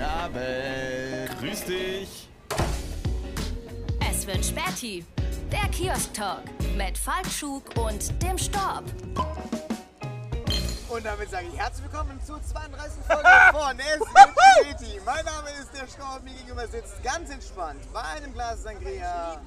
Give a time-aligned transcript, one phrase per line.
[0.00, 1.40] Guten Abend.
[1.40, 2.28] Grüß dich.
[4.10, 5.04] Es wird Späti.
[5.52, 6.40] Der Kiosk-Talk
[6.74, 8.84] mit Falkschuk und dem Storb.
[10.88, 13.04] Und damit sage ich herzlich willkommen zur 32.
[13.06, 15.00] Folge von Es wird Späti.
[15.04, 19.38] Mein Name ist der Storb, mir gegenüber sitzt ganz entspannt bei einem Glas Sangria.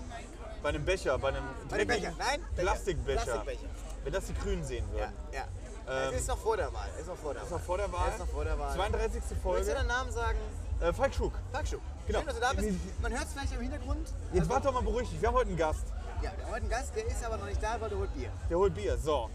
[0.62, 2.62] Bei einem Becher, bei einem Bei dem dreckigen Becher, nein, Becher.
[2.68, 3.22] Plastikbecher.
[3.24, 3.70] Plastikbecher.
[4.04, 5.14] Wenn das die Grünen sehen Ja, würden.
[5.34, 5.46] ja.
[5.88, 6.90] Ähm, es ist noch vor der Wahl.
[6.96, 7.58] Es ist noch vor der ist Wahl.
[7.60, 8.08] noch vor der Wahl.
[8.08, 8.76] Es ist noch vor der Wahl.
[8.76, 9.14] 32.
[9.22, 9.74] Willst du Folge.
[9.74, 10.38] deinen Namen sagen?
[10.82, 11.34] Äh, Falk Schuk.
[11.52, 11.78] Falkschuh.
[12.08, 12.20] Genau.
[12.20, 12.80] Schön, dass du da bist.
[13.02, 14.08] Man hört es vielleicht im Hintergrund.
[14.32, 15.10] Jetzt Also, warte doch mal beruhigt.
[15.22, 15.86] Wir haben heute einen Gast.
[16.22, 18.14] Ja, wir haben heute einen Gast, der ist aber noch nicht da, weil der holt
[18.14, 18.30] Bier.
[18.50, 18.98] Der holt Bier.
[18.98, 19.30] So.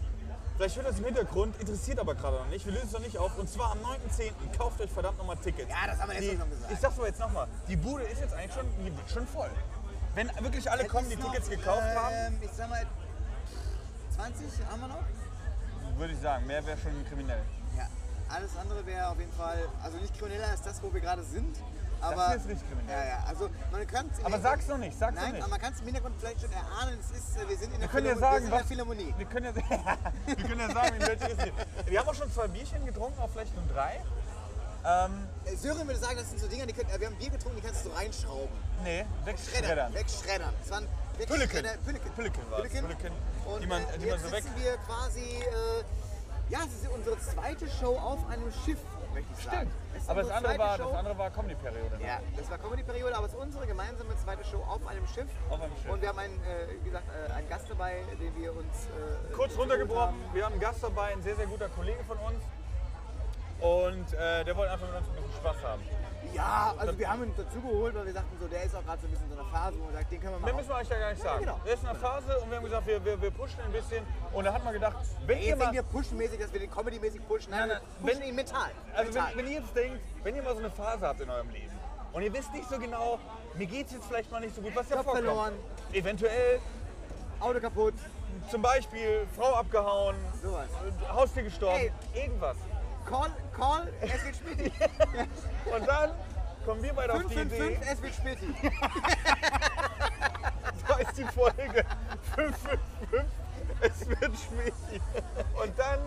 [0.57, 2.65] Vielleicht hört das im Hintergrund, interessiert aber gerade noch nicht.
[2.65, 3.37] Wir lösen es noch nicht auf.
[3.37, 4.31] Und zwar am 9.10.
[4.57, 5.69] Kauft euch verdammt nochmal Tickets.
[5.69, 6.71] Ja, das haben wir Die- Mal schon gesagt.
[6.73, 7.47] Ich sag's aber jetzt nochmal.
[7.67, 9.49] Die Bude ist jetzt eigentlich schon, die wird schon voll.
[10.15, 12.85] Wenn wirklich alle Es kommen, die noch, Tickets gekauft haben, ähm, Ich sag mal,
[14.15, 15.03] 20 haben wir noch.
[15.99, 17.41] Würde ich sagen, mehr wäre schon kriminell.
[17.77, 17.87] Ja,
[18.29, 21.57] alles andere wäre auf jeden Fall, also nicht krimineller als das, wo wir gerade sind.
[22.01, 22.97] Aber, hier ist nicht kriminell.
[22.97, 25.41] Ja, ja, also man kann es Aber sag's noch nicht, sag's noch Nein, nicht.
[25.41, 27.79] aber man kann es im Hintergrund vielleicht schon erahnen, es ist, wir sind in der,
[27.81, 29.13] Wir können ja sagen, wir sind in der was- Philharmonie.
[29.17, 31.91] Wir können, ja, wir können ja sagen, in welche ist die.
[31.91, 33.99] Wir haben auch schon zwei Bierchen getrunken, auch vielleicht nur drei.
[34.85, 37.31] Ähm, Äh, Sören würde sagen, das sind so Dinger, die können, äh, wir haben Bier
[37.31, 38.55] getrunken, die kannst du so reinschrauben.
[38.85, 39.93] nee, Schreddern, wegschreddern.
[39.93, 40.53] wegschreddern.
[40.61, 40.87] Das waren
[41.27, 41.65] Pülliken.
[41.85, 42.11] Pülliken.
[42.15, 42.61] Pülliken war's.
[42.61, 42.81] Pülliken.
[42.85, 43.11] Pülliken,
[43.45, 45.83] Und die man- äh, die man jetzt so weg- sitzen wir quasi, äh,
[46.49, 48.79] ja, es ist unsere zweite Show auf einem Schiff,
[49.13, 49.71] möchte ich sagen.
[49.95, 50.83] Es ist Aber das andere, war, Show.
[50.89, 51.97] das andere war Comedy-Periode.
[51.97, 52.05] ne?
[52.07, 55.27] Ja, das war Comedy-Periode, aber es ist unsere gemeinsame zweite Show auf einem Schiff.
[55.49, 55.91] Auf einem Schiff.
[55.91, 59.33] Und wir haben einen, äh, wie gesagt, äh, einen Gast dabei, den wir uns äh,
[59.33, 60.33] Kurz runtergebrochen, haben.
[60.33, 62.43] wir haben einen Gast dabei, ein sehr, sehr guter Kollege von uns.
[63.59, 65.83] Und äh, der wollte einfach mit uns ein bisschen Spaß haben.
[66.33, 69.01] Ja, also wir haben ihn dazu geholt, weil wir sagten so, der ist auch gerade
[69.01, 70.55] so ein bisschen in so einer Phase, wo man sagt, den können wir mal Mehr
[70.55, 71.39] müssen wir euch ja gar nicht sagen.
[71.39, 71.59] genau.
[71.65, 74.05] Er ist in einer Phase und wir haben gesagt, wir, wir, wir pushen ein bisschen.
[74.33, 75.73] Und da hat man gedacht, wenn ihr mal...
[75.73, 77.51] wir pushenmäßig, dass wir den Comedy-mäßig pushen.
[77.51, 78.71] Nein, Nein, nein, wir pushen ihn mental.
[78.93, 79.37] Also wenn, mental.
[79.37, 81.73] wenn ihr jetzt denkt, wenn ihr mal so eine Phase habt in eurem Leben
[82.13, 83.19] und ihr wisst nicht so genau,
[83.55, 85.25] mir geht es jetzt vielleicht mal nicht so gut, was ja Job vorkommt.
[85.25, 85.53] verloren.
[85.93, 86.59] Eventuell
[87.39, 87.93] Auto kaputt,
[88.51, 90.67] zum Beispiel Frau abgehauen, sowas.
[91.11, 91.79] Haustier gestorben,
[92.13, 92.21] Ey.
[92.21, 92.57] irgendwas.
[93.05, 94.71] Call, call, es wird späti.
[95.73, 96.11] Und dann
[96.65, 98.47] kommen wir beide auf die Idee, 555, es wird späti.
[100.87, 101.85] so ist die Folge
[102.35, 102.79] 555,
[103.81, 105.01] es wird schwierig.
[105.63, 105.99] Und dann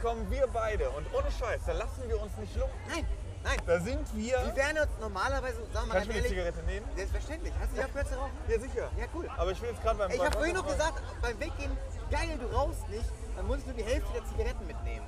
[0.00, 2.76] kommen wir beide und ohne Scheiß, da lassen wir uns nicht lumpen.
[2.88, 3.06] Nein,
[3.42, 3.58] nein.
[3.66, 4.38] Da sind wir...
[4.44, 6.86] Wir wären uns normalerweise, sagen wir mal Kannst du mir eine Zigarette nehmen?
[6.94, 7.52] selbstverständlich.
[7.60, 8.32] Hast du die aufgehört zu rauchen?
[8.48, 8.90] Ja, sicher.
[8.96, 9.28] Ja, cool.
[9.36, 10.10] Aber ich will jetzt gerade beim...
[10.10, 11.76] Ich habe vorhin noch gesagt, beim Weggehen,
[12.10, 15.06] geil, du rauchst nicht, dann musst du die Hälfte der Zigaretten mitnehmen.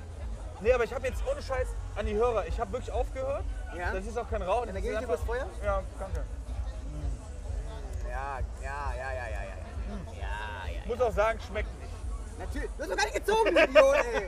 [0.61, 3.45] Nee, aber ich habe jetzt ohne Scheiß an die Hörer, ich habe wirklich aufgehört.
[3.77, 3.93] Ja?
[3.93, 4.67] Das ist auch kein Rauchen.
[4.67, 5.47] Dann das gebe ich dir das Feuer?
[5.63, 6.23] Ja, danke.
[8.09, 9.55] Ja, ja, ja, ja, ja, ja.
[10.13, 10.79] Ja, ja.
[10.79, 11.93] Ich muss auch sagen, schmeckt nicht.
[12.37, 12.69] Natürlich.
[12.77, 14.27] Du hast doch gar nicht gezogen, Idiot, ey.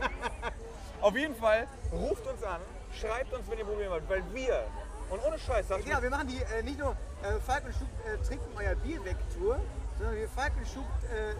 [1.01, 2.61] Auf jeden Fall, ruft uns an,
[2.93, 4.63] schreibt uns, wenn ihr Probleme habt, weil wir,
[5.09, 6.91] und ohne Scheiß, das Genau, wir machen die äh, nicht nur
[7.23, 9.59] äh, Falk und Schub äh, trinken euer Bier weg Tour,
[9.97, 11.33] sondern wir Falk und Schub äh,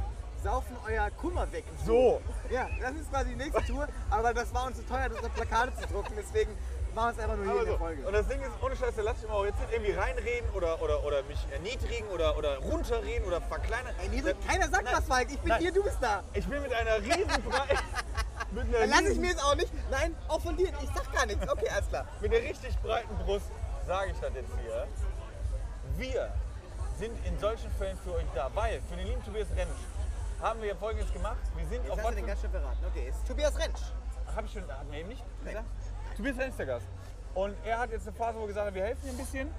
[0.44, 1.66] saufen euer Kummer weg.
[1.86, 2.22] so.
[2.50, 5.34] Ja, das ist quasi die nächste Tour, aber das war uns zu teuer, das auf
[5.34, 6.52] Plakate zu drucken, deswegen
[6.94, 7.80] machen wir es einfach nur hier Aber in der so.
[7.80, 8.08] Folge.
[8.08, 10.50] Und das Ding ist, ohne Scheiß, da lasse ich immer auch jetzt nicht irgendwie reinreden
[10.52, 13.96] oder, oder, oder mich erniedrigen oder, oder runterreden oder verkleinern.
[14.02, 14.94] Ey, Niedrig, keiner sagt Nein.
[14.98, 15.28] was, Falk.
[15.32, 15.62] Ich bin Nein.
[15.62, 16.24] hier, du bist da.
[16.34, 17.78] Ich bin mit einer riesen Brei-
[18.52, 19.72] mit einer Dann lasse ich mir jetzt auch nicht.
[19.90, 20.68] Nein, auch von dir.
[20.82, 21.48] Ich sag gar nichts.
[21.50, 22.06] Okay, alles klar.
[22.20, 23.46] Mit der richtig breiten Brust
[23.88, 24.88] sage ich das jetzt hier.
[25.98, 26.34] Wir
[26.98, 29.72] sind in solchen Fällen für euch da, weil für den lieben Tobias Rentsch
[30.42, 31.38] haben wir folgendes gemacht.
[31.56, 32.78] Wir sind Jetzt auf hast du den ganz schön verraten.
[32.90, 33.82] Okay, ist Tobias Rentsch.
[34.36, 35.66] Habe ich schon, hat mir eben nicht gesagt?
[36.18, 36.86] Tobias Rentsch der Gast.
[37.34, 39.52] Und er hat jetzt eine Phase, wo er gesagt hat, wir helfen ihm ein bisschen.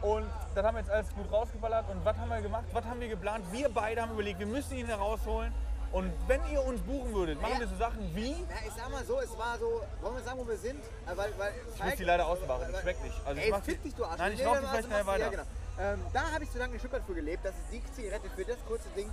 [0.00, 1.88] Und dann haben wir jetzt alles gut rausgeballert.
[1.90, 2.64] Und was haben wir gemacht?
[2.72, 3.44] Was haben wir geplant?
[3.52, 5.52] Wir beide haben überlegt, wir müssen ihn herausholen.
[5.90, 8.32] Und wenn ihr uns buchen würdet, machen wir so Sachen wie.
[8.32, 10.78] Ja, ich sag mal so, es war so, wollen wir sagen, wo wir sind?
[10.80, 13.16] Äh, Weil, weil Ich muss die leider ausmachen, das schmeckt nicht.
[13.24, 14.18] Also ich Ey, mach fick dich, du Arsch.
[14.18, 15.30] Nein, ich Nee, rauche die vielleicht du- schnell weiter.
[15.30, 15.42] genau.
[15.80, 18.44] ähm, da habe ich so lange in Stuttgart für gelebt, das ist die Zigarette für
[18.44, 19.10] das kurze Ding.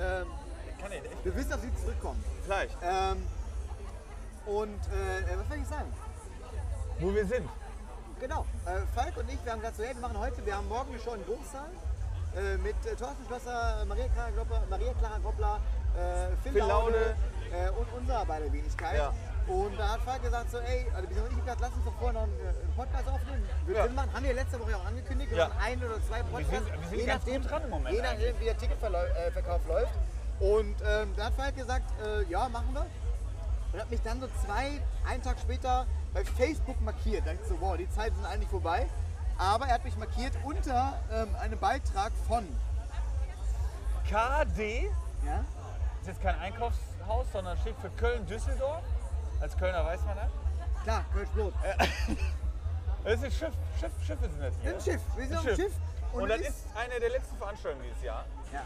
[0.00, 0.26] Ähm,
[0.80, 1.24] Kann ich echt?
[1.24, 2.22] du wirst auf sie zurückkommen.
[2.44, 2.76] Vielleicht.
[2.82, 3.22] Ähm,
[4.46, 5.92] und äh, was soll ich sagen?
[7.00, 7.48] Wo wir sind.
[8.20, 10.68] Genau, äh, Falk und ich, wir haben gesagt, so, hey, wir machen heute, wir haben
[10.68, 11.68] morgen eine Show in Bruchsal
[12.36, 15.60] äh, mit äh, Thorsten Schlosser, Maria Clara Groppler, Maria Clara Groppler
[15.96, 17.16] äh, Phil, Phil Laude Laude.
[17.52, 18.96] äh, und unser beider Wenigkeit.
[18.96, 19.12] Ja.
[19.46, 21.92] Und da hat Falk gesagt, so, ey, also wir haben nicht gesagt, lass uns doch
[21.98, 23.48] vorher noch einen, äh, einen Podcast aufnehmen.
[23.66, 23.86] Würde Ja.
[23.92, 25.48] Machen, haben wir letzte Woche auch angekündigt, wir Ja.
[25.48, 26.50] machen ein oder zwei Podcasts.
[26.50, 29.92] sind- wir sind je nachdem, dran im Moment Je nachdem, wie der Ticketverkauf läuft.
[30.40, 32.86] Und ähm, da hat Falk gesagt, äh, ja, machen wir.
[33.72, 37.26] Und hat mich dann so zwei, einen Tag später bei Facebook markiert.
[37.26, 38.86] Da dachte ich so, wow, die Zeiten sind eigentlich vorbei.
[39.38, 42.46] Aber er hat mich markiert unter ähm, einem Beitrag von.
[44.08, 44.90] KD
[45.26, 45.44] Ja?
[46.00, 48.82] ist jetzt kein Einkaufshaus, sondern steht für Köln-Düsseldorf.
[49.40, 50.30] Als Kölner weiß man das.
[50.84, 51.52] Klar, Kölsch Blut.
[53.04, 53.54] Das ist ein Schiff.
[53.80, 54.74] Schiff Schiffe sind das hier.
[54.74, 55.00] Ein Schiff.
[55.16, 55.56] Wir sind dem Schiff.
[55.56, 55.72] Schiff.
[56.12, 58.24] Und, das ist eine der letzten Veranstaltungen dieses Jahr.
[58.52, 58.62] Ja.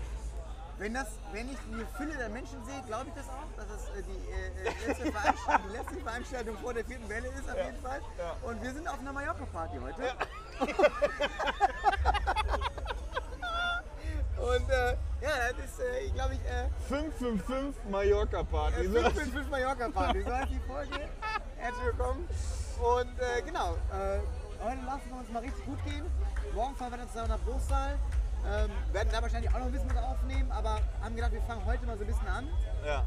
[0.81, 3.91] Wenn, das, wenn ich die Fülle der Menschen sehe, glaube ich das auch, dass es
[3.91, 7.55] äh, die, äh, äh, letzte Veranstaltung, die letzte Veranstaltung vor der vierten Welle ist, auf
[7.59, 7.65] Ja.
[7.67, 8.01] jeden Fall.
[8.17, 8.35] Ja.
[8.49, 10.01] Und wir sind auf einer Mallorca-Party heute.
[14.41, 18.89] Und äh, ja, das ist, äh, glaube ich, äh, 555 Mallorca-Party.
[18.89, 20.23] 555 Mallorca-Party.
[20.23, 20.99] So heißt die Folge.
[21.59, 22.27] Herzlich willkommen.
[22.81, 24.21] Und äh, genau, äh,
[24.65, 26.07] heute lassen wir uns mal richtig gut gehen.
[26.55, 27.99] Morgen fahren wir dann zusammen nach Bruchsal.
[28.43, 30.70] Ähm, werden da wahrscheinlich auch noch ein bisschen was aufnehmen, aber
[31.11, 32.49] haben gedacht, wir fangen heute mal so ein bisschen an.
[32.87, 33.05] Ja.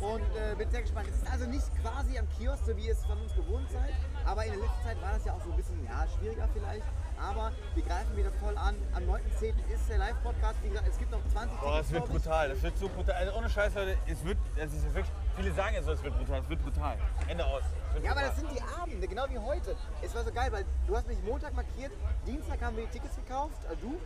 [0.00, 1.08] Und äh, bin sehr gespannt.
[1.08, 3.94] Es ist also nicht quasi am Kiosk, so wie ihr es von uns gewohnt seid.
[4.26, 6.84] Aber in der letzten Zeit war das ja auch so ein bisschen ja, schwieriger vielleicht.
[7.18, 8.74] Aber wir greifen wieder voll an.
[8.92, 9.54] Am 9.10.
[9.72, 10.56] ist der Live-Podcast.
[10.62, 12.48] Wie gesagt, es gibt noch 20 Boah, das wird brutal.
[12.50, 13.14] Das wird so brutal.
[13.14, 16.18] Also ohne Scheiß, Leute, es wird, es ist wirklich, viele sagen jetzt so, es wird
[16.18, 16.40] brutal.
[16.40, 16.96] Es wird brutal.
[17.28, 17.62] Ende aus.
[18.02, 19.76] Ja, aber das sind die Abende, genau wie heute.
[20.02, 21.92] Es war so geil, weil du hast mich Montag markiert,
[22.26, 23.98] Dienstag haben wir die Tickets gekauft, äh, du.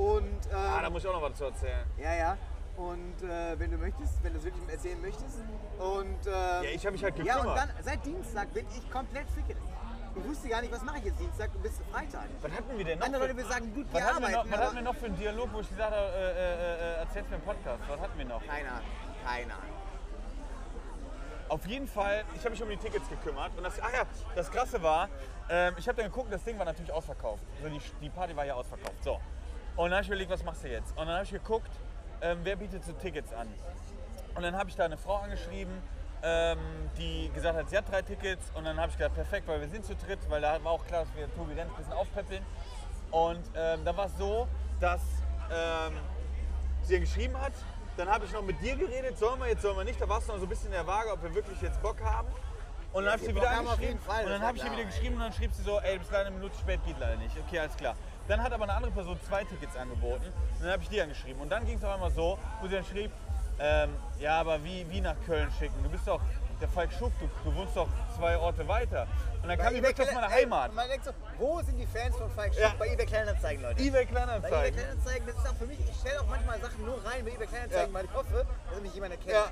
[0.00, 1.84] Und ähm, Ah, da muss ich auch noch was zu erzählen.
[1.98, 2.38] ja, ja.
[2.76, 5.38] Und äh, wenn du möchtest, wenn du es wirklich erzählen möchtest.
[5.78, 7.46] Und, ähm, Ja, ich habe mich halt ja, gekümmert.
[7.46, 9.62] und dann seit Dienstag bin ich komplett fickelig.
[10.16, 12.26] Ich wusste gar nicht, was mache ich jetzt Dienstag bis Freitag.
[12.40, 13.06] was hatten wir denn noch?
[13.06, 15.06] Andere Leute würden sagen, gut, was wir hatten wir, noch, was hatten wir noch für
[15.06, 17.80] einen Dialog, wo ich gesagt habe, äh, äh, äh, erzähl's mir im Podcast?
[17.88, 18.46] Was hatten wir noch?
[18.46, 18.88] Keine Ahnung,
[19.24, 19.74] keine Ahnung.
[21.48, 23.56] Auf jeden Fall, ich habe mich um die Tickets gekümmert.
[23.56, 24.02] Und das, ach ja,
[24.34, 25.08] das Krasse war,
[25.50, 27.42] ähm, ich habe dann geguckt, das Ding war natürlich ausverkauft.
[27.62, 29.02] Also die, die Party war ja ausverkauft.
[29.02, 29.20] So.
[29.76, 30.90] Und dann habe ich überlegt, was machst du jetzt?
[30.92, 31.70] Und dann habe ich geguckt,
[32.24, 33.46] ähm, wer bietet so Tickets an.
[34.34, 35.72] Und dann habe ich da eine Frau angeschrieben,
[36.22, 36.58] ähm,
[36.98, 38.50] die gesagt hat, sie hat drei Tickets.
[38.54, 40.86] Und dann habe ich gedacht, perfekt, weil wir sind zu dritt, weil da war auch
[40.86, 42.42] klar, dass wir Tobi Renz ein bisschen aufpäppeln.
[43.10, 44.48] Und ähm, dann war es so,
[44.80, 45.02] dass
[45.52, 45.92] ähm,
[46.82, 47.52] sie geschrieben hat.
[47.96, 50.00] Dann habe ich noch mit dir geredet, sollen wir jetzt, sollen wir nicht.
[50.00, 52.02] Da warst du noch so ein bisschen in der Waage, ob wir wirklich jetzt Bock
[52.02, 52.26] haben.
[52.92, 53.98] Und dann habe ich sie wieder angeschrieben.
[53.98, 56.10] und dann habe ich ihr wieder geschrieben und dann schrieb sie so, ey, du bist
[56.10, 57.36] leider eine Minute spät, geht leider nicht.
[57.46, 57.94] Okay, alles klar.
[58.28, 60.24] Dann hat aber eine andere Person zwei Tickets angeboten.
[60.26, 61.40] Und dann habe ich die angeschrieben.
[61.42, 63.10] Und dann ging es auf einmal so, wo sie dann schrieb,
[63.58, 65.74] ähm, ja, aber wie, wie nach Köln schicken?
[65.82, 66.20] Du bist doch
[66.60, 69.06] der Falk Schuck, du, du wohnst doch zwei Orte weiter.
[69.42, 70.70] Und dann kam ich weg Kleinanzeigen- meiner Ey, Heimat.
[70.70, 72.62] und Man denkt so, wo sind die Fans von Falk Schuck?
[72.62, 72.74] Ja.
[72.78, 73.80] Bei eBay Kleinanzeigen, Leute.
[73.82, 74.74] eBay Bei eBay Kleinanzeigen.
[74.80, 77.46] Kleinanzeigen, das ist auch für mich, ich stelle auch manchmal Sachen nur rein bei eBay
[77.46, 77.98] Kleinanzeigen, Ja.
[77.98, 79.30] weil ich hoffe, dass mich jemand erkennt.
[79.32, 79.44] Ja.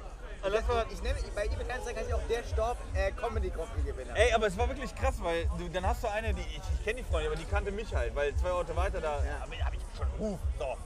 [0.44, 3.50] Und das war, Ich nenne, bei eBay Kleinanzeigen heißt ja auch der Storb äh, Comedy
[3.50, 4.16] Coffee Gewinner.
[4.16, 6.84] Ey, aber es war wirklich krass, weil du, dann hast du eine, die ich, ich
[6.84, 9.40] kenne die Freundin, aber die kannte mich halt, weil zwei Orte weiter da Ja.
[9.40, 10.38] habe hab ich schon Ruf.
[10.58, 10.76] So.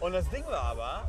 [0.00, 1.08] Und das Ding war aber,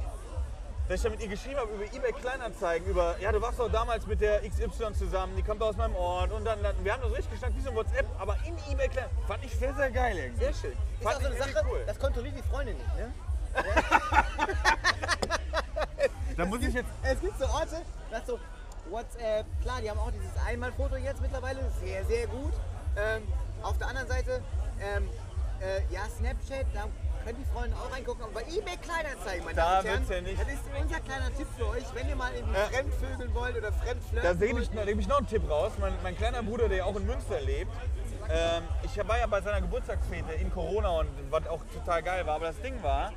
[0.88, 3.72] dass ich dann mit ihr geschrieben habe über eBay Kleinanzeigen, über, ja, du warst doch
[3.72, 7.12] damals mit der XY zusammen, die kommt aus meinem Ort und dann, wir haben das
[7.12, 9.28] richtig geschnackt wie so ein WhatsApp, aber in eBay Kleinanzeigen.
[9.28, 10.44] Fand ich sehr, sehr geil irgendwie.
[10.44, 10.72] Sehr schön.
[10.72, 11.84] Ist Fand auch so eine ich Sache, cool.
[11.86, 13.14] das kontrolliert die Freundin nicht, ne?
[16.38, 16.90] Da muss ich jetzt.
[17.04, 18.40] Es gibt so Orte, das so
[18.90, 22.54] WhatsApp, klar, die haben auch dieses Einmalfoto jetzt mittlerweile, sehr, sehr gut.
[22.98, 23.24] Ähm,
[23.64, 24.42] auf der anderen Seite,
[24.80, 25.10] ähm,
[25.60, 26.84] äh, ja, Snapchat, da
[27.24, 30.32] können die Freunde auch reingucken, aber bei eBay Kleinanzeigen, meine Da Damen und Herren, ja
[30.32, 30.42] nicht.
[30.42, 32.66] das ist unser kleiner Tipp für euch, wenn ihr mal irgendwie Ja.
[32.68, 34.64] fremdvögeln wollt oder fremdflirten Da sehe wollt.
[34.64, 35.72] ich, da gebe ich noch einen Tipp raus.
[35.80, 37.72] Mein, mein kleiner Bruder, der auch in Münster lebt,
[38.30, 42.36] ähm, ich war ja bei seiner Geburtstagsfete in Corona und was auch total geil war.
[42.36, 43.12] Aber das Ding war,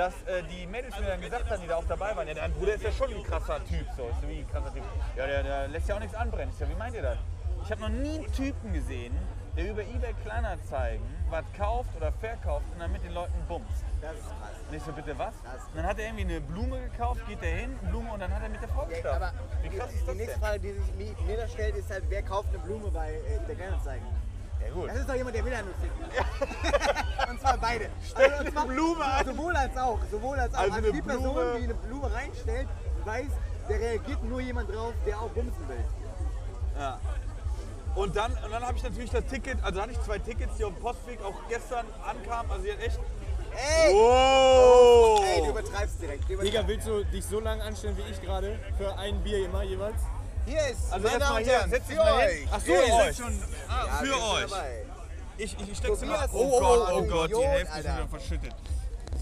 [0.00, 2.52] dass äh, die Mädels mir dann gesagt haben, die da auch dabei waren, ja, dein
[2.54, 3.86] Bruder ist ja schon ein krasser Typ.
[3.98, 4.82] So, ist wie ein krasser Typ.
[5.14, 6.48] Ja, der, der lässt ja auch nichts anbrennen.
[6.50, 7.18] Ich so, wie meint ihr das?
[7.64, 9.14] Ich habe noch nie einen Typen gesehen,
[9.58, 13.84] der über eBay Kleinanzeigen was kauft oder verkauft und dann mit den Leuten bumst.
[14.00, 14.56] Das ist krass.
[14.70, 15.34] Und ich so, bitte was?
[15.34, 18.42] Und dann hat er irgendwie eine Blume gekauft, geht der hin, Blume und dann hat
[18.42, 20.40] er mit der Frau Ja, aber Wie krass die, ist die das nächste denn?
[20.40, 23.36] Frage, die sich mi- mir da stellt, ist halt, wer kauft eine Blume bei äh,
[23.36, 24.06] eBay Kleinanzeigen?
[24.66, 24.88] Ja gut.
[24.90, 27.30] Das ist doch jemand, der will ja nur ficken.
[27.30, 27.88] und zwar beide.
[28.08, 29.26] Stell und eine Blume an.
[29.26, 29.98] Sowohl als auch.
[30.10, 30.58] Sowohl als auch.
[30.60, 32.68] Also Also, eine die Person, Blume- die eine Blume reinstellt,
[33.04, 33.30] weiß,
[33.68, 35.84] der reagiert nur jemand drauf, der auch bumsen will.
[36.78, 36.98] Ja.
[37.96, 40.64] Und dann, und dann habe ich natürlich das Ticket, also hatte ich zwei Tickets, die
[40.64, 42.50] auf dem Postweg auch gestern ankamen.
[42.52, 43.00] Also die hat echt.
[43.52, 43.92] Ey!
[43.94, 45.20] Wow!
[45.24, 46.30] Ey, du übertreibst direkt.
[46.30, 48.60] Du Digga, willst du dich so lange anstellen wie ich gerade?
[48.78, 50.00] Für ein Bier immer jeweils?
[50.46, 52.48] Hier ist, Also meine Damen und Herren, setz dich für euch.
[52.50, 53.42] Ach so, Für ihr seid schon.
[53.68, 54.52] Ah, Ja, für wir sind euch.
[55.38, 56.30] Ich, ich, ich steck's mal an.
[56.30, 58.54] Tobias, Oh oh, Gott, oh, oh Gott, die Hälfte ist wieder verschüttet.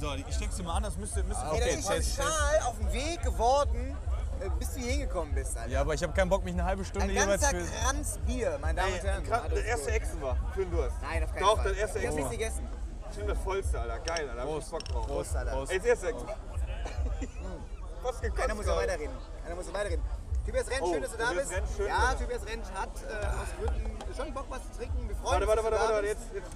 [0.01, 1.23] So, ich steck's dir mal an, das müsste.
[1.25, 3.97] müsste Ey, das ist ein Schal auf dem Weg geworden,
[4.41, 5.71] äh, bis du hier hingekommen bist, Alter.
[5.71, 7.73] Ja, aber ich habe keinen Bock, mich eine halbe Stunde Ein jeweils ganzer für.
[7.85, 9.25] Kranz Bier, meine Damen und Herren.
[9.55, 9.91] Der erste.
[9.91, 10.97] Echsen war für den Durst.
[11.03, 11.69] Nein, auf keinen Doch, Fall.
[11.71, 12.39] das erste Ich hab nichts Echsen.
[12.39, 12.69] gegessen.
[13.13, 13.99] Stimmt, das vollste, Alter.
[14.01, 14.43] Geil, Alter.
[14.43, 15.07] Hab ich Bock drauf.
[15.07, 15.51] Prost, Alter.
[15.53, 15.73] Prost.
[15.73, 16.27] Ey, das erste Echsen.
[18.03, 18.37] Was gekostet?
[18.37, 19.15] Keiner muss ja weiterreden.
[19.43, 20.05] Keiner muss ja weiterreden.
[20.49, 21.57] Tobias Rensch, Oh, schön, dass du da Tobias bist.
[21.61, 22.19] Rensch, schön, ja, Alter.
[22.25, 25.09] Tobias Rensch hat äh, aus Gründen schon Bock, was zu trinken.
[25.09, 26.50] Wir freuen Warte, warte, uns, warte, du warte, da jetzt, jetzt.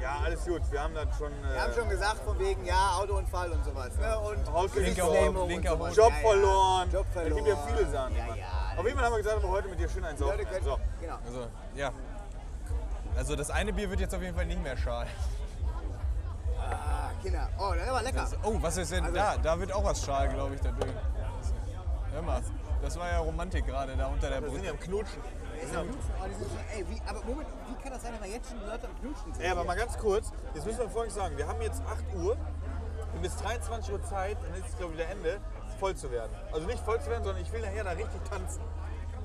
[0.00, 0.62] Ja, alles gut.
[0.70, 1.32] Wir haben das schon.
[1.32, 3.90] Äh, Wir haben schon gesagt, von wegen, ja, Autounfall und sowas.
[3.96, 4.18] Ne?
[4.20, 5.72] Und Haus- Gesichtslähmung und linker.
[5.90, 6.28] Job Ja, ja.
[6.28, 6.90] verloren.
[6.90, 7.44] Job Es verloren.
[7.44, 8.16] gibt ja viele Sachen.
[8.16, 8.46] Ja, ja.
[8.78, 10.02] Auf jeden Fall haben wir gesagt, wir heute mit dir schön.
[10.18, 10.78] Leute können, So.
[11.00, 11.18] genau.
[11.26, 11.90] Also, ja.
[13.16, 15.06] Also das eine Bier wird jetzt auf jeden Fall nicht mehr schal.
[16.60, 17.48] Ah, Kinder.
[17.58, 18.20] Oh, das war lecker.
[18.20, 19.36] Das, oh, was ist denn da?
[19.36, 20.92] Da wird auch was schal, glaube ich, dadurch.
[22.12, 22.40] Hör mal,
[22.82, 24.66] das war ja Romantik gerade da unter der Wir sind Brücke.
[24.66, 25.22] ja am Knutschen.
[25.72, 25.80] Ja
[26.74, 29.34] ey, wie, aber Moment, wie kann das sein, dass wir jetzt schon Leute am Knutschen
[29.34, 29.44] sind?
[29.44, 31.36] Ey, aber mal ganz kurz, jetzt müssen wir Folgendes sagen.
[31.36, 32.36] Wir haben jetzt 8 Uhr
[33.14, 35.40] und bis 23 Uhr Zeit, dann ist es glaube ich wieder Ende,
[35.80, 36.30] voll zu werden.
[36.52, 38.62] Also nicht voll zu werden, sondern ich will nachher da richtig tanzen.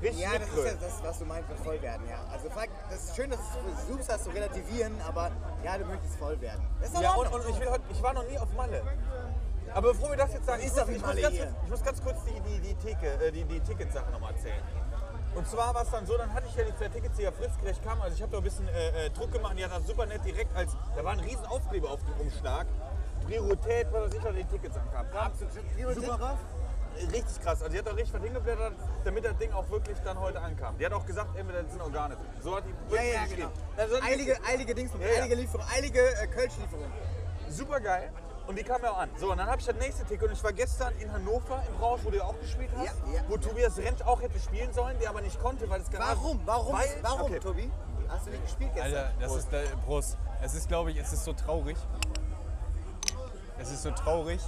[0.02, 2.20] Richtig Ja, das ist ja das, was du meinst mit voll werden, ja.
[2.32, 2.50] Also
[2.90, 5.32] das ist schön, dass du versuchst, das zu relativieren, aber
[5.64, 6.68] ja, du möchtest voll werden.
[6.80, 8.82] Das ist doch Ja, und, und ich, will heute, ich war noch nie auf Malle.
[9.74, 11.84] Aber bevor wir das jetzt sagen, ich, muss, nicht ich, muss ganz, kurz- ich muss
[11.84, 14.62] ganz kurz die, die, die, Theke, äh, die, die Ticketsache nochmal erzählen.
[15.36, 17.32] Und zwar war es dann so, dann hatte ich ja die zwei Tickets, die ja
[17.32, 18.02] fristgerecht kamen.
[18.04, 19.56] Also ich habe da ein bisschen äh, äh, Druck gemacht.
[19.58, 22.68] Die hat das super nett direkt als, da war ein riesen Aufkleber auf dem Umschlag.
[23.26, 25.06] Priorität, was weiß ich, was die Tickets ankam.
[25.76, 26.38] Priorität drauf?
[26.96, 27.64] Richtig krass.
[27.64, 30.78] Also die hat auch richtig was hingeblättert, damit das Ding auch wirklich dann heute ankam.
[30.78, 32.26] Die hat auch gesagt, entweder das sind Organe drin.
[32.44, 33.50] So hat die Ja, wirklich ja, geschrieben.
[33.76, 33.82] genau.
[33.82, 35.22] Also Eilige, eilige Dings, Ja, ja.
[35.24, 36.86] eilige Lieferung, eilige äh, Kölschlieferung.
[37.50, 38.12] super geil.
[38.46, 39.10] Und die kam ja auch an.
[39.18, 40.28] So, und dann habe ich das nächste Ticket.
[40.28, 42.86] Und ich war gestern in Hannover im Rausch, wo du ja auch gespielt hast.
[42.86, 43.24] Ja, ja.
[43.28, 46.18] Wo Tobias Rentsch auch hätte spielen sollen, der aber nicht konnte, weil es gerade.
[46.18, 46.42] Warum?
[46.46, 46.74] Warum?
[46.74, 47.40] Weil, Warum, okay.
[47.40, 47.72] Tobi?
[48.10, 48.96] Hast du nicht gespielt gestern?
[48.96, 50.18] Alter, das ist der Prost.
[50.42, 51.78] Es ist, glaube ich, es ist so traurig.
[53.58, 54.42] Es ist so traurig.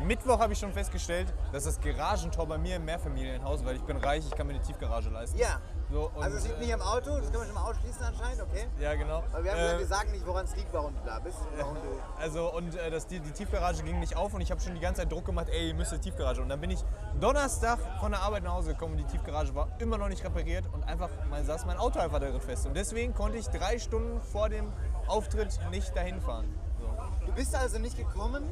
[0.00, 3.96] Mittwoch habe ich schon festgestellt, dass das Garagentor bei mir im Mehrfamilienhaus, weil ich bin
[3.98, 5.38] reich, ich kann mir eine Tiefgarage leisten.
[5.38, 5.60] Ja.
[5.90, 8.40] So, Also es liegt äh, nicht am Auto, das können wir schon mal ausschließen anscheinend,
[8.40, 8.66] okay?
[8.80, 9.22] Ja, genau.
[9.32, 11.36] Aber wir haben Äh, gesagt, wir sagen nicht, woran es liegt, warum du da bist.
[11.58, 11.80] Warum du
[12.20, 14.80] Also und äh, das, die, die Tiefgarage ging nicht auf und ich habe schon die
[14.80, 16.40] ganze Zeit Druck gemacht, ey, ihr müsst die Tiefgarage.
[16.40, 16.82] Und dann bin ich
[17.20, 20.64] Donnerstag von der Arbeit nach Hause gekommen und die Tiefgarage war immer noch nicht repariert
[20.72, 22.66] und einfach mein, saß mein Auto einfach darin fest.
[22.66, 24.72] Und deswegen konnte ich drei Stunden vor dem
[25.06, 26.52] Auftritt nicht dahin fahren.
[26.80, 26.88] So,
[27.26, 28.44] Du bist also nicht gekommen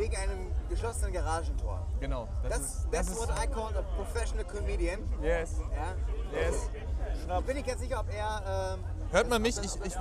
[0.00, 1.86] wegen einem geschlossenen Garagentor.
[2.00, 2.26] genau.
[2.42, 5.00] Das, Das, ist, that's das what I call a professional comedian.
[5.22, 6.38] Yes, Ja.
[6.40, 6.70] yes.
[7.38, 8.74] Ich bin nicht ganz sicher, ob er.
[8.74, 9.56] Ähm, Hört man mich?
[9.58, 9.96] Ich, ich, ich,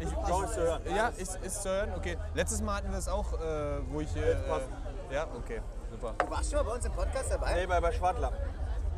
[0.00, 0.82] ich zu hören.
[0.94, 1.92] ja, ist, ist zu hören.
[1.96, 2.16] Okay.
[2.34, 4.14] Letztes Mal hatten wir es auch, äh, wo ich.
[4.16, 6.14] Äh, äh, ja, okay, super.
[6.18, 7.54] du warst schon mal bei uns im Podcast dabei?
[7.54, 8.32] Nee, bei, bei Schwadler.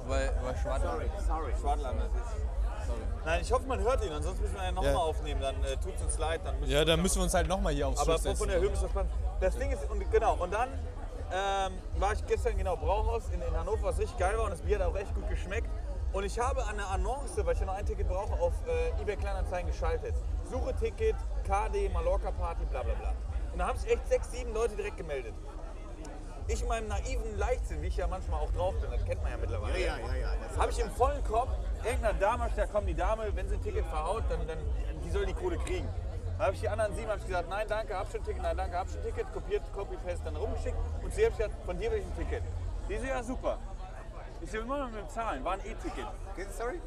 [0.07, 0.83] Weil, weil schwarz.
[0.83, 1.53] sorry.
[1.61, 2.37] Schwadler, das ist.
[3.25, 4.99] Nein, ich hoffe, man hört ihn, ansonsten müssen wir ja nochmal Ja.
[4.99, 5.41] aufnehmen.
[5.41, 6.41] Dann äh, tut es uns leid.
[6.45, 8.49] Dann müssen Ja, dann müssen wir uns halt nochmal hier aufs Aber Schluss von setzen.
[8.49, 9.13] der Höhe ist das spannend.
[9.41, 10.69] Das Ding ist, und genau, und dann
[11.33, 14.63] ähm, war ich gestern genau Brauhaus in, in Hannover, was richtig geil war und das
[14.63, 15.69] Bier hat auch echt gut geschmeckt.
[16.13, 19.01] Und ich habe an der Annonce, weil ich ja noch ein Ticket brauche, auf äh,
[19.03, 20.15] eBay Kleinanzeigen geschaltet.
[20.51, 21.15] Suche Ticket,
[21.47, 23.13] KD, Mallorca Party, bla bla bla.
[23.53, 25.35] Und da haben sich echt sechs, sieben Leute direkt gemeldet.
[26.49, 29.31] Ich in meinem naiven Leichtsinn, wie ich ja manchmal auch drauf bin, das kennt man
[29.31, 29.79] ja mittlerweile.
[29.79, 30.29] Ja, ja, ja.
[30.49, 31.51] Das Habe ich im vollen Kopf,
[31.85, 34.59] irgendeiner Dame, hab ich gesagt, komm, die Dame, wenn sie ein Ticket verhaut, dann, dann
[35.05, 35.89] die soll die Kohle kriegen.
[36.37, 38.57] Dann habe ich die anderen sieben ich gesagt, nein, danke, hab schon ein Ticket, nein,
[38.57, 41.79] danke, hab schon ein Ticket, kopiert, Copy-Paste dann rumgeschickt und sie habe ich gesagt, von
[41.79, 42.43] dir will ich ein Ticket.
[42.89, 43.59] Die so, ja, super.
[44.41, 46.07] Ich sehe immer noch mit dem Zahlen, war ein E-Ticket.
[46.33, 46.81] Okay, sorry?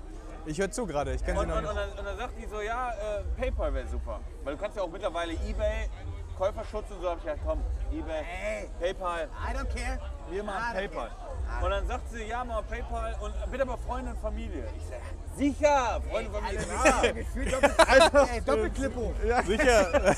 [0.45, 1.69] Ich höre zu gerade, ich kann sie Und, noch und, nicht.
[1.71, 4.19] und, dann, und dann sagt die so, ja, äh, PayPal wäre super.
[4.43, 5.89] Weil du kannst ja auch mittlerweile Ebay,
[6.37, 8.69] Käuferschutz und so, hab ich gesagt, komm, Ebay, Ey.
[8.79, 9.99] PayPal, I don't care.
[10.31, 11.07] wir machen PayPal.
[11.09, 11.17] care.
[11.63, 14.67] Und dann sagt sie, ja, mal PayPal und bitte aber Freunde und Familie.
[14.77, 14.99] Ich sag,
[15.37, 17.13] sicher, Freunde und Familie, sicher.
[17.13, 17.73] Gefühlt doppelt,
[18.33, 19.13] ey, Doppelklippo.
[19.45, 20.15] Sicher.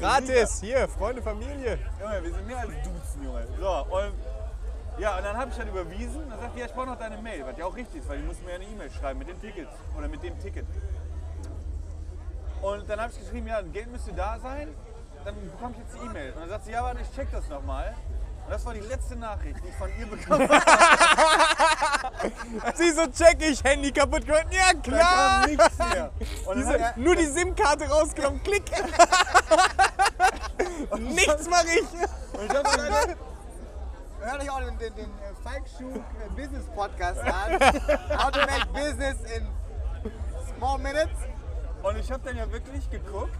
[0.00, 1.78] Gratis, hier, Freunde, Familie.
[2.00, 3.46] Junge, wir sind mehr als Duzen, Junge.
[3.60, 4.14] So, und
[4.98, 6.28] ja, und dann habe ich dann überwiesen.
[6.28, 8.18] Dann sagt die, ja, ich brauche noch deine Mail, was ja auch richtig ist, weil
[8.18, 10.66] die mussten mir ja eine E-Mail schreiben mit den Tickets oder mit dem Ticket.
[12.60, 14.74] Und dann habe ich geschrieben, ja, Geld müsste da sein,
[15.24, 16.32] dann bekomme ich jetzt die E-Mail.
[16.32, 17.94] Und dann sagt sie, ja, warte, ich check das nochmal.
[18.44, 20.62] Und das war die letzte Nachricht, die ich von ihr bekommen habe.
[22.74, 24.46] Sie so check ich, Handy kaputt gemacht.
[24.50, 25.40] Ja Da klar.
[25.40, 26.10] kam nichts mehr.
[26.46, 28.64] Und Diese, hab nur die SIM-Karte rausgenommen, klick.
[30.98, 31.80] Nichts mache ich.
[32.38, 33.16] und ich hab dann,
[34.20, 37.58] Hört euch auch den, den, den äh, Falk Schuh äh, Business Podcast an.
[38.18, 39.48] How to make business in
[40.56, 41.18] small minutes.
[41.82, 43.36] Und ich habe dann ja wirklich geguckt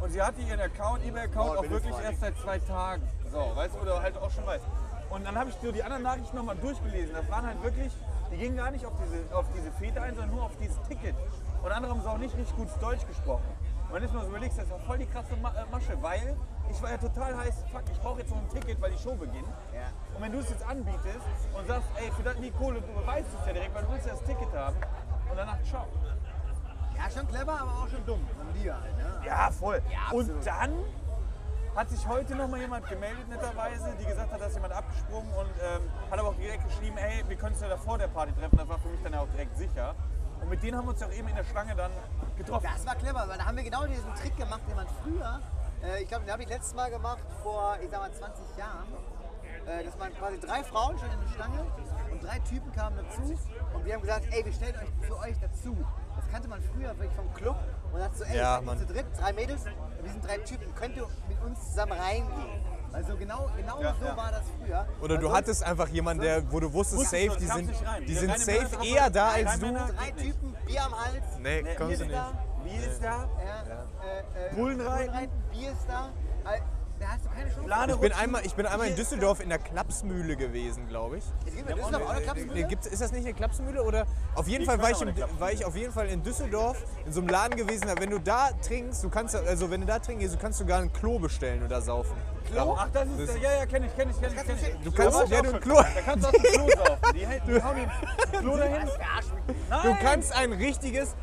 [0.00, 3.08] und sie hatte ihren Account, eBay-Account auch wirklich erst seit zwei Tagen.
[3.30, 4.62] So, weißt du, oder halt auch schon weiß.
[5.10, 7.14] Und dann habe ich so die anderen Nachrichten nochmal durchgelesen.
[7.14, 7.92] Das waren halt wirklich,
[8.30, 11.14] die gingen gar nicht auf diese, auf diese Fete ein, sondern nur auf dieses Ticket.
[11.62, 13.48] Und andere haben so auch nicht richtig gut Deutsch gesprochen.
[13.88, 16.36] Und wenn du mal so überlegst, das war voll die krasse Ma äh, Masche, weil
[16.70, 19.14] ich war ja total heiß, fuck, ich brauche jetzt noch ein Ticket, weil die Show
[19.14, 19.48] beginnt.
[19.72, 19.88] Ja.
[20.14, 21.24] Und wenn du es jetzt anbietest
[21.56, 24.06] und sagst, ey, für das nie Kohle, du beweist es ja direkt, weil du willst
[24.06, 24.76] ja das Ticket haben.
[25.30, 25.86] Und danach, ciao.
[26.96, 28.20] Ja, schon clever, aber auch schon dumm.
[28.36, 29.22] Von dir halt, ne?
[29.24, 29.80] Ja, voll.
[30.06, 30.30] absolut.
[30.30, 30.72] und dann
[31.76, 35.50] hat sich heute noch mal jemand gemeldet, netterweise, die gesagt hat, dass jemand abgesprungen und
[35.62, 38.32] ähm, hat aber auch direkt geschrieben, hey, wir können uns ja da vor der Party
[38.32, 38.56] treffen.
[38.56, 39.94] Das war für mich dann ja auch direkt sicher.
[40.40, 41.92] Und mit denen haben wir uns ja auch eben in der Schlange dann
[42.36, 42.68] getroffen.
[42.72, 45.40] Das war clever, weil da haben wir genau diesen Trick gemacht, den man früher,
[45.82, 48.86] äh, ich glaube, den habe ich letztes Mal gemacht vor, ich sag mal, 20 Jahren.
[49.66, 51.66] Äh, dass man quasi drei Frauen schon in der Schlange
[52.10, 53.38] und drei Typen kamen dazu
[53.74, 55.76] und wir haben gesagt, ey, wir stellen euch für euch dazu.
[56.16, 57.56] Das kannte man früher wirklich vom Club
[57.98, 58.78] und hat so, ey, Ja, wir Mann.
[58.78, 59.64] sind zu dritt, drei Mädels
[60.00, 62.62] wir sind drei Typen, könnt ihr mit uns zusammen reingehen?
[62.92, 64.16] Also genau, genau Ja, so ja.
[64.16, 64.86] war das früher.
[65.02, 67.86] Oder Weil du sonst hattest einfach jemanden, der, wo du wusstest, Wusstest safe, die sind,
[67.86, 68.04] rein.
[68.06, 69.66] die Ja, sind reine safe Männer eher da rein als du.
[69.66, 69.90] Männer.
[69.94, 70.10] drei.
[70.12, 72.14] Typen, Bier am Hals, Nee, Bier kommst du ist nicht.
[72.14, 72.32] da,
[72.64, 73.08] Wie ist da?
[73.08, 75.30] ja, äh, äh, Bullenreiten.
[75.52, 76.08] Bier ist da.
[77.08, 77.92] Da hast du keine Chance.
[77.94, 81.24] Ich bin einmal, ich bin einmal in Düsseldorf in der Klapsmühle gewesen, glaube ich.
[81.46, 82.64] Es gibt in Düsseldorf auch eine Nee, Klapsmühle?
[82.66, 83.82] gibt's, ist das nicht eine Klapsmühle?
[83.82, 86.22] Oder auf jeden Ich Fall war ich, auch im, war ich auf jeden Fall in
[86.22, 87.88] Düsseldorf in so einem Laden gewesen.
[87.98, 90.92] Wenn du da trinkst, du kannst also wenn du da trinkst, du kannst sogar ein
[90.92, 92.16] Klo bestellen oder saufen.
[92.50, 92.76] Klo?
[92.78, 94.84] Ach, das ist, Das- ja, ja, kenn ich, kenn ich, kenn ich, kenn ich.
[94.84, 95.60] Du kannst- ja, auch du schon.
[95.60, 96.98] Klo- Da kannst du aus dem Klo saufen.
[97.14, 97.26] Die,
[98.32, 98.88] die Klo dahin.
[99.82, 101.14] Du kannst ein richtiges,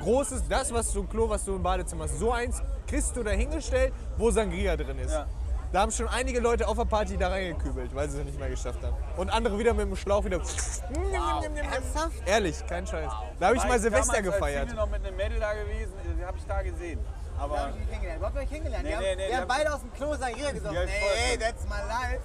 [0.00, 3.30] großes, das was du Klo, was du im Badezimmer hast, so eins kriegst du da
[3.30, 5.12] hingestellt, wo Sangria drin ist.
[5.12, 5.26] Ja.
[5.72, 8.48] Da haben schon einige Leute auf der Party da reingekübelt, weil sie es nicht mehr
[8.50, 8.96] geschafft haben.
[9.16, 10.38] Und andere wieder mit dem Schlauch wieder.
[10.38, 12.16] Ernsthaft?
[12.26, 13.10] Ehrlich, kein Scheiß.
[13.38, 14.68] Da habe ich mal Silvester damals, gefeiert.
[14.68, 16.98] Ich noch mit einem Mädel da gewesen, die habe ich da gesehen.
[17.38, 18.20] Da Aber hab ich die kennengelernt.
[18.20, 18.84] Wo habt ihr euch kennengelernt?
[18.84, 20.74] Nee, wir haben, nee, nee, wir die haben hab- beide aus dem Klo Sangria gesoffen.
[20.74, 21.30] Ja, ich Ey, weiß.
[21.30, 22.20] ey, that's my life.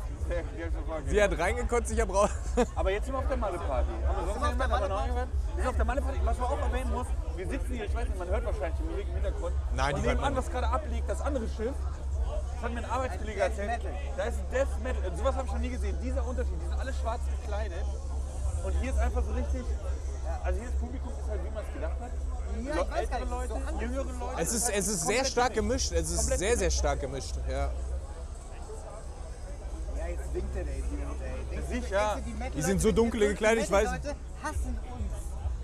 [1.06, 2.30] Sie hat reingekotzt, ich habe raus.
[2.76, 3.90] Aber jetzt sind wir auf der Malle-Party.
[4.08, 5.32] Haben wir sonst wir auf der aber noch Malle-Party?
[5.56, 6.20] Wir sind auf der Malle-Party.
[6.24, 8.84] Was man auch erwähnen muss, wir sitzen hier, ich weiß nicht, man hört wahrscheinlich die
[8.84, 9.56] Musik im Hintergrund.
[9.76, 11.76] Nein, die Und nebenan, man was gerade abliegt, das andere Schiff,
[12.54, 13.84] das hat mir ein Arbeitskollege Death erzählt.
[13.84, 13.92] Metal.
[14.18, 15.12] Da ist ein Death Metal.
[15.12, 15.98] Und sowas habe ich noch nie gesehen.
[16.02, 17.86] Dieser Unterschied, die sind alle schwarz gekleidet.
[18.66, 19.64] Und hier ist einfach so richtig,
[20.44, 22.12] also hier das Publikum ist halt, wie man es gedacht hat.
[22.64, 24.42] Ja, ich weiß gar Ältere nicht, Leute, so jüngere Leute.
[24.42, 25.90] Es ist, es ist sehr stark gemischt.
[25.90, 26.06] gemischt.
[26.06, 27.36] Es ist Komplett sehr, sehr stark gemischt.
[27.50, 27.70] Ja.
[30.06, 31.26] Ja, jetzt winkt er, ey, die Dude,
[31.74, 31.82] ey.
[31.82, 32.18] Sicher.
[32.56, 35.14] Die sind so dunkel gekleidet, die ich weiß- Metal-Leute hassen uns.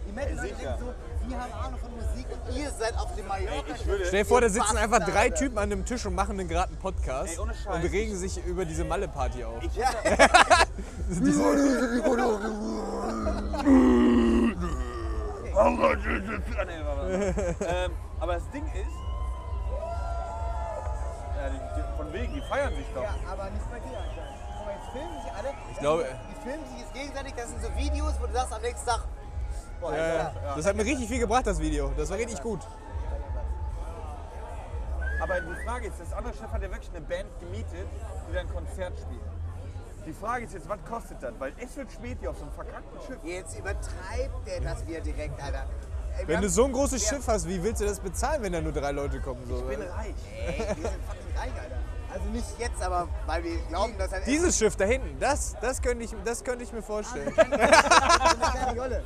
[0.08, 0.94] Die Metal-Leute denken so,
[1.30, 3.54] wir haben Ahnung von Musik und ihr seid auf dem Mallorca.
[3.68, 5.30] Ey, ich würde- Stell dir vor, da sitzen einfach drei.
[5.30, 7.76] Typen an einem Tisch und machen gerade einen Podcast Ey, ohne Scheiß.
[7.76, 9.62] und regen sich über diese Malle-Party auf.
[9.62, 9.90] Ich Ja,
[15.54, 15.94] Oh Ah,
[17.68, 19.11] ähm, aber das Ding ist, die, die,
[22.02, 23.04] von wegen, die feiern sich doch.
[23.04, 23.98] ja, aber nicht bei dir.
[23.98, 24.38] anscheinend.
[24.58, 25.50] Guck mal, jetzt filmen sich alle.
[25.72, 27.34] Ich glaube- Die filmen sich jetzt gegenseitig.
[27.36, 29.02] Das sind so Videos, wo du sagst am nächsten Tag,
[29.80, 30.34] boah, Ja, ja.
[30.56, 31.92] Das hat mir richtig viel gebracht, das Video.
[31.96, 32.60] Das war richtig gut.
[35.22, 37.88] Aber die Frage ist, das andere Chef hat ja wirklich eine Band gemietet,
[38.28, 39.22] die dann Konzert spielt.
[40.08, 41.32] Die Frage ist jetzt, was kostet das?
[41.38, 43.20] Weil es wird spät hier auf so einem verkackten Schiff.
[43.24, 45.68] Jetzt übertreibt der das wieder direkt, Alter.
[46.18, 48.52] Ey, wir Wenn du so ein großes Schiff hast, wie willst du das bezahlen, wenn
[48.52, 49.46] da nur drei Leute kommen?
[49.48, 49.58] So?
[49.58, 50.16] Ich bin reich.
[50.36, 51.76] Ey, wir sind fucking reich, Alter.
[52.14, 55.82] Also nicht jetzt, aber weil wir glauben, dass halt Dieses Schiff da hinten, das, das,
[55.82, 57.34] könnte ich, das könnte ich mir vorstellen.
[58.76, 59.04] Jolle.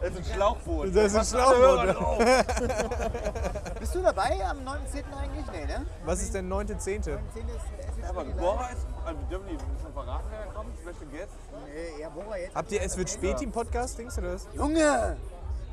[0.00, 0.96] Das ist ein Schlauchboot.
[0.96, 2.26] Das ist ein Schlauchboot.
[3.80, 4.64] Bist du dabei am 9.10.
[4.64, 5.46] eigentlich?
[5.52, 5.86] Nee, ne?
[6.04, 6.78] Was ist denn 9.10.?
[6.78, 7.00] 10.
[7.00, 8.24] ist der SWC Aber.
[8.24, 11.32] Bora ist, also wir dürfen die schon verraten, wer da kommt, Special Guest.
[11.66, 12.54] Nee, ja, Bora jetzt.
[12.54, 14.48] Habt ihr Es wird spät im Podcast, Dings oder was?
[14.54, 15.16] Junge!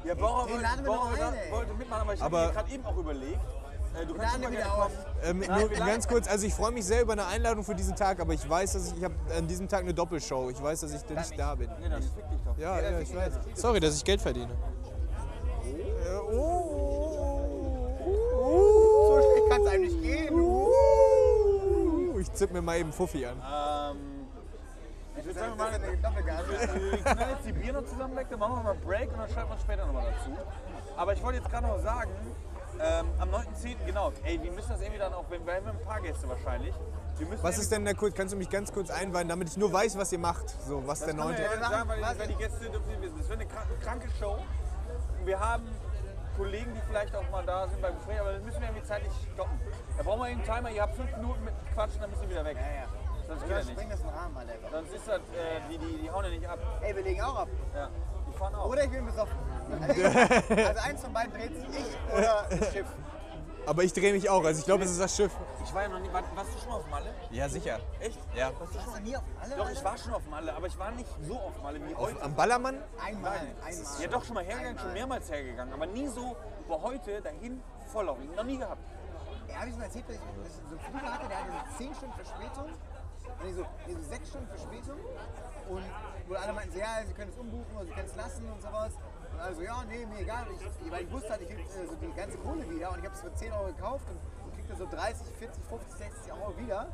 [0.03, 3.39] Ja, Bora, wollte, Bora ein, mitmachen, aber ich habe mir gerade eben auch überlegt,
[4.07, 4.95] du kannst gerne wieder kommen.
[5.23, 8.19] Ähm, nur ganz kurz, also ich freue mich sehr über eine Einladung für diesen Tag,
[8.19, 10.49] aber ich weiß, dass ich, ich habe an diesem Tag eine Doppelshow.
[10.49, 11.69] Ich weiß, dass ich da nicht da bin.
[11.81, 12.57] Nee, dann fick dich doch.
[12.57, 13.33] Ja, ja, ich weiß.
[13.55, 14.51] Sorry, dass ich Geld verdiene.
[15.63, 16.83] Äh, oh.
[18.43, 20.33] So schlecht kann es einem nicht gehen.
[20.33, 23.37] Uh, Ich zück mir mal eben Fuffi an.
[23.37, 23.97] Ähm,
[25.17, 26.41] ich würde sagen, wir machen, eine Doppelgas.
[26.47, 29.19] wir knallen jetzt die Bier noch zusammen weg, dann machen wir mal einen Break und
[29.19, 30.37] dann schreiben wir später nochmal dazu.
[30.97, 32.11] Aber ich wollte jetzt gerade noch sagen,
[32.79, 33.85] ähm, am 9.10.
[33.85, 36.73] genau, ey, wir müssen das irgendwie dann auch, wenn wir haben ein paar Gäste wahrscheinlich.
[37.17, 38.15] Wir müssen Was ist denn der kurz?
[38.15, 40.49] Kannst du mich ganz kurz einweihen, damit ich nur weiß, was ihr macht?
[40.67, 41.43] So, was der Das man neunte.
[41.43, 42.19] ja nicht sagen, weil, Was?
[42.19, 43.17] weil die Gäste dürfen nicht wissen.
[43.19, 43.49] Das wird eine
[43.81, 44.37] kranke, Show.
[45.23, 45.63] Wir haben
[46.35, 49.11] Kollegen, die vielleicht auch mal da sind beim Gespräch, aber das müssen wir irgendwie zeitlich
[49.33, 49.59] stoppen.
[49.97, 52.45] Da brauchen wir einen Timer, ihr habt fünf Minuten mit Quatschen, dann müssen wir wieder
[52.45, 52.57] weg.
[52.57, 52.87] Ja, ja.
[53.27, 53.77] Sonst geht er nicht.
[53.77, 54.53] das in den Rahmen, Alter.
[54.71, 56.59] Sonst ist das, äh, die, die, die hauen ja nicht ab.
[56.81, 57.47] Ey, wir legen auch ab.
[57.75, 57.89] Ja.
[58.27, 58.65] Die fahren auch.
[58.69, 59.37] Oder ich bin besoffen.
[59.81, 62.87] Also, eins von beiden dreht sich ich oder das Schiff.
[63.65, 65.31] Aber ich drehe mich auch, also ich glaube, es ist das Schiff.
[65.63, 66.11] Ich war ja noch nie.
[66.11, 67.13] War, warst du schon mal auf Malle?
[67.31, 67.79] Ja, sicher.
[68.01, 68.19] Echt?
[68.35, 68.51] Ja.
[68.59, 69.55] Warst du schon Warst du nie auf alle?
[69.55, 72.01] Doch, ich war schon auf Malle, aber ich war nicht so auf Malle wie Auf,
[72.07, 72.21] heute.
[72.21, 72.77] am Ballermann?
[73.01, 74.01] Einmal, einmal.
[74.01, 76.35] Ja, doch schon mal hergegangen, schon mehrmals hergegangen, aber nie so,
[76.67, 78.35] wo heute dahin volllaufen.
[78.35, 78.81] Noch nie gehabt.
[79.47, 81.51] Ja, habe ich mal erzählt, dass ich dass ich so einen Flieger hatte, der hatte
[81.71, 82.69] so 10 Stunden Verspätung.
[83.43, 84.99] Nee, so, nee, so 6 Stunden Verspätung.
[85.69, 85.83] Und
[86.27, 88.61] wo alle meinten, so, ja, sie können es umbuchen oder sie können es lassen und
[88.61, 88.91] sowas.
[89.43, 90.45] Also, ja, nee, mir egal.
[90.55, 93.05] Ich, weil ich wusste halt, ich krieg äh, so die ganze Kohle wieder und ich
[93.05, 96.87] habe es für 10 Euro gekauft und, kriegte so 30, 40, 50, 60 Euro wieder.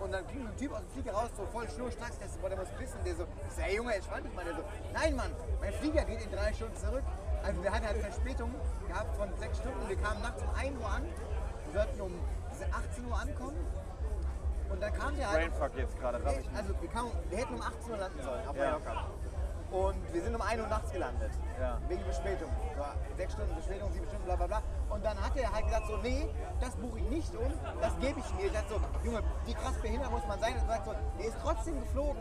[0.00, 2.50] Und dann ging ein Typ aus dem Flieger raus, so voll schnurstracks, der, so, boah,
[2.50, 2.98] der muss pissen.
[3.04, 4.44] Der so, ich sag, ey Junge, entspann dich mal.
[4.44, 5.30] Der so, nein Mann,
[5.60, 7.04] mein Flieger geht in drei Stunden zurück.
[7.42, 8.54] Also der hat halt Verspätung
[8.88, 9.88] gehabt von sechs Stunden.
[9.88, 11.04] Wir kamen nachts um 1 Uhr an.
[11.04, 12.12] Wir sollten um
[12.52, 13.66] 18 Uhr ankommen.
[14.70, 15.52] Und dann kam der halt.
[15.52, 16.50] Brainfuck jetzt gerade, nicht.
[16.54, 18.64] Also wir, kamen, wir hätten um 18 Uhr landen sollen auf Ja.
[18.64, 19.06] Mallorca.
[19.72, 21.30] Und wir sind um 1 Uhr nachts gelandet.
[21.58, 21.78] Ja.
[21.88, 22.50] Wegen Verspätung.
[22.76, 22.84] So,
[23.16, 24.62] sechs Stunden Verspätung, sieben Stunden, bla bla bla.
[24.90, 26.28] Und dann hat er halt gesagt so, nee,
[26.60, 28.46] das buche ich nicht um, das gebe ich mir.
[28.46, 30.52] Ich dachte so, Junge, wie krass behindert muss man sein?
[30.54, 32.20] Und er sagt so, der ist trotzdem geflogen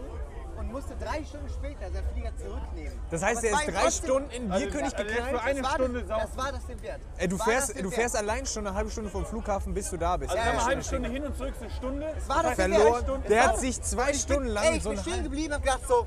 [0.58, 3.00] und musste drei Stunden später seinen Flieger zurücknehmen.
[3.10, 5.30] Das heißt, er es ist drei trotzdem- Stunden in Also, Bierkönig also, geknallt.
[5.36, 7.02] für eine das war, Stunde das, das war das den Wert.
[7.18, 7.94] Ey, du fährst, du wert.
[7.94, 10.32] fährst allein schon eine halbe Stunde vom Flughafen, bis du da bist.
[10.32, 10.84] Also Ja, eine halbe.
[10.84, 12.14] Stunde hin und zurück, eine Stunde.
[12.18, 13.24] Es war das Verloren.
[13.28, 15.62] Der hat sich zwei Ich Stunden bin, lang ey, ich so bin stehen geblieben und
[15.64, 16.06] gedacht so,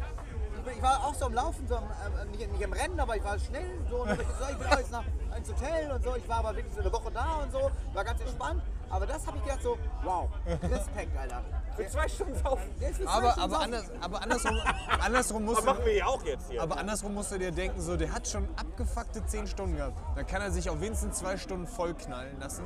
[0.85, 3.39] war auch so am Laufen, so am, äh, nicht, nicht im Rennen, aber ich war
[3.39, 5.05] schnell so und ich gesagt, ich will auch jetzt nach,
[5.37, 6.15] ins Hotel und so.
[6.17, 8.63] Ich war aber wirklich so eine Woche da und so, war ganz entspannt.
[8.91, 11.43] Aber das habe ich gedacht so, wow, Respekt, Alter.
[11.75, 12.71] Für zwei Stunden saufen.
[13.07, 14.61] Aber, Stunden aber, anders, aber andersrum,
[15.01, 16.63] andersrum musst du, machen wir ja auch jetzt hier.
[16.63, 19.99] aber andersrum musst du dir denken, so, der hat schon abgefuckte 10 Stunden gehabt.
[20.15, 22.65] Dann kann er sich auch wenigstens zwei Stunden vollknallen lassen.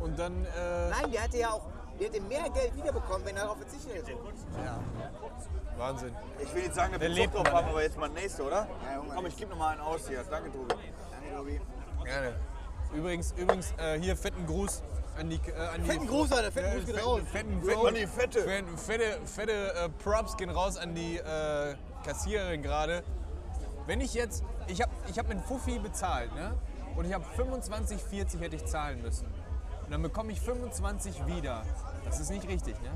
[0.00, 1.66] Und dann, äh, Nein, der hätte ja auch,
[1.98, 4.12] der hätte mehr Geld wiederbekommen, wenn er darauf verzichtet hätte.
[4.12, 4.80] ja.
[5.78, 6.14] Wahnsinn.
[6.42, 8.66] Ich will nicht sagen, wir lebt Zug drauf haben, aber jetzt mal nächste, oder?
[8.84, 9.14] Ja, Junge.
[9.14, 10.24] Komm, ich gebe noch mal einen aus hier.
[10.30, 10.68] Danke, Tobi.
[10.68, 11.60] Danke, Tobi.
[12.04, 12.34] Gerne.
[12.94, 14.82] Übrigens, übrigens äh, hier fetten Gruß
[15.18, 15.36] an die.
[15.36, 17.20] Äh, an die Fetten Gruß, Alter, fetten Gruß geht fetten, raus.
[17.32, 18.40] Fetten, fetten, An die Fette.
[18.42, 23.02] Fette, fette, fette äh, Props gehen raus an die äh, Kassiererin gerade.
[23.86, 26.54] Wenn ich jetzt, ich habe ich hab mit Fuffi bezahlt, ne?
[26.96, 29.26] Und ich habe 25,40 hätte ich zahlen müssen.
[29.84, 31.62] Und dann bekomme ich 25 wieder.
[32.04, 32.90] Das ist nicht richtig, ne?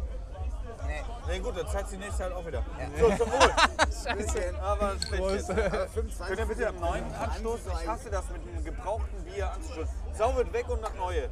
[0.90, 2.64] Nee, Nee, gut, dann zeigt sie nächste halt auch wieder.
[2.98, 3.52] So, zum Wohl.
[4.06, 4.56] ein bisschen.
[4.56, 5.50] Aber schlecht.
[5.50, 7.72] Aber 25 Könnt ihr bitte am neuen anstoßen?
[7.80, 9.94] Ich hasse das mit einem gebrauchten Bier anzustoßen.
[10.12, 11.30] Sau wird weg und nach neue.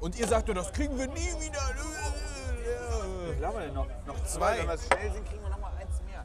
[0.00, 1.60] Und ihr sagt, das kriegen wir nie wieder.
[1.60, 3.86] Was haben wir denn noch?
[4.06, 4.58] Noch Zwei.
[4.58, 6.24] Wenn wir schnell sind, kriegen wir noch mal eins mehr.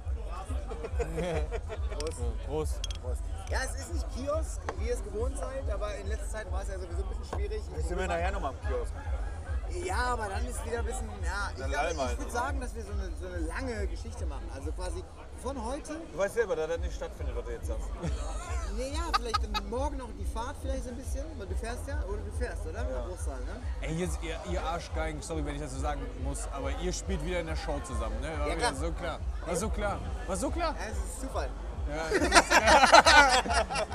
[2.48, 2.82] Prost.
[3.52, 6.64] Ja, es ist nicht Kiosk, wie ihr es gewohnt seid, aber in letzter Zeit war
[6.64, 7.62] es ja sowieso ein bisschen schwierig.
[7.76, 8.94] Jetzt sind wir nachher noch mal am Kiosk.
[9.86, 12.12] Ja, aber dann ist wieder ein bisschen, ja, ich, Dann glaub, lall mal.
[12.14, 14.50] ich würde sagen, dass wir so eine, so eine lange Geschichte machen.
[14.56, 15.04] Also quasi
[15.44, 17.88] von heute, Du weißt selber, dass das nicht stattfindet, was du jetzt sagst.
[18.78, 21.88] nee, ja, vielleicht dann morgen noch die Fahrt vielleicht so ein bisschen, weil du fährst
[21.88, 22.80] ja, oder du fährst, oder?
[22.90, 23.06] Ja.
[23.14, 23.62] Ostern, ne?
[23.82, 27.24] Ey, ihr, ihr, ihr Arschgeigen, sorry, wenn ich das so sagen muss, aber ihr spielt
[27.24, 28.32] wieder in der Show zusammen, ne?
[28.40, 28.74] War Ja, klar.
[28.76, 29.20] so klar.
[29.46, 30.00] War so klar.
[30.26, 30.76] War so klar.
[30.76, 31.50] Ja, es ist Zufall.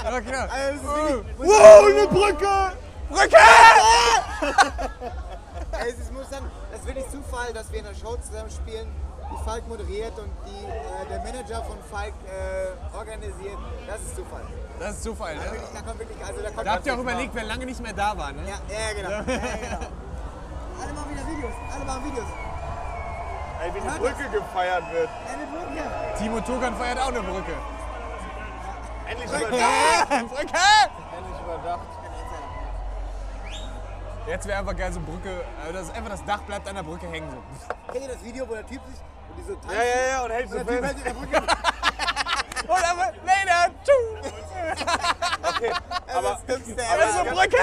[0.04, 0.48] War klar.
[0.50, 2.72] Also, es ist wirklich, muss Wow, eine Brücke!
[3.10, 3.36] Brücke!
[5.80, 8.86] Es ist, muss dann, das ist wirklich Zufall, dass wir in einer Show zusammen spielen,
[9.30, 13.56] die Falk moderiert und die, äh, der Manager von Falk äh, organisiert.
[13.86, 14.44] Das ist Zufall.
[14.78, 15.52] Das ist Zufall, Da, ne?
[15.52, 17.80] wirklich, da kommt wirklich, also da kommt Da habt ihr auch überlegt, wer lange nicht
[17.80, 18.42] mehr da war, ne?
[18.46, 19.10] Ja, ja, genau.
[19.10, 19.86] Ja, genau.
[20.82, 22.26] Alle machen wieder Videos, alle machen Videos.
[23.62, 25.08] Ey, wie die Hört Brücke gefeiert wird.
[25.32, 26.18] Eine Brücke.
[26.18, 27.54] Timo Tugan feiert auch eine Brücke.
[29.08, 30.08] Endlich überdacht.
[30.08, 30.58] Brücke!
[31.16, 32.01] Endlich überdacht.
[34.26, 35.30] Jetzt wäre einfach geil, so Brücke,
[35.68, 37.28] äh, das ist einfach das Dach bleibt an der Brücke hängen.
[37.30, 37.74] So.
[37.92, 39.76] Kennt ihr das Video, wo der Typ sich und die so tanzen?
[39.76, 41.04] Ja, ja, ja, und hältst Und du der Typ fest.
[41.04, 41.52] hält in der Brücke.
[42.68, 44.28] Und aber later, tschu.
[45.44, 45.72] Okay,
[46.14, 47.30] aber, das Dümmste aber, Also ever.
[47.34, 47.56] Brücke!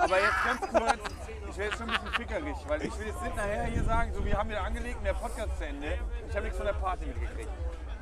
[0.00, 1.10] aber jetzt ganz kurz.
[1.50, 4.12] Ich werde jetzt schon ein bisschen fickerig, weil ich will jetzt nicht nachher hier sagen,
[4.12, 5.98] so wir haben wieder angelegt und der Podcast zu Ende.
[6.28, 7.50] Ich habe nichts von der Party mitgekriegt.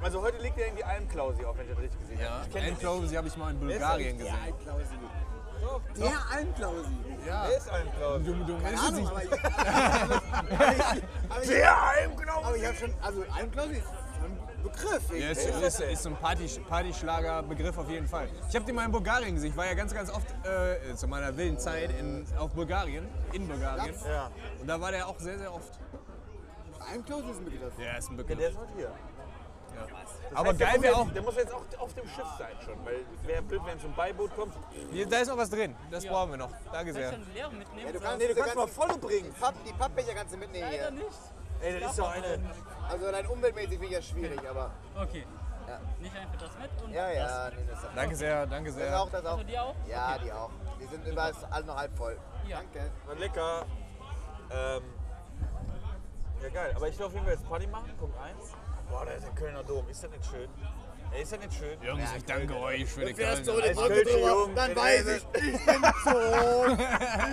[0.01, 2.47] Also heute legt er irgendwie Almklausi auf, wenn ich das richtig gesehen habe.
[2.47, 4.33] Ich kenne den Klausi habe ich mal in Bulgarien Der
[5.63, 6.01] Almklausi.
[6.01, 6.89] Der Almklausi.
[7.27, 7.45] Ja.
[7.49, 8.25] Wer ist Almklausi?
[8.25, 9.13] Du, du Keine Ahnung, nicht.
[9.13, 10.83] aber ich, aber ich,
[11.31, 12.45] aber ich, Der Almklausi!
[12.47, 15.21] aber ich habe schon, also Almklausi ist schon ein Begriff.
[15.21, 18.29] Ja, ist, ist, ist so ein Party, Partyschlager-Begriff auf jeden Fall.
[18.49, 19.51] Ich habe den mal in Bulgarien gesehen.
[19.51, 23.47] Ich war ja ganz, ganz oft äh, zu meiner wilden Zeit in, auf Bulgarien, in
[23.47, 23.95] Bulgarien.
[24.09, 24.31] Ja.
[24.61, 25.79] Und da war der auch sehr, sehr oft.
[26.91, 27.73] Almklausi ist ein Begriff.
[27.79, 28.51] Ja, ist ein Der Begriff.
[28.51, 28.93] ist heute hier.
[30.31, 32.85] Das Aber heißt, geil wäre auch, Der muss jetzt auch auf dem Schiff sein schon,
[32.85, 34.55] weil wäre blöd, wenn zum Beiboot kommt.
[34.91, 35.75] hier, da ist noch was drin.
[35.91, 36.51] Das brauchen wir noch.
[36.73, 37.13] Danke sehr.
[37.13, 37.87] schon leer mitnehmen?
[37.87, 39.33] Ja, du kannst, Nee, du kannst mal volle bringen.
[39.41, 40.91] Papp, die Pappbecher kannst du mitnehmen Leider hier.
[40.91, 41.19] nicht.
[41.61, 42.39] Ey, das ist doch eine.
[42.89, 45.27] Also rein umweltmäßig finde ich das schwierig, aber Okay.
[45.67, 45.81] Ja.
[46.01, 47.15] Nicht einfach das mit und ja, das.
[47.17, 49.03] ja, nee, das, Danke sehr, danke das sehr.
[49.03, 49.33] auch, das auch.
[49.33, 49.75] Also die auch?
[49.87, 50.51] Ja, die auch.
[50.81, 52.17] Die sind immer alle noch halb voll.
[52.47, 52.57] Ja.
[52.59, 52.91] Danke.
[53.07, 53.67] War lecker.
[54.51, 54.83] Ähm,
[56.43, 56.73] ja, geil.
[56.75, 57.93] Aber ich will auf jeden Fall jetzt Party machen.
[57.99, 58.35] Punkt 1.
[58.91, 59.89] Boah, da ist der Kölner Dom.
[59.89, 60.49] Ist das nicht schön?
[61.13, 61.83] Ey, ist das nicht schön?
[61.83, 63.63] Jungs, ich danke euch für die Fährst du Köln.
[63.65, 66.79] mit dem Als Auto Kölsche drüber, Jung, dann der weiß ich, ich bin tot.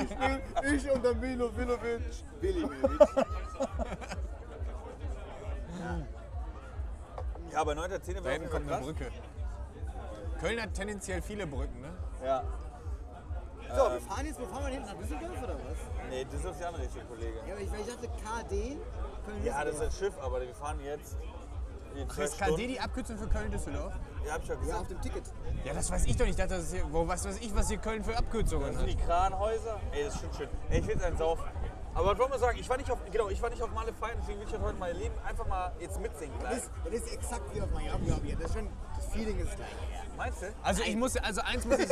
[0.02, 2.02] Ich, bin, ich und dann Milo Milovic.
[2.41, 2.70] Willi.
[7.52, 7.76] Ja, aber 9.10.
[7.76, 8.82] Da war auf hinten kommt eine.
[8.86, 9.12] Brücke.
[10.39, 11.94] Köln hat tendenziell viele Brücken, ne?
[12.24, 12.44] Ja.
[13.76, 14.84] So, wir fahren jetzt, wo fahren wir hin?
[14.86, 15.78] Nach Düsseldorf oder was?
[16.10, 17.38] Nee, das ist die andere Richtung, Kollege.
[17.48, 18.78] Ja, aber ich, weil ich dachte KD.
[19.26, 19.82] Köln Ja, das ist Düsseldorf.
[19.82, 21.18] ein Schiff, aber wir fahren jetzt.
[21.96, 22.68] Die zwei Ist KD Stunden.
[22.68, 23.94] die Abkürzung für Köln-Düsseldorf?
[24.26, 24.82] Ja, hab ich ja Ja, gesagt.
[24.82, 25.24] auf dem Ticket.
[25.64, 26.32] Ja, das weiß ich doch nicht.
[26.32, 28.76] Ich dachte, das ist hier, wo, was weiß ich, was hier Köln für Abkürzungen Das
[28.82, 28.88] hat.
[28.88, 29.80] sind die Kranhäuser.
[29.92, 30.50] Ey, das ist schon schön.
[30.70, 31.44] Ey, ich will jetzt einen saufen.
[31.94, 32.58] Aber was wollen wir sagen?
[32.60, 34.78] Ich war nicht auf, genau, ich war nicht auf Male feiern, deswegen will ich heute
[34.78, 36.58] mein Leben einfach mal jetzt mitsingen Das gleich.
[36.58, 38.36] ist, das ist exakt wie auf Miami, glaube ich.
[38.38, 39.70] Das, ist schon, das Feeling ist gleich.
[40.18, 40.46] Meinst du?
[40.64, 41.90] Also ich muss, also eins muss ich,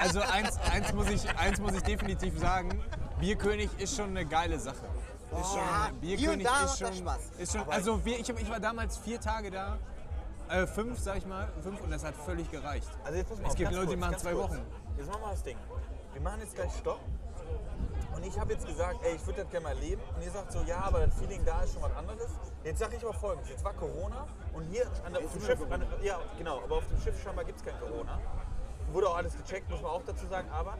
[0.00, 2.82] also eins, eins muss ich, eins muss ich definitiv sagen.
[3.18, 4.86] Bierkönig ist schon eine geile Sache.
[5.30, 7.20] Ist schon, Ja, hier Bierkönig und da ist schon, Spaß.
[7.38, 9.78] ist schon, also wir, ich, hab, ich war damals vier Tage da,
[10.48, 12.88] äh, fünf sag ich mal, fünf und das hat völlig gereicht.
[13.04, 14.50] Also jetzt pass mal Es auf, gibt Leute, die machen zwei kurz.
[14.50, 14.66] Wochen.
[14.96, 15.56] Jetzt machen wir das Ding.
[16.12, 17.00] Wir machen jetzt gleich Stopp.
[18.16, 20.02] Und ich habe jetzt gesagt, ey, ich würde das gerne mal erleben.
[20.16, 22.28] Und ihr sagt so, ja, aber das Feeling da ist schon was anderes.
[22.64, 23.48] Jetzt sage ich aber folgendes.
[23.50, 26.88] Jetzt war Corona und hier an der, auf dem Schiff, an, ja genau, aber auf
[26.88, 28.18] dem Schiff scheinbar gibt es kein Corona.
[28.92, 30.50] Wurde auch alles gecheckt, muss man auch dazu sagen.
[30.50, 30.76] Aber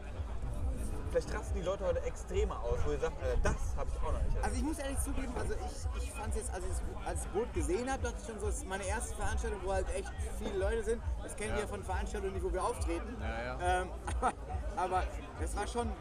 [1.11, 4.11] vielleicht rasten die Leute heute extremer aus, wo ihr sagt, Alter, das habe ich auch
[4.13, 4.29] noch nicht.
[4.29, 4.43] erlebt.
[4.45, 7.25] Also ich muss ehrlich zugeben, also ich, ich fand es jetzt, als ich es als
[7.27, 10.11] Boot gesehen habe, dachte ich schon so, es ist meine erste Veranstaltung, wo halt echt
[10.39, 11.01] viele Leute sind.
[11.21, 13.17] Das kennen wir ja von Veranstaltungen nicht, wo wir auftreten.
[13.19, 13.81] Ja, ja.
[13.81, 13.87] Ähm,
[14.21, 14.33] aber,
[14.77, 15.03] aber
[15.39, 15.91] das war schon.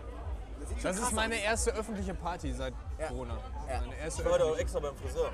[0.61, 1.41] Das, sieht schon Das ist meine aus.
[1.43, 3.09] erste öffentliche Party seit Ja.
[3.09, 3.39] Corona.
[3.69, 3.81] Ja.
[3.81, 4.61] Meine erste Ich war auch öffentliche.
[4.63, 5.31] extra beim Friseur.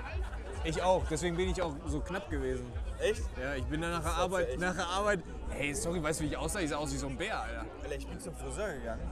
[0.65, 2.73] Ich auch, deswegen bin ich auch so knapp gewesen.
[3.01, 3.23] Echt?
[3.41, 6.29] Ja, ich bin dann nach der Arbeit, nach der Arbeit, hey, sorry, weißt du, wie
[6.29, 6.63] ich aussehe?
[6.63, 7.65] Ich sehe aus wie so ein Bär, Alter.
[7.83, 9.03] Alter, ich bin zum Friseur gegangen.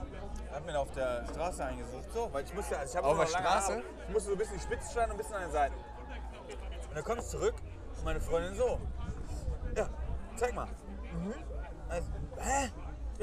[0.55, 3.19] Hab mir da auf der Straße eingesucht, so, weil ich musste, also ich habe Auf
[3.19, 3.83] der Straße?
[4.07, 5.75] Ich musste so ein bisschen spitz stehen und ein bisschen an den Seiten.
[5.75, 7.55] Und dann kommst du zurück
[7.97, 8.79] und meine Freundin so,
[9.77, 9.89] ja,
[10.37, 10.69] zeig mal.
[11.13, 11.35] Mhm.
[11.89, 12.71] Also, hä?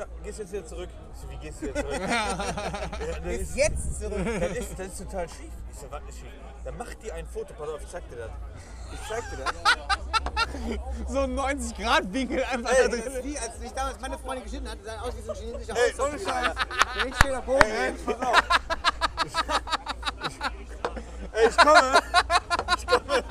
[0.01, 0.89] Ja, gehst jetzt wieder zurück.
[1.13, 2.01] Ich so, wie gehst du wieder zurück?
[2.09, 4.17] ja, Bis ist, jetzt zurück.
[4.39, 5.51] das, ist, das ist total schief.
[5.71, 6.31] Ich so, was ist schief?
[6.65, 8.31] Dann mach dir ein Foto, pass auf, ich zeig dir das.
[8.93, 9.53] Ich zeig dir das.
[11.07, 13.23] So ein 90-Grad-Winkel einfach da Das ist drin.
[13.23, 15.93] wie, als ich damals meine Freundin geschnitten hatte, sah aus wie so ein chinesischer Ey,
[15.99, 16.27] ohne Scheiß.
[16.27, 16.55] Alter.
[16.95, 17.61] So richtig schöner Bogen.
[17.61, 18.43] Ey, pass auf.
[21.31, 21.99] Ey, ich komme.
[22.75, 23.23] Ich komme.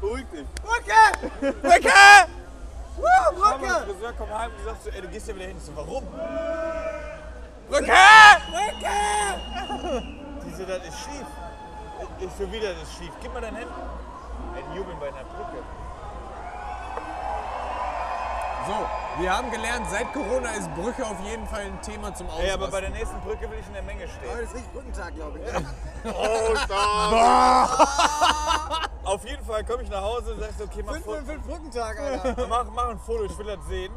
[0.00, 0.46] Beruhig dich.
[0.60, 1.52] Brücke!
[1.62, 2.35] Brücke!
[2.96, 3.74] Woo, Komm, Brücke!
[3.84, 5.56] Friseur kommt heim und sagt so, ey, du gehst ja wieder hin.
[5.58, 6.04] Ich so, warum?
[7.68, 7.92] Brücke!
[10.44, 11.26] Die so, das ist schief.
[12.20, 13.12] Ich so, wieder, das ist schief.
[13.20, 13.56] Gib mal dein.
[13.56, 13.64] Ey,
[14.70, 15.62] die jubeln bei einer Brücke.
[18.66, 18.74] So,
[19.22, 22.46] wir haben gelernt, seit Corona ist Brücke auf jeden Fall ein Thema zum Ausrasten.
[22.48, 24.28] Ey, aber bei der nächsten Brücke will ich in der Menge stehen.
[24.30, 25.46] Heute ist richtig Brückentag, glaube ich.
[29.04, 31.46] Auf jeden Fall komme ich nach Hause und sag so, okay, mach, 5 Fo- 5
[31.46, 32.46] Brückentag, Alter.
[32.48, 33.92] mach, mach ein Foto, ich will das sehen.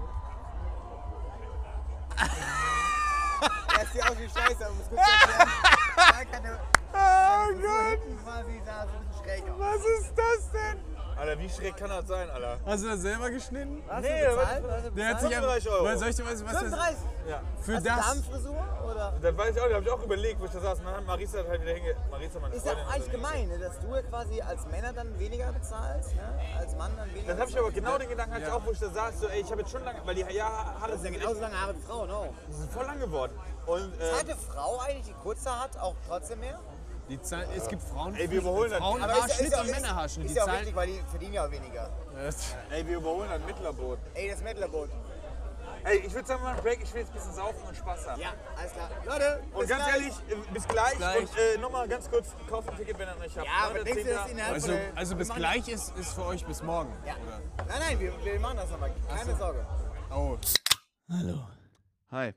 [3.80, 4.90] Er sieht aus wie Scheiße, um es.
[4.96, 6.60] Da kann der,
[6.94, 8.00] oh Gott.
[8.24, 9.60] quasi da so ein bisschen.
[9.60, 10.78] Was ist das denn?
[11.20, 12.58] Alter, wie schräg kann das sein, Alter?
[12.66, 13.84] Hast du das selber geschnitten?
[13.90, 14.98] Hast Nee, du bezahlt?
[14.98, 15.98] Der hat sich 35 Euro.
[15.98, 16.98] Soll ich dir was, was das, 35.
[17.28, 17.42] Ja.
[17.62, 18.06] für Hast das?
[18.08, 18.66] Damenfrisur?
[18.90, 19.14] Oder?
[19.22, 20.80] Das weiß ich auch nicht, hab ich auch überlegt, wo ich da saß.
[20.80, 21.96] Und dann hat Marisa halt wieder hinge...
[22.10, 24.94] Marisa, meine Ist ja auch eigentlich das gemein, ne, dass du ja quasi als Männer
[24.94, 26.40] dann weniger bezahlst, ne?
[26.58, 28.72] als Mann dann weniger Das habe ich aber genau den Gedanken hatte ich auch, wo
[28.72, 30.46] ich da saß, so, ey, ich habe jetzt schon lange, weil die ja,
[30.80, 32.34] Haare Das ist ja sind, genauso lange Haare wie Frauen auch.
[32.48, 33.34] die sind voll lang geworden.
[33.66, 36.60] Und äh, Hat eine Frau eigentlich, die kurze hat, auch trotzdem mehr?
[37.10, 38.80] Die Zahl, es gibt Frauen, Ey, wir überholen das.
[38.80, 40.26] Frauenhaarschnitt und Männerhaarschnitt.
[40.28, 41.90] Ist Die ja auch Zahl, wichtig, weil die verdienen ja auch weniger.
[42.70, 44.00] ey, wir überholen das Mittlerboot.
[44.14, 44.90] Ey, das Mettlerboot.
[45.86, 47.76] Ey, ich würde sagen, wir machen einen Break, ich will jetzt ein bisschen saufen und
[47.76, 48.22] Spaß haben.
[48.22, 48.90] Ja, alles klar.
[49.06, 49.94] Leute, Und bis ganz gleich.
[49.96, 50.98] ehrlich, äh, bis gleich.
[50.98, 51.20] Gleich.
[51.22, 53.48] Und äh, nochmal ganz kurz, kauft ein Ticket, wenn ihr noch nicht habt.
[53.48, 54.98] Ja, aber denkst du, dass innerhalb also, von der...
[54.98, 56.92] also wir bis machen- gleich ist, ist für euch bis morgen.
[57.08, 57.14] Ja.
[57.14, 57.66] Oder?
[57.70, 58.92] Nein, nein, wir, wir machen das nochmal.
[59.08, 59.66] Keine Sorge.
[60.12, 60.38] Oh.
[62.12, 62.34] Hi.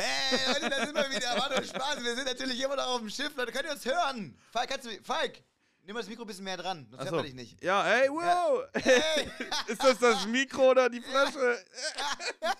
[0.00, 1.36] Hey, Leute, da sind wir wieder.
[1.36, 2.04] War nur Spaß.
[2.04, 3.34] Wir sind natürlich immer noch auf dem Schiff.
[3.34, 4.38] Leute, könnt ihr uns hören?
[4.52, 4.90] Falk, kannst du.
[5.02, 5.42] Falk,
[5.82, 6.86] nimm mal das Mikro ein bisschen mehr dran.
[6.88, 7.60] Sonst hört man dich nicht.
[7.64, 8.62] Ja, hey, wow!
[8.74, 9.28] Hey.
[9.66, 11.64] Ist das das Mikro oder die Flasche?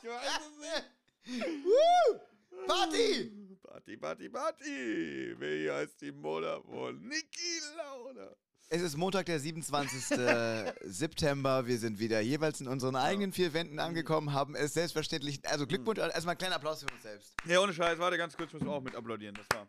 [0.03, 1.65] ich weiß es nicht.
[1.65, 2.19] Woo!
[2.67, 3.31] Party!
[3.63, 5.37] Party, Party, Party!
[5.39, 8.35] Wie heißt die Mutter von Niki Lauda?
[8.71, 10.19] Es ist Montag, der 27.
[10.85, 11.67] September.
[11.67, 15.41] Wir sind wieder jeweils in unseren eigenen vier Wänden angekommen, haben es selbstverständlich.
[15.49, 17.33] Also Glückwunsch, erstmal einen kleinen Applaus für uns selbst.
[17.47, 19.35] Ja, ohne Scheiß, warte ganz kurz, müssen wir auch mit applaudieren.
[19.37, 19.67] Das war.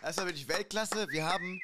[0.00, 1.06] Das war wirklich Weltklasse.
[1.10, 1.60] Wir haben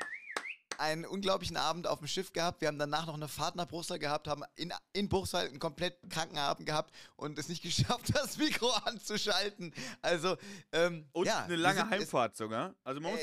[0.77, 2.61] einen unglaublichen Abend auf dem Schiff gehabt.
[2.61, 5.97] Wir haben danach noch eine Fahrt nach Bruchsal gehabt, haben in, in Bruchsal einen komplett
[6.11, 9.73] kranken Abend gehabt und es nicht geschafft, das Mikro anzuschalten.
[10.03, 10.37] Also,
[10.73, 12.75] ähm, Und ja, eine lange sind- Heimfahrt sogar.
[12.85, 13.21] Also man muss.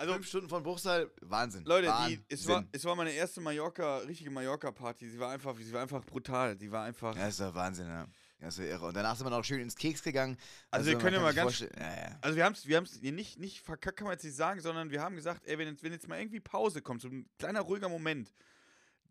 [0.00, 1.64] Also- fünf Stunden von Bruchsal, Wahnsinn.
[1.64, 2.24] Leute, die, Wahnsinn.
[2.28, 5.08] es, war, es war meine erste Mallorca, richtige Mallorca-Party.
[5.10, 6.58] Sie war einfach, sie war einfach brutal.
[6.58, 7.14] Sie war einfach.
[7.16, 8.06] Ja, das war Wahnsinn, ja.
[8.40, 8.86] Das war irre.
[8.86, 10.38] Und danach sind wir noch schön ins Keks gegangen.
[10.70, 12.18] Also wir man können ja mal ganz- Ja, ja.
[12.22, 14.90] Also wir haben es wir haben's nicht, nicht verkackt, kann man jetzt nicht sagen, sondern
[14.90, 17.60] wir haben gesagt, ey, wenn jetzt, wenn jetzt mal irgendwie Pause kommt, so ein kleiner
[17.60, 18.32] ruhiger Moment,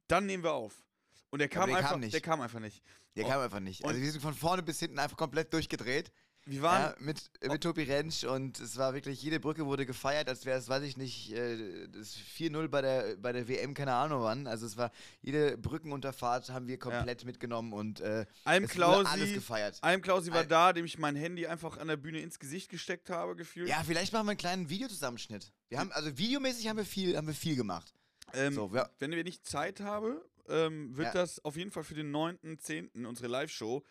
[0.07, 0.83] dann nehmen wir auf.
[1.29, 2.13] Und der kam der einfach kam nicht.
[2.13, 2.81] Der kam einfach nicht.
[3.15, 3.29] Der Oh.
[3.29, 3.85] kam einfach nicht.
[3.85, 6.11] Also wir sind von vorne bis hinten einfach komplett durchgedreht.
[6.49, 6.81] Wir waren.
[6.81, 10.57] Ja, mit, mit Tobi Rentsch und es war wirklich, jede Brücke wurde gefeiert, als wäre
[10.57, 14.47] es, weiß ich nicht, äh, das 4-0 bei der, bei der WM, keine Ahnung wann.
[14.47, 19.05] Also es war, jede Brückenunterfahrt haben wir komplett mitgenommen und äh, Alm es wurde alles
[19.13, 19.77] Klausi, gefeiert.
[19.81, 22.69] Alm Klausi war Al- da, dem ich mein Handy einfach an der Bühne ins Gesicht
[22.69, 23.69] gesteckt habe, gefühlt.
[23.69, 25.51] Ja, vielleicht machen wir einen kleinen Videozusammenschnitt.
[25.69, 27.93] Wir haben, also videomäßig haben wir viel, haben wir viel gemacht.
[28.33, 31.13] Ähm, So, wir- wenn wir nicht Zeit haben, ähm, wird Ja.
[31.21, 33.05] das auf jeden Fall für den 9.10.
[33.05, 33.83] unsere Live-Show,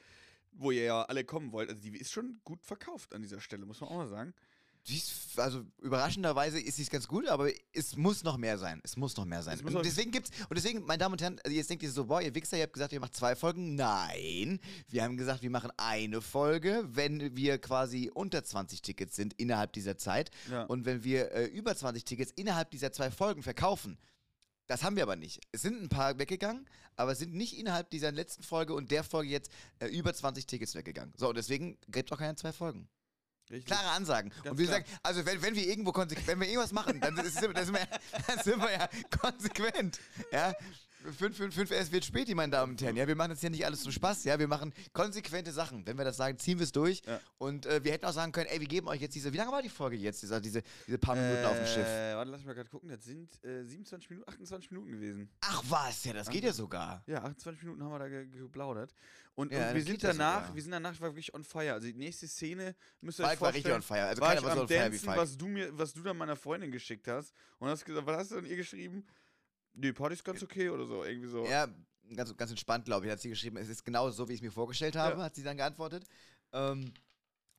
[0.59, 1.71] wo ihr ja alle kommen wollt.
[1.71, 4.35] Also die ist schon gut verkauft an dieser Stelle, muss man auch mal sagen.
[4.87, 8.81] Ist, also überraschenderweise ist sie ganz gut, aber es muss noch mehr sein.
[8.85, 9.59] Es muss noch mehr sein.
[9.59, 12.07] Es Und deswegen gibt's, und deswegen, meine Damen und Herren, also jetzt denkt ihr so,
[12.07, 13.75] boah, ihr Wichser, ihr habt gesagt, ihr macht zwei Folgen.
[13.75, 19.35] Nein, wir haben gesagt, wir machen eine Folge, wenn wir quasi unter 20 Tickets sind
[19.35, 20.31] innerhalb dieser Zeit.
[20.51, 20.63] Ja.
[20.65, 23.99] Und wenn wir äh, über 20 Tickets innerhalb dieser zwei Folgen verkaufen.
[24.69, 25.41] Das haben wir aber nicht.
[25.51, 29.03] Es sind ein paar weggegangen, aber es sind nicht innerhalb dieser letzten Folge und der
[29.03, 29.51] Folge jetzt
[29.81, 31.13] äh, über 20 Tickets weggegangen.
[31.17, 32.89] So, und deswegen gibt es auch keine zwei Folgen.
[33.51, 33.65] Richtig.
[33.65, 34.31] Klare Ansagen.
[34.31, 34.81] Ganz und wir klar.
[34.81, 37.73] sagen, also wenn, wenn wir irgendwo konsequent, wenn wir irgendwas machen, dann, ist, dann, sind
[37.73, 37.89] wir,
[38.27, 39.99] dann sind wir ja konsequent.
[40.31, 40.55] Ja?
[41.05, 42.97] 5, 5, 5 es wird spät, meine Damen und Herren.
[42.97, 44.25] Ja, wir machen das hier nicht alles zum Spaß.
[44.25, 45.87] Ja, wir machen konsequente Sachen.
[45.87, 47.03] Wenn wir das sagen, ziehen wir es durch.
[47.07, 47.21] Ja.
[47.39, 49.53] Und äh, wir hätten auch sagen können, ey, wir geben euch jetzt diese, wie lange
[49.53, 50.23] war die Folge jetzt?
[50.23, 51.87] Diese, diese, diese paar Minuten auf dem Schiff.
[51.87, 52.89] Äh, warte, lass mich mal gerade gucken.
[52.89, 55.31] Das sind äh, 27 Minuten, 28 Minuten gewesen.
[55.43, 57.03] Ach was, ja, das geht ja sogar.
[57.07, 58.93] Ja, 28 Minuten haben wir da ge geplaudert.
[59.35, 60.55] Und, Ja, und wir sind danach, sogar.
[60.57, 61.73] wir sind danach wirklich on fire.
[61.75, 63.77] Also die nächste Szene müsst ihr euch Falk war richtig vorstellen.
[63.77, 64.09] on fire.
[64.09, 65.17] Also war keiner ich war so on fire wie Falk.
[65.19, 67.33] was du mir, was du dann meiner Freundin geschickt hast.
[67.61, 69.07] Und hast gesagt, was hast du dann ihr geschrieben?
[69.81, 71.45] Nee, Party ist ganz okay oder so, irgendwie so.
[71.47, 71.69] Ja,
[72.15, 73.57] ganz, ganz entspannt, glaube ich, hat sie geschrieben.
[73.57, 75.25] Es ist genau so, wie ich es mir vorgestellt habe, Ja.
[75.25, 76.05] hat sie dann geantwortet.
[76.53, 76.93] Ähm,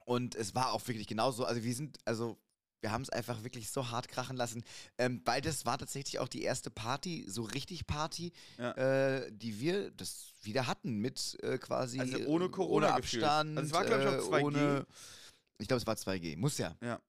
[0.06, 1.46] und es war auch wirklich genauso.
[1.46, 2.38] Also wir sind, also
[2.82, 4.64] wir haben es einfach wirklich so hart krachen lassen.
[4.98, 8.72] Ähm, weil das war tatsächlich auch die erste Party, so richtig Party, Ja.
[8.72, 13.24] äh, die wir das wieder hatten mit äh, quasi Also ohne Corona ohne gefühlt.
[13.24, 13.58] Abstand.
[13.58, 14.44] Also es war, glaub ich, auch äh, 2G.
[14.44, 14.88] Ohne,
[15.58, 16.38] ich glaube, es war 2G.
[16.38, 16.76] Muss ja.
[16.82, 17.00] Ja.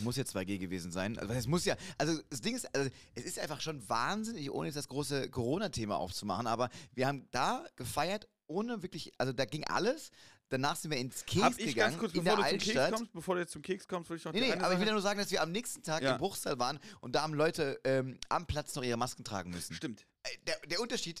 [0.00, 1.18] Muss ja 2G gewesen sein.
[1.18, 1.76] Also es muss ja.
[1.98, 5.96] Also das Ding ist, also es ist einfach schon wahnsinnig, ohne jetzt das große Corona-Thema
[5.96, 10.10] aufzumachen, aber wir haben da gefeiert, ohne wirklich, also da ging alles.
[10.48, 12.58] Danach sind wir ins Keks Hab ich gegangen, ganz kurz, in bevor der du zum
[12.60, 12.94] Keks Altstadt.
[12.98, 14.76] kommst, bevor du jetzt zum Keks kommst, will ich noch Nee, nee, aber ich will
[14.78, 16.12] Sache- ja nur sagen, dass wir am nächsten Tag Ja.
[16.12, 19.74] im Bruchsal waren und da haben Leute ähm, am Platz noch ihre Masken tragen müssen.
[19.74, 20.06] Stimmt.
[20.22, 21.20] Äh, Der, der Unterschied.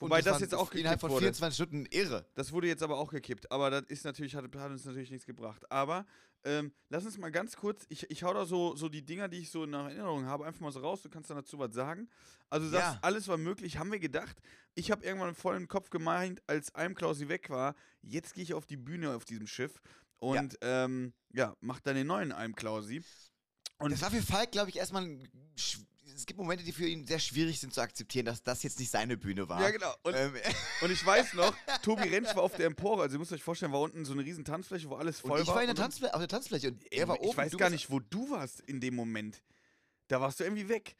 [0.00, 1.24] Wobei das waren jetzt auch innerhalb gekippt von wurde.
[1.24, 2.24] 24 Stunden irre.
[2.34, 3.50] Das wurde jetzt aber auch gekippt.
[3.50, 5.70] Aber das ist natürlich, hat, hat uns natürlich nichts gebracht.
[5.72, 6.06] Aber
[6.44, 9.38] ähm, lass uns mal ganz kurz, ich, ich hau da so, so die Dinger, die
[9.38, 11.02] ich so nach Erinnerung habe, einfach mal so raus.
[11.02, 12.08] Du kannst dann dazu was sagen.
[12.48, 12.98] Also du sagst, Ja.
[13.02, 14.36] alles war möglich, haben wir gedacht.
[14.74, 18.66] Ich habe irgendwann voll im Kopf gemeint, als Almklausi weg war, jetzt gehe ich auf
[18.66, 19.80] die Bühne auf diesem Schiff
[20.18, 23.02] und ähm, ja, mach dann den neuen Almklausi.
[23.78, 25.02] Und Das war für Falk, glaube ich, erstmal.
[25.04, 25.28] ein
[26.18, 28.90] Es gibt Momente, die für ihn sehr schwierig sind zu akzeptieren, dass das jetzt nicht
[28.90, 29.60] seine Bühne war.
[29.62, 29.94] ja, genau.
[30.02, 30.34] Und, Ähm,
[30.82, 33.02] und ich weiß noch, Tobi Rentsch war auf der Empore.
[33.02, 35.42] Also ihr müsst euch vorstellen, war unten so eine riesen Tanzfläche, wo alles voll und
[35.42, 35.54] ich war.
[35.54, 37.30] war in der Tanzfläche, auf der Tanzfläche und er Ey, war oben.
[37.30, 39.42] ich weiß gar nicht, wo du warst in dem Moment.
[40.08, 40.96] Da warst du irgendwie weg.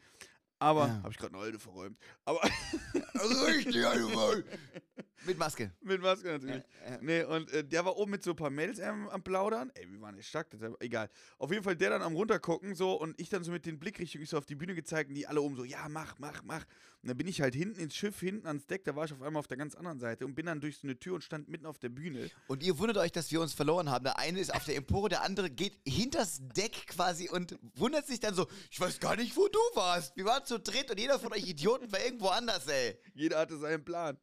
[0.61, 1.03] Aber, Ja.
[1.03, 1.99] habe ich gerade eine Alte verräumt.
[2.25, 2.41] Aber
[3.49, 4.45] Richtig, einmal.
[5.27, 5.73] Mit Maske.
[5.83, 6.63] mit Maske natürlich.
[6.85, 6.99] Ja, ja.
[7.01, 9.71] Nee, und äh, der war oben mit so ein paar Mails am, am Plaudern.
[9.75, 11.11] Ey, wir waren nicht stark, das egal.
[11.39, 14.23] Auf jeden Fall der dann am runtergucken so und ich dann so mit den Blickrichtungen
[14.23, 16.65] ich so auf die Bühne gezeigt und die alle oben so, ja, mach, mach, mach.
[17.03, 19.23] Und dann bin ich halt hinten ins Schiff, hinten ans Deck, da war ich auf
[19.23, 21.49] einmal auf der ganz anderen Seite und bin dann durch so eine Tür und stand
[21.49, 22.31] mitten auf der Bühne.
[22.49, 24.05] Und ihr wundert euch, dass wir uns verloren haben.
[24.05, 28.19] Der eine ist auf der Empore, der andere geht hinters Deck quasi und wundert sich
[28.19, 30.17] dann so, ich weiß gar nicht, wo du warst.
[30.17, 32.99] Wir waren zu dritt und jeder von euch Idioten war irgendwo anders, ey.
[33.15, 34.19] Jeder hatte seinen Plan.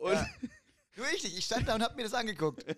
[0.00, 0.28] Und, Ja.
[1.12, 2.64] Richtig, ich stand da und hab mir das angeguckt.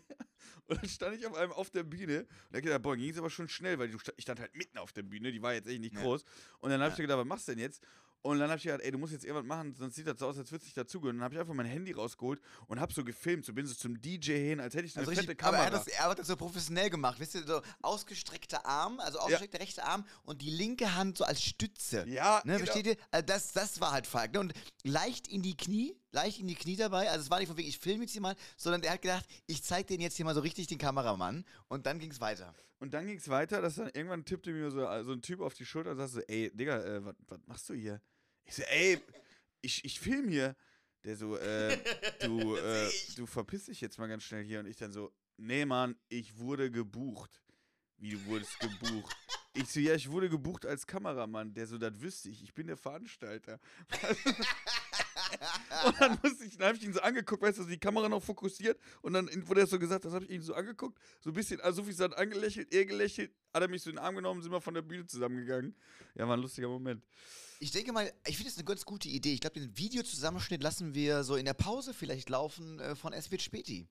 [0.69, 3.19] Und dann stand ich auf einmal auf der Bühne und da gedacht, boah, ging es
[3.19, 5.81] aber schon schnell, weil ich stand halt mitten auf der Bühne, die war jetzt echt
[5.81, 6.03] nicht Ja.
[6.03, 6.25] groß.
[6.61, 7.83] Und dann habe ich mir gedacht, was machst du denn jetzt?
[8.23, 10.27] Und dann habe ich gedacht, ey, du musst jetzt irgendwas machen, sonst sieht das so
[10.29, 11.17] aus, als würde es nicht dazugehören.
[11.17, 13.75] Und dann habe ich einfach mein Handy rausgeholt und habe so gefilmt, so bin so
[13.75, 15.65] zum DJ hin, als hätte ich eine Also fette richtig, aber Kamera.
[15.71, 17.19] er hat, das, er hat das so professionell gemacht.
[17.19, 21.43] Wisst ihr, so ausgestreckter Arm, also ausgestreckter rechter Arm und die linke Hand so als
[21.43, 22.05] Stütze.
[22.09, 22.65] ja, Ne, genau.
[22.67, 22.97] versteht ihr?
[23.11, 24.33] Also das, das war halt Falk.
[24.33, 24.41] Ne?
[24.41, 24.55] Und
[24.85, 27.11] leicht in die Knie, leicht in die Knie dabei.
[27.11, 29.27] Also es war nicht von wegen, ich filme jetzt hier mal, sondern er hat gedacht,
[29.47, 31.45] ich zeig den jetzt hier mal so richtig den Kameramann.
[31.69, 32.55] Und dann ging es weiter.
[32.79, 35.55] Und dann ging es weiter, dass dann irgendwann tippte mir so, so ein Typ auf
[35.55, 38.01] die Schulter und sagte so, ey, Digga, äh, was machst du hier?
[38.45, 39.01] Ich so, ey,
[39.61, 40.57] ich, ich film hier.
[41.05, 41.77] Der so, äh,
[42.21, 44.61] du, äh, du verpiss dich jetzt mal ganz schnell hier.
[44.61, 47.43] Und ich dann so, nee, Mann, ich wurde gebucht.
[47.99, 49.17] Wie, du wurdest gebucht?
[49.55, 51.55] Ich so, ja, ich wurde gebucht als Kameramann.
[51.55, 53.61] Der so, das wüsste ich, ich bin der Veranstalter.
[55.87, 58.79] und dann ich, dann habe ich ihn so angeguckt, weißt du, die Kamera noch fokussiert
[59.03, 61.61] und dann wurde er so gesagt, das habe ich ihn so angeguckt, so ein bisschen,
[61.61, 64.53] also Sophie hat angelächelt, er gelächelt, hat er mich so in den Arm genommen, sind
[64.53, 65.75] wir von der Bühne zusammengegangen.
[66.15, 67.05] Ja, war ein lustiger Moment.
[67.61, 69.35] Ich denke mal, ich finde das eine ganz gute Idee.
[69.35, 73.31] Ich glaube, den Videozusammenschnitt lassen wir so in der Pause vielleicht laufen äh, von Es
[73.31, 73.87] wird Späti.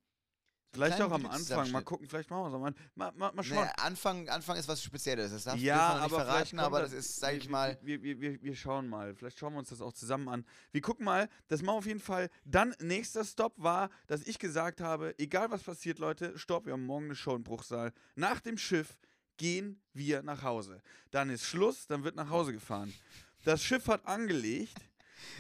[0.74, 1.70] Vielleicht auch am Anfang.
[1.72, 2.74] Mal gucken, vielleicht machen wir es auch mal.
[2.96, 3.58] Mal, mal, mal schauen.
[3.58, 5.32] Naja, Anfang, Anfang ist was Spezielles.
[5.32, 8.20] Das darf Ja, aber nicht verraten, aber das ist, sag ich wir- mal, Wir, wir,
[8.22, 9.14] wir, wir schauen mal.
[9.14, 10.46] Vielleicht schauen wir uns das auch zusammen an.
[10.72, 11.28] Wir gucken mal.
[11.50, 12.30] Das machen wir auf jeden Fall.
[12.46, 16.86] Dann, nächster Stop war, dass ich gesagt habe: egal was passiert, Leute, stopp, wir haben
[16.86, 17.92] morgen eine Show im Bruchsal.
[18.16, 18.98] Nach dem Schiff
[19.38, 20.82] gehen wir nach Hause.
[21.10, 22.94] Dann ist Schluss, dann wird nach Hause gefahren.
[23.44, 24.78] Das Schiff hat angelegt.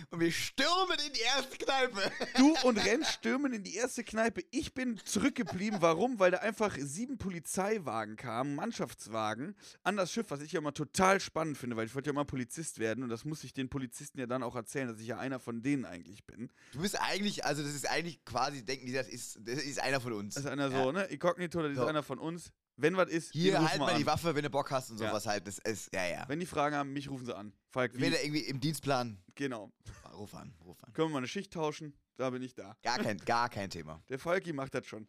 [0.10, 2.12] Und wir stürmen in die erste Kneipe.
[2.38, 4.42] Du und Renn stürmen in die erste Kneipe.
[4.52, 5.82] Ich bin zurückgeblieben.
[5.82, 6.20] Warum?
[6.20, 11.20] Weil da einfach sieben Polizeiwagen kamen, Mannschaftswagen, an das Schiff, was ich ja immer total
[11.20, 14.20] spannend finde, weil ich wollte ja mal Polizist werden und das muss ich den Polizisten
[14.20, 16.52] ja dann auch erzählen, dass ich ja einer von denen eigentlich bin.
[16.74, 20.00] Du bist eigentlich, also das ist eigentlich quasi, denken die, das ist, das ist einer
[20.02, 20.36] von uns.
[20.36, 20.84] Das ist einer Ja.
[20.84, 21.04] so, ne?
[21.06, 21.86] Inkognito, das ist So.
[21.86, 22.52] einer von uns.
[22.82, 24.06] Wenn was ist, Hier, halt wir mal die an.
[24.08, 25.10] Waffe, wenn du Bock hast und Ja.
[25.10, 25.46] sowas halt.
[25.48, 26.26] Das ist, ja, ja.
[26.28, 27.54] Wenn die Fragen haben, mich rufen sie an.
[27.70, 29.72] Falk, Wenn er irgendwie im Dienstplan, Genau.
[30.14, 30.92] ruf an, ruf an.
[30.94, 31.94] Können wir mal eine Schicht tauschen?
[32.18, 32.76] Da bin ich da.
[32.84, 34.02] Gar kein, gar kein Thema.
[34.10, 35.08] Der Falki macht das schon.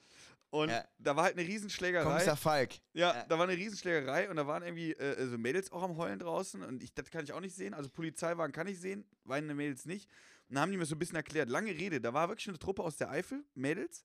[0.50, 0.84] Und Ja.
[0.98, 2.04] da war halt eine Riesenschlägerei.
[2.04, 2.74] Kommissar Falk.
[2.92, 3.24] Ja, Ja.
[3.26, 6.62] da war eine Riesenschlägerei und da waren irgendwie äh, so Mädels auch am Heulen draußen
[6.62, 7.72] und ich, das kann ich auch nicht sehen.
[7.72, 10.10] Also Polizeiwagen kann ich sehen, weinende Mädels nicht.
[10.48, 12.58] Und dann haben die mir so ein bisschen erklärt, lange Rede, da war wirklich eine
[12.58, 14.04] Truppe aus der Eifel, Mädels.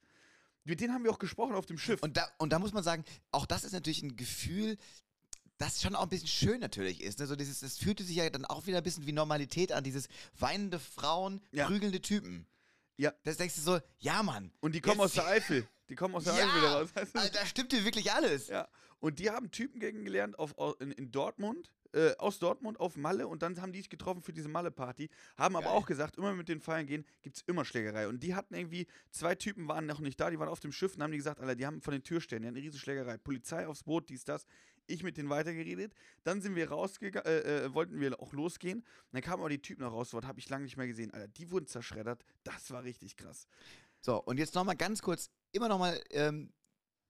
[0.68, 2.01] Mit denen haben wir auch gesprochen auf dem Schiff.
[2.03, 4.78] Und da, und da muss man sagen, auch das ist natürlich ein Gefühl,
[5.57, 7.20] das schon auch ein bisschen schön natürlich ist.
[7.20, 7.26] Ne?
[7.26, 10.07] So dieses, das fühlte sich ja dann auch wieder ein bisschen wie Normalität an, dieses
[10.38, 11.65] weinende Frauen, Ja.
[11.68, 12.45] prügelnde Typen.
[12.97, 13.13] Ja.
[13.24, 14.51] Das denkst du so, ja Mann.
[14.59, 15.68] Und die kommen aus der Eifel.
[15.89, 17.20] Die kommen aus der ja, Eifel du?
[17.20, 18.47] Alter, da stimmt dir wirklich alles.
[18.49, 18.68] Ja.
[18.99, 23.28] Und die haben Typen kennengelernt auf, au- in, in Dortmund, äh, aus Dortmund auf Malle
[23.28, 25.74] und dann haben die sich getroffen für diese Malle-Party, haben aber Geil.
[25.74, 28.08] auch gesagt, immer mit den Feiern gehen, gibt es immer Schlägerei.
[28.08, 30.95] Und die hatten irgendwie, zwei Typen waren noch nicht da, die waren auf dem Schiff
[30.95, 33.18] und haben die gesagt, Alter, die haben von den Türstellen, die hatten eine riesen Schlägerei.
[33.18, 34.45] Polizei aufs Boot, dies, das.
[34.86, 35.93] Ich mit denen weitergeredet.
[36.24, 38.86] Dann sind wir rausgegangen, äh, äh, wollten wir auch losgehen.
[39.12, 41.12] Dann kamen aber die Typen noch raus, dort habe ich lange nicht mehr gesehen.
[41.12, 42.24] Alter, die wurden zerschreddert.
[42.43, 43.48] Das war richtig krass.
[44.02, 46.54] So, und jetzt nochmal ganz kurz, immer nochmal, ähm,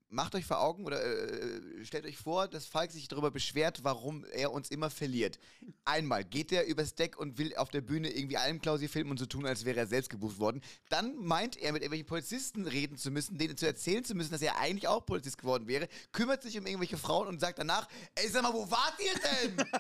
[0.10, 4.24] macht euch vor Augen oder äh, stellt euch vor, dass Falk sich darüber beschwert, warum
[4.26, 5.38] er uns immer verliert.
[5.86, 9.26] Einmal geht er übers Deck und will auf der Bühne irgendwie Almklausi filmen und so
[9.26, 10.62] tun, als wäre er selbst gebucht worden.
[10.90, 14.42] Dann meint er, mit irgendwelchen Polizisten reden zu müssen, denen zu erzählen zu müssen, dass
[14.42, 18.30] er eigentlich auch Polizist geworden wäre, kümmert sich um irgendwelche Frauen und sagt danach, ey,
[18.30, 19.66] sag mal, wo wart ihr denn?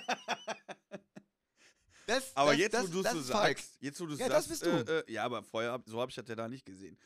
[2.07, 4.45] Das, Aber das, jetzt, das, wo du das so sagst, jetzt, wo du Ja, das
[4.45, 4.69] sagst, bist du.
[4.93, 6.97] Äh, äh, ja, aber vorher, hab- so habe ich das ja da nicht gesehen.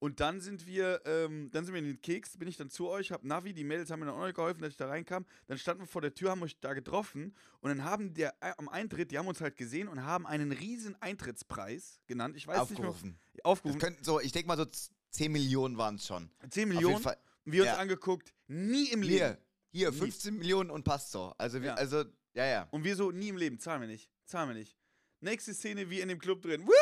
[0.00, 2.88] Und dann sind wir, ähm, dann sind wir in den Keks, bin ich dann zu
[2.88, 5.26] euch, hab Navi, die Mädels haben mir dann auch noch geholfen, dass ich da reinkam.
[5.48, 8.52] Dann standen wir vor der Tür, haben euch da getroffen und dann haben der äh,
[8.58, 12.36] am Eintritt, die haben uns halt gesehen und haben einen riesen Eintrittspreis genannt.
[12.36, 13.08] Ich weiß Aufgerufen.
[13.10, 13.32] nicht mehr.
[13.34, 13.80] Das Aufgerufen.
[13.80, 16.30] könnten so, ich denke mal so z- 10 Millionen waren es schon.
[16.48, 16.92] 10 Auf Millionen.
[16.94, 17.16] jeden Fall.
[17.44, 17.78] Und wir uns Ja.
[17.78, 19.16] angeguckt, nie im Leben.
[19.16, 19.38] Hier,
[19.70, 19.98] hier, Nie.
[19.98, 21.34] 15 Millionen und passt so.
[21.38, 21.74] Also, wir, Ja.
[21.74, 22.68] also, ja, ja.
[22.70, 24.10] Und wir so, nie im Leben, zahlen wir nicht.
[24.26, 24.76] Zahlen wir nicht.
[25.20, 26.64] Nächste Szene, wie in dem Club drin.
[26.66, 26.72] Woo!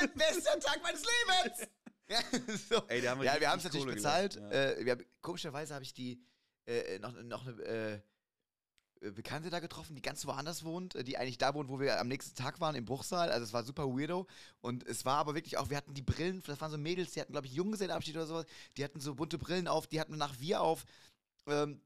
[0.00, 1.68] Äh, bester Tag meines Lebens!
[2.08, 2.18] ja,
[2.68, 2.82] so.
[2.88, 4.36] Ey, da haben wir ja, wir haben es natürlich Kohle bezahlt.
[4.36, 4.50] ja.
[4.50, 6.20] Äh, haben, komischerweise habe ich die
[6.66, 8.00] äh, noch, noch eine äh,
[9.04, 12.00] äh, Bekannte da getroffen, die ganz woanders wohnt, äh, die eigentlich da wohnt, wo wir
[12.00, 13.30] am nächsten Tag waren, im Bruchsaal.
[13.30, 14.26] Also es war super weirdo.
[14.60, 17.20] Und es war aber wirklich auch, wir hatten die Brillen, das waren so Mädels, die
[17.20, 18.46] hatten, glaube ich, Junggesellenabschied oder sowas.
[18.76, 20.84] Die hatten so bunte Brillen auf, die hatten nach wir auf.
[21.46, 21.80] Ähm,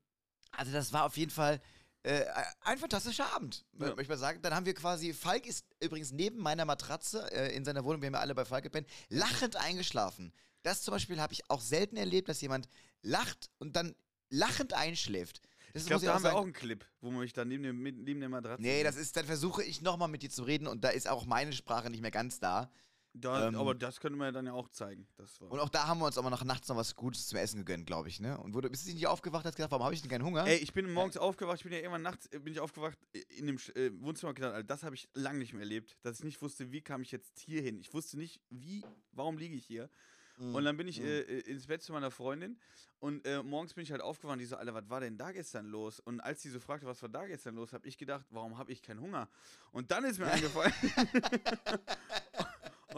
[0.52, 1.60] also das war auf jeden Fall
[2.08, 2.24] äh,
[2.62, 3.86] ein fantastischer Abend, Ja.
[3.86, 4.40] möchte ich mal sagen.
[4.42, 8.06] Dann haben wir quasi, Falk ist übrigens neben meiner Matratze äh, in seiner Wohnung, wir
[8.06, 10.32] haben ja alle bei Falk gepennt, lachend eingeschlafen.
[10.62, 12.68] Das zum Beispiel habe ich auch selten erlebt, dass jemand
[13.02, 13.94] lacht und dann
[14.30, 15.40] lachend einschläft.
[15.74, 17.62] Das Ich glaube, da haben wir sagen- auch einen Clip, wo man mich dann neben,
[17.62, 18.62] dem, neben der Matratze.
[18.62, 21.26] Nee, das ist, dann versuche ich nochmal mit dir zu reden und da ist auch
[21.26, 22.70] meine Sprache nicht mehr ganz da.
[23.14, 25.08] Da, ähm, aber das können wir dann ja auch zeigen.
[25.48, 27.86] Und auch da haben wir uns aber noch nachts noch was Gutes zum Essen gegönnt,
[27.86, 28.38] glaube ich, ne?
[28.38, 30.46] Und wurde, bist du nicht aufgewacht, hast gedacht, warum habe ich denn keinen Hunger?
[30.46, 33.20] Ey, ich bin morgens aufgewacht, ich bin ja irgendwann nachts, äh, bin ich aufgewacht äh,
[33.36, 36.24] in dem äh, Wohnzimmer gedacht, Alter, das habe ich lange nicht mehr erlebt, dass ich
[36.24, 37.80] nicht wusste, wie kam ich jetzt hier hin.
[37.80, 39.90] Ich wusste nicht, wie, warum liege ich hier.
[40.38, 40.54] Mhm.
[40.54, 42.58] Und dann bin ich äh, äh, ins Bett zu meiner Freundin
[43.00, 45.32] und äh, morgens bin ich halt aufgewacht und die so, Alter, was war denn da
[45.32, 46.00] gestern los?
[46.00, 48.72] Und als sie so fragte, was war da gestern los, habe ich gedacht, warum habe
[48.72, 49.28] ich keinen Hunger?
[49.72, 50.72] Und dann ist mir eingefallen,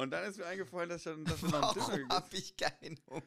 [0.00, 2.56] und dann ist mir eingefallen, dass, ich, dass wir noch einen Döner gegessen habe ich
[2.56, 3.22] keinen Hunger?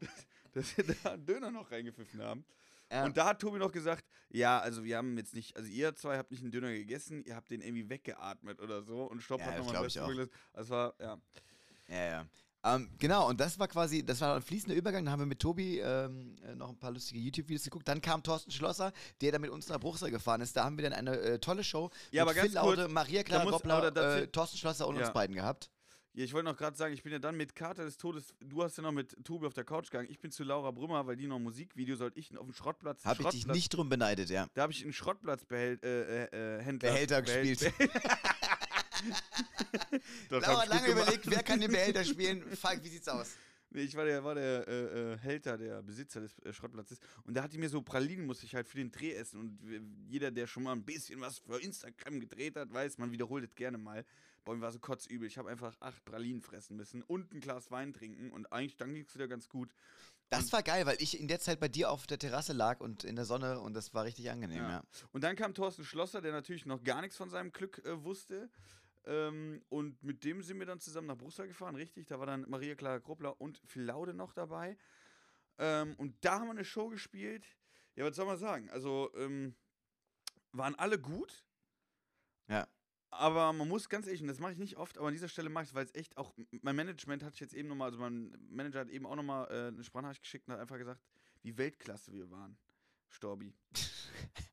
[0.54, 2.44] dass wir da einen Döner noch reingepfiffen haben.
[2.90, 3.04] Ja.
[3.04, 6.16] Und da hat Tobi noch gesagt, ja, also wir haben jetzt nicht, also ihr zwei
[6.16, 9.46] habt nicht einen Döner gegessen, ihr habt den irgendwie weggeatmet oder so und Stopp Ja,
[9.46, 9.90] hat das nochmal auch.
[9.92, 10.30] vorgelesen.
[10.54, 11.18] Das war, ja.
[11.88, 12.26] Ja, ja.
[12.64, 15.04] Ähm, genau, und das war quasi, das war ein fließender Übergang.
[15.04, 17.86] Dann haben wir mit Tobi ähm, äh, noch ein paar lustige YouTube-Videos geguckt.
[17.86, 20.56] Dann kam Thorsten Schlosser, der dann mit uns nach Bruchsal gefahren ist.
[20.56, 23.22] Da haben wir dann eine äh, tolle Show Ja, mit aber ganz Phil Laude, Maria
[23.22, 25.02] Clara Roppler, äh, Thorsten Schlosser und Ja.
[25.04, 25.70] uns beiden gehabt.
[26.14, 28.62] Ja, ich wollte noch gerade sagen, ich bin ja dann mit Kater des Todes, du
[28.62, 31.16] hast ja noch mit Tobi auf der Couch gegangen, ich bin zu Laura Brümmer, weil
[31.16, 34.28] die noch ein Musikvideo, sollte ich auf dem Schrottplatz, Habe ich dich nicht drum beneidet,
[34.30, 34.48] ja.
[34.54, 36.90] Da habe ich einen Schrottplatzbehälter, äh, äh, Händler.
[36.90, 37.72] Behälter Behält- gespielt.
[40.30, 42.42] Hab Laura ich hat lange überlegt, wer kann den Behälter spielen.
[42.56, 43.36] Falk, wie sieht's aus?
[43.70, 46.98] Nee, ich war der, war der äh, äh, Hälter, der Besitzer des äh, Schrottplatzes.
[47.24, 49.40] Und da hat die mir so Pralinen, musste ich halt für den Dreh essen.
[49.40, 49.58] Und
[50.08, 53.54] jeder, der schon mal ein bisschen was für Instagram gedreht hat, weiß, man wiederholt es
[53.54, 54.04] gerne mal.
[54.44, 55.28] Bei mir war so kotzübel.
[55.28, 58.30] Ich habe einfach acht Pralinen fressen müssen und ein Glas Wein trinken.
[58.30, 59.74] Und eigentlich, dann ging es wieder ganz gut.
[60.30, 63.04] Das war geil, weil ich in der Zeit bei dir auf der Terrasse lag und
[63.04, 64.82] in der Sonne und das war richtig angenehm, ja.
[65.12, 68.50] Und dann kam Thorsten Schlosser, der natürlich noch gar nichts von seinem Glück äh, wusste.
[69.08, 72.06] Ähm, und mit dem sind wir dann zusammen nach Brüssel gefahren, richtig.
[72.08, 74.76] Da war dann Maria Clara Gruppler und Phil Laude noch dabei.
[75.56, 77.46] Ähm, und da haben wir eine Show gespielt.
[77.96, 78.68] Ja, was soll man sagen?
[78.68, 79.54] Also, ähm,
[80.52, 81.46] waren alle gut.
[82.48, 82.68] Ja.
[83.10, 85.48] Aber man muss ganz ehrlich, und das mache ich nicht oft, aber an dieser Stelle
[85.48, 88.36] mache ich es, weil es echt auch, mein Management hat jetzt eben nochmal, also mein
[88.50, 91.00] Manager hat eben auch nochmal äh, eine Sprachnachricht geschickt und hat einfach gesagt,
[91.42, 92.58] wie Weltklasse wir waren.
[93.08, 93.54] Storbi.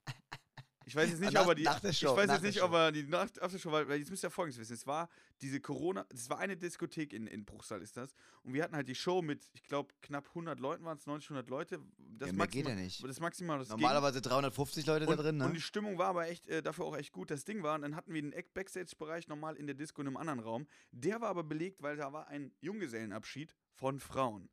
[0.87, 2.61] Ich weiß jetzt nicht, Nach- ob er die, nach der Show, ich weiß jetzt nicht,
[2.61, 4.73] ob er die nach, nach der Show, weil, weil jetzt müsst ihr ja folgendes wissen,
[4.73, 5.09] es war
[5.41, 8.13] diese Corona, es war eine Diskothek in, in Bruchsal ist das
[8.43, 11.31] und wir hatten halt die Show mit, ich glaube, knapp 100 Leuten waren es, 90,
[11.31, 11.79] 100 Leute.
[11.97, 13.03] Das Ja, mehr geht ja nicht.
[13.03, 13.77] Das Maximal, das ging.
[13.79, 15.45] Normalerweise 350 Leute Und, da drin, ne?
[15.45, 17.31] und die Stimmung war aber echt äh, dafür auch echt gut.
[17.31, 20.17] Das Ding war, und dann hatten wir den Backstage-Bereich nochmal in der Disco in einem
[20.17, 20.67] anderen Raum.
[20.91, 24.49] Der war aber belegt, weil da war ein Junggesellenabschied von Frauen.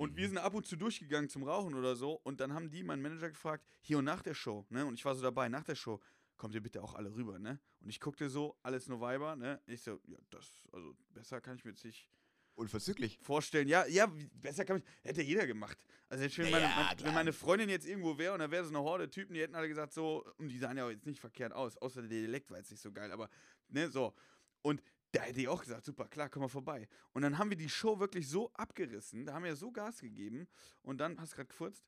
[0.00, 2.12] Und wir sind ab und zu durchgegangen zum Rauchen oder so.
[2.24, 4.86] Und dann haben die meinen Manager gefragt, hier und nach der Show, ne?
[4.86, 6.00] Und ich war so dabei, nach der Show,
[6.38, 7.60] kommt ihr bitte auch alle rüber, ne?
[7.80, 9.60] Und ich guckte so, alles nur Weiber, ne?
[9.66, 12.08] Ich so, ja, das, also besser kann ich mir jetzt nicht
[12.54, 13.18] Unverzüglich.
[13.20, 13.68] vorstellen.
[13.68, 14.84] Ja, ja, besser kann ich.
[15.02, 15.76] Hätte jeder gemacht.
[16.08, 18.64] Also jetzt wenn, meine, Ja, mein, wenn meine Freundin jetzt irgendwo wäre und da wäre
[18.64, 21.04] so eine Horde Typen, die hätten alle gesagt, so, und die sahen ja auch jetzt
[21.04, 23.28] nicht verkehrt aus, außer der Dialekt war jetzt nicht so geil, aber
[23.68, 24.14] ne, so.
[24.62, 24.82] Und
[25.12, 26.88] da hätte ich auch gesagt, super, klar, komm mal vorbei.
[27.12, 30.46] Und dann haben wir die Show wirklich so abgerissen, da haben wir so Gas gegeben
[30.82, 31.84] und dann, hast du gerade gefurzt?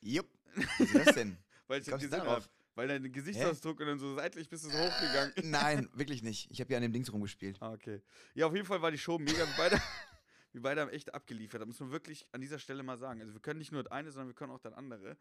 [0.00, 0.28] Jupp.
[0.54, 1.36] Was ist das denn?
[1.66, 2.44] Weil ich gesehen habe.
[2.74, 5.32] Weil dein Gesichtsausdruck und dann so seitlich bist du so hochgegangen.
[5.42, 6.50] Nein, wirklich nicht.
[6.50, 7.58] Ich habe ja an dem Dings rumgespielt.
[7.60, 8.00] Ah, okay.
[8.34, 9.38] Ja, auf jeden Fall war die Show mega.
[9.38, 9.76] Wir beide,
[10.52, 11.60] wir beide haben echt abgeliefert.
[11.60, 13.20] Da muss man wirklich an dieser Stelle mal sagen.
[13.20, 15.16] Also wir können nicht nur das eine, sondern wir können auch das andere.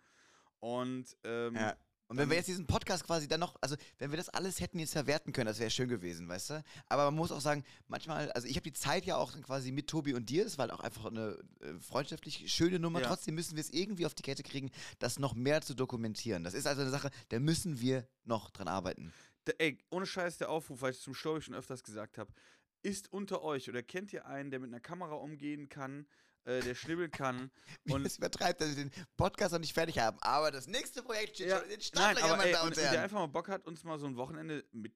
[0.60, 1.76] Und ähm, Ja.
[2.10, 4.80] Und wenn wir jetzt diesen Podcast quasi dann noch, also wenn wir das alles hätten
[4.80, 6.64] jetzt verwerten können, das wäre schön gewesen, weißt du?
[6.88, 9.86] Aber man muss auch sagen, manchmal, also ich habe die Zeit ja auch quasi mit
[9.86, 12.99] Tobi und dir, das war halt auch einfach eine äh, freundschaftlich schöne Nummer.
[13.01, 13.07] Ja.
[13.07, 16.43] Trotzdem müssen wir es irgendwie auf die Kette kriegen, das noch mehr zu dokumentieren.
[16.43, 19.14] Das ist also eine Sache, da müssen wir noch dran arbeiten.
[19.45, 22.34] da, ey, ohne Scheiß der Aufruf, weil ich es zum Story schon öfters gesagt habe.
[22.82, 26.07] Ist unter euch oder kennt ihr einen, der mit einer Kamera umgehen kann,
[26.46, 27.52] äh, der schnibbeln kann
[27.90, 30.18] und es übertreibt, dass wir den Podcast noch nicht fertig haben.
[30.22, 32.86] Aber das nächste Projekt steht Ja, schon in Startlöchern, aber meine Damen und, und der
[32.92, 33.04] Herren.
[33.04, 34.94] einfach mal Bock hat, uns mal so ein Wochenende mit,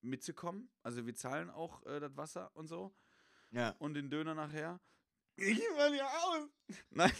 [0.00, 0.70] mitzukommen.
[0.82, 2.94] Also wir zahlen auch äh, das Wasser und so
[3.50, 3.70] Ja.
[3.78, 4.80] und den Döner nachher.
[5.36, 6.48] Ich geh mal hier aus.
[6.90, 7.12] Nein.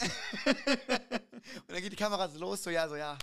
[0.44, 3.16] Und dann geht die Kamera so los, so ja, so ja.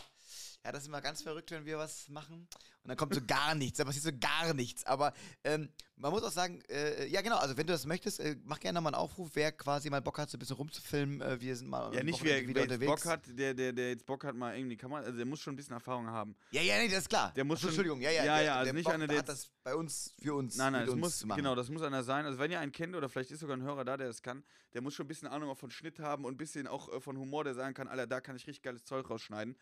[0.65, 2.47] Ja, das ist immer ganz verrückt, wenn wir was machen.
[2.81, 4.83] Und dann kommt so gar nichts, da passiert so gar nichts.
[4.85, 5.13] Aber
[5.43, 8.59] ähm, man muss auch sagen, äh, ja genau, also wenn du das möchtest, äh, mach
[8.59, 11.21] gerne nochmal einen Aufruf, wer quasi mal Bock hat, so ein bisschen rumzufilmen.
[11.21, 14.07] Äh, wir sind mal Ja, nicht wer, wer jetzt Bock hat, der, der, der jetzt
[14.07, 16.35] Bock hat, mal irgendwie Kamera, also der muss schon ein bisschen Erfahrung haben.
[16.49, 17.31] Ja, ja, nee, das ist klar.
[17.35, 18.25] Der muss Ach Entschuldigung, ja, ja.
[18.25, 20.57] Ja, der, ja, also der nicht Bock einer, der hat das bei uns, für uns,
[20.57, 22.25] Nein, nein, das muss, genau, das muss einer sein.
[22.25, 24.43] Also wenn ihr einen kennt oder vielleicht ist sogar ein Hörer da, der das kann,
[24.73, 26.99] der muss schon ein bisschen Ahnung auch von Schnitt haben und ein bisschen auch äh,
[26.99, 29.55] von Humor, der sagen kann, Alter, da kann ich richtig geiles Zeug rausschneiden.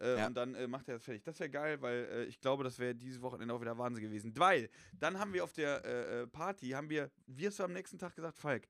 [0.00, 0.26] Äh, Ja.
[0.26, 1.22] Und dann äh, macht er das fertig.
[1.24, 4.32] Das wäre geil, weil äh, ich glaube, das wäre dieses Wochenende auch wieder Wahnsinn gewesen.
[4.36, 4.68] Weil,
[4.98, 7.98] dann haben wir auf der äh, äh, Party, haben wir, wie hast du am nächsten
[7.98, 8.66] Tag gesagt, Falk,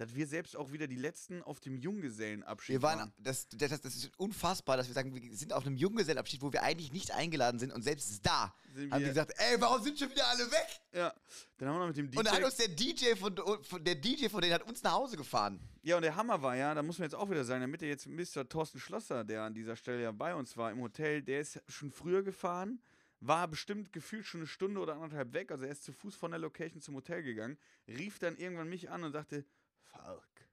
[0.00, 3.94] dass wir selbst auch wieder die Letzten auf dem Junggesellenabschied Wir waren, das, das, das
[3.94, 7.58] ist unfassbar, dass wir sagen, wir sind auf einem Junggesellenabschied, wo wir eigentlich nicht eingeladen
[7.58, 10.80] sind und selbst da Sind haben wir- gesagt, ey, warum sind schon wieder alle weg?
[10.94, 11.14] Ja,
[11.58, 12.18] dann haben wir noch mit dem DJ.
[12.18, 14.92] Und dann hat uns der DJ von, von der DJ von denen hat uns nach
[14.92, 15.60] Hause gefahren.
[15.82, 17.90] Ja, und der Hammer war ja, da muss man jetzt auch wieder sagen, damit der
[17.90, 18.48] jetzt Mr.
[18.48, 21.90] Thorsten Schlosser, der an dieser Stelle ja bei uns war im Hotel, der ist schon
[21.90, 22.80] früher gefahren,
[23.20, 26.30] war bestimmt gefühlt schon eine Stunde oder anderthalb weg, also er ist zu Fuß von
[26.30, 29.44] der Location zum Hotel gegangen, rief dann irgendwann mich an und sagte,
[29.90, 30.48] Falk,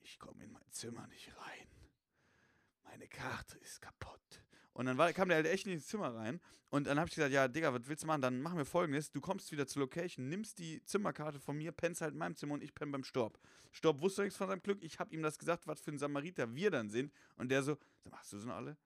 [0.00, 1.68] ich komme in mein Zimmer nicht rein.
[2.84, 4.42] Meine Karte ist kaputt.
[4.72, 6.40] Und dann war, kam der halt echt ins Zimmer rein.
[6.68, 8.20] Und dann habe ich gesagt, ja, Digga, was willst du machen?
[8.20, 9.10] Dann machen wir folgendes.
[9.10, 12.54] Du kommst wieder zur Location, nimmst die Zimmerkarte von mir, pennst halt in meinem Zimmer
[12.54, 13.38] und ich penne beim Storb.
[13.72, 14.82] Storb wusste nichts von seinem Glück.
[14.82, 17.12] Ich habe ihm das gesagt, was für ein Samariter wir dann sind.
[17.36, 17.78] Und der so,
[18.12, 18.76] hast du so alle?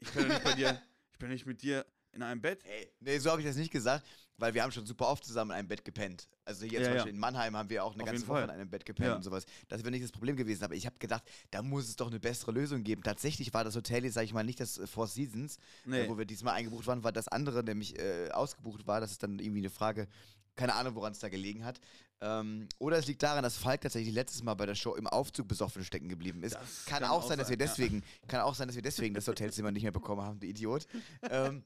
[0.00, 0.82] Ich bin nicht bei dir,
[1.12, 1.84] ich bin nicht mit dir
[2.18, 2.62] in einem Bett.
[2.64, 2.90] Hey.
[3.00, 4.04] Nee, so habe ich das nicht gesagt,
[4.36, 6.28] weil wir haben schon super oft zusammen in einem Bett gepennt.
[6.44, 6.94] Also hier Ja, zum ja.
[6.96, 9.16] Beispiel in Mannheim haben wir auch eine Auf ganze Woche in einem Bett gepennt Ja.
[9.16, 9.44] und sowas.
[9.68, 12.18] Das wäre nicht das Problem gewesen, aber ich habe gedacht, da muss es doch eine
[12.20, 13.02] bessere Lösung geben.
[13.02, 16.02] Tatsächlich war das Hotel jetzt, sage ich mal, nicht das äh, Four Seasons, Nee.
[16.02, 19.00] äh, wo wir diesmal eingebucht waren, weil das andere nämlich äh, ausgebucht war.
[19.00, 20.08] Das ist dann irgendwie eine Frage,
[20.56, 21.80] keine Ahnung, woran es da gelegen hat.
[22.20, 25.46] Ähm, oder es liegt daran, dass Falk tatsächlich letztes Mal bei der Show im Aufzug
[25.46, 26.54] besoffen stecken geblieben ist.
[26.86, 27.66] Kann, kann auch sein, dass wir sein, ja.
[27.66, 30.86] deswegen, kann auch sein, dass wir deswegen das Hotelzimmer nicht mehr bekommen haben, du Idiot.
[31.30, 31.62] ähm,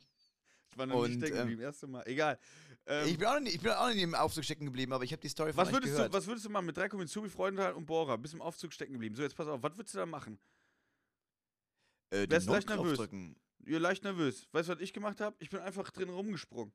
[0.72, 2.02] Ich war noch nicht Und, stecken ähm, geblieben, erste Mal.
[2.06, 2.38] Egal.
[2.86, 5.12] Ähm, Ich bin, auch nicht, ich bin auch nicht im Aufzug stecken geblieben, aber ich
[5.12, 6.12] habe die Story von was, würdest gehört.
[6.12, 8.16] du, was würdest du machen mit drei Komitsubi, Freudenthal und Bohrer?
[8.18, 9.14] Bis im Aufzug stecken geblieben.
[9.14, 10.38] So, jetzt pass auf, was würdest du da machen?
[12.10, 12.96] äh, wärst leicht nervös.
[12.98, 13.36] drücken.
[13.64, 14.48] Ihr leicht nervös.
[14.52, 15.36] Weißt du, was ich gemacht habe?
[15.38, 16.72] Ich bin einfach drin rumgesprungen.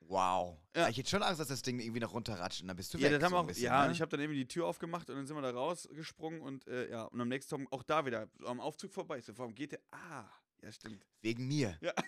[0.00, 0.58] Wow.
[0.76, 0.88] Ja.
[0.88, 3.04] Ich hätte schon Angst, dass das Ding irgendwie noch runterratscht und dann bist du Ja,
[3.04, 3.12] weg.
[3.14, 3.86] das haben so auch, bisschen, ja, ne?
[3.88, 6.66] und ich habe dann eben die Tür aufgemacht und dann sind wir da rausgesprungen und
[6.66, 9.18] äh, ja, und am nächsten Tag auch da wieder am Aufzug vorbei.
[9.18, 9.80] Ich so, warum geht der?
[9.92, 10.24] Ah,
[10.62, 11.04] ja, stimmt.
[11.20, 11.78] Wegen mir.
[11.80, 11.92] Ja.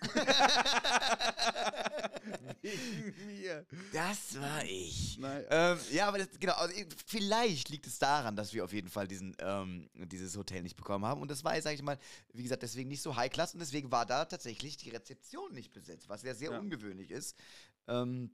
[2.62, 3.66] Wegen mir.
[3.92, 5.18] Das war ich.
[5.18, 5.72] Naja.
[5.72, 8.88] Ähm, ja, aber das, genau, also ich- vielleicht liegt es daran, dass wir auf jeden
[8.88, 11.20] Fall diesen, ähm, dieses Hotel nicht bekommen haben.
[11.20, 11.98] Und das war, sag ich mal,
[12.32, 16.08] wie gesagt, deswegen nicht so High-Class und deswegen war da tatsächlich die Rezeption nicht besetzt,
[16.08, 16.58] was ja sehr Ja.
[16.58, 17.36] ungewöhnlich ist.
[17.86, 18.30] Ähm,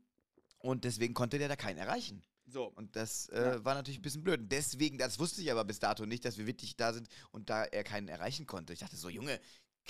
[0.58, 2.22] und deswegen konnte der da keinen erreichen.
[2.46, 4.40] So, Und das äh, war natürlich ein bisschen blöd.
[4.40, 7.48] Und deswegen, das wusste ich aber bis dato nicht, dass wir wirklich da sind und
[7.48, 8.72] da er keinen erreichen konnte.
[8.72, 9.40] Ich dachte so, Junge,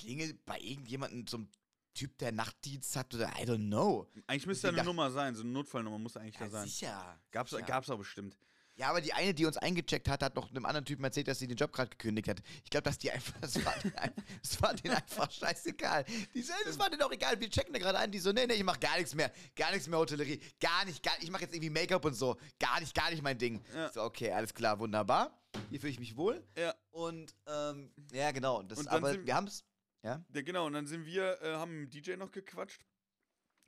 [0.00, 1.48] klingel bei irgendjemandem zum
[1.94, 4.06] Typ, der Nachtdienst hat oder I don't know.
[4.26, 6.68] eigentlich müsste da eine Nummer sein, so eine Notfallnummer muss eigentlich da Ja, sein.
[6.68, 7.20] sicher.
[7.32, 7.62] Gab's, sicher.
[7.62, 8.36] gab's auch bestimmt.
[8.76, 11.38] Ja, aber die eine, die uns eingecheckt hat, hat noch einem anderen Typen erzählt, dass
[11.38, 12.40] sie den Job gerade gekündigt hat.
[12.64, 16.04] Ich glaube, dass die einfach, das war, denen ein- das war denen einfach scheißegal.
[16.32, 18.10] Die so, das war denen auch egal, wir checken da gerade ein.
[18.10, 19.30] Die so, nee, nee, ich mach gar nichts mehr.
[19.54, 20.40] Gar nichts mehr Hotellerie.
[20.60, 22.38] Gar nicht, gar Ich mache jetzt irgendwie Make-up und so.
[22.58, 23.62] Gar nicht, gar nicht mein Ding.
[23.74, 23.92] Ja.
[23.92, 25.36] So, okay, alles klar, wunderbar.
[25.68, 26.42] Hier fühle ich mich wohl.
[26.56, 26.72] Ja.
[26.90, 28.62] Und, ähm, ja, genau.
[28.62, 29.64] Das, Und aber wir haben es.
[30.02, 30.24] Ja?
[30.34, 32.84] Ja, genau, und dann sind wir, äh, haben mit dem DJ noch gequatscht,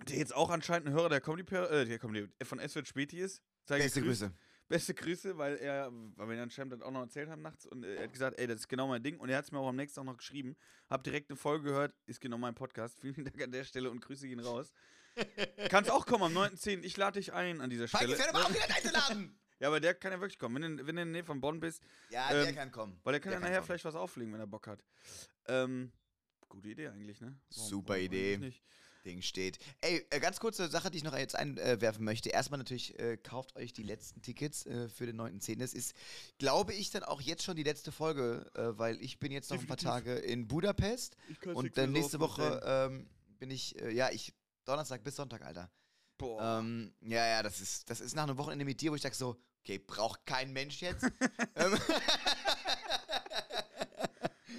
[0.08, 3.18] der jetzt auch anscheinend ein Hörer der Comedy, äh, der Comedy von S wird Späti
[3.20, 3.42] ist.
[3.64, 4.22] Sei Beste gegrüßt.
[4.22, 4.34] Grüße.
[4.68, 7.96] Beste Grüße, weil er, weil wir ihn anscheinend auch noch erzählt haben nachts und äh,
[7.96, 9.68] er hat gesagt, ey, das ist genau mein Ding und er hat es mir auch
[9.68, 10.56] am nächsten Tag noch geschrieben.
[10.88, 12.98] Hab direkt eine Folge gehört, ist genau mein Podcast.
[13.00, 14.72] Vielen Dank an der Stelle und Grüße gehen raus.
[15.68, 16.82] Kannst auch kommen am 9.10.
[16.84, 18.14] Ich lade dich ein an dieser Stelle.
[18.14, 19.38] ich werde aber auch wieder einzuladen.
[19.60, 20.60] Ja, aber der kann ja wirklich kommen.
[20.60, 22.98] Wenn du, wenn du in der Nähe von Bonn bist, Ja, der Ähm, kann kommen.
[23.04, 23.66] weil der kann Der ja kann nachher kommen.
[23.66, 24.82] vielleicht was auflegen, wenn er Bock hat.
[25.46, 25.92] Ähm,
[26.52, 27.34] gute Idee eigentlich, ne?
[27.48, 28.52] Super eigentlich Idee.
[29.04, 29.58] Ding steht.
[29.80, 32.28] Ey, äh, ganz kurze Sache, die ich noch jetzt einwerfen möchte.
[32.28, 35.58] Erstmal natürlich, äh, kauft euch die letzten Tickets äh, für den 9.10.
[35.58, 35.94] Das ist,
[36.38, 39.58] glaube ich, dann auch jetzt schon die letzte Folge, äh, weil ich bin jetzt noch
[39.58, 39.76] ein paar.
[39.76, 41.16] Tage in Budapest
[41.54, 43.08] und dann nächste Woche ähm,
[43.40, 44.32] bin ich, äh, ja, ich,
[44.64, 45.68] Donnerstag bis Sonntag, Alter.
[46.18, 46.60] Boah.
[46.60, 49.16] Ähm, ja, ja, das ist, das ist nach einem Wochenende mit dir, wo ich sage
[49.16, 51.04] so, okay, braucht kein Mensch jetzt.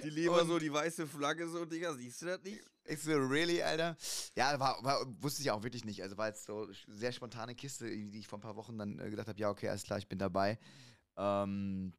[0.04, 2.60] Die Leber Und- so, die weiße Flagge so, Digga, siehst du das nicht?
[2.86, 3.96] Ich so, really, Alter?
[4.36, 6.02] Ja, war, war, wusste ich auch wirklich nicht.
[6.02, 9.08] Also war jetzt so sehr spontane Kiste, die ich vor ein paar Wochen dann äh,
[9.10, 10.58] gedacht habe, ja, okay, alles klar, ich bin dabei.
[11.16, 11.94] Ähm,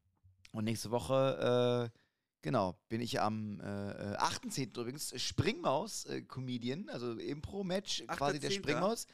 [0.52, 1.98] und nächste Woche, äh,
[2.42, 4.80] genau, bin ich am äh, äh, 8.10.
[4.80, 8.54] übrigens, Springmaus äh, Comedian, also Impro-Match, quasi der 8.10..
[8.54, 9.08] Springmaus.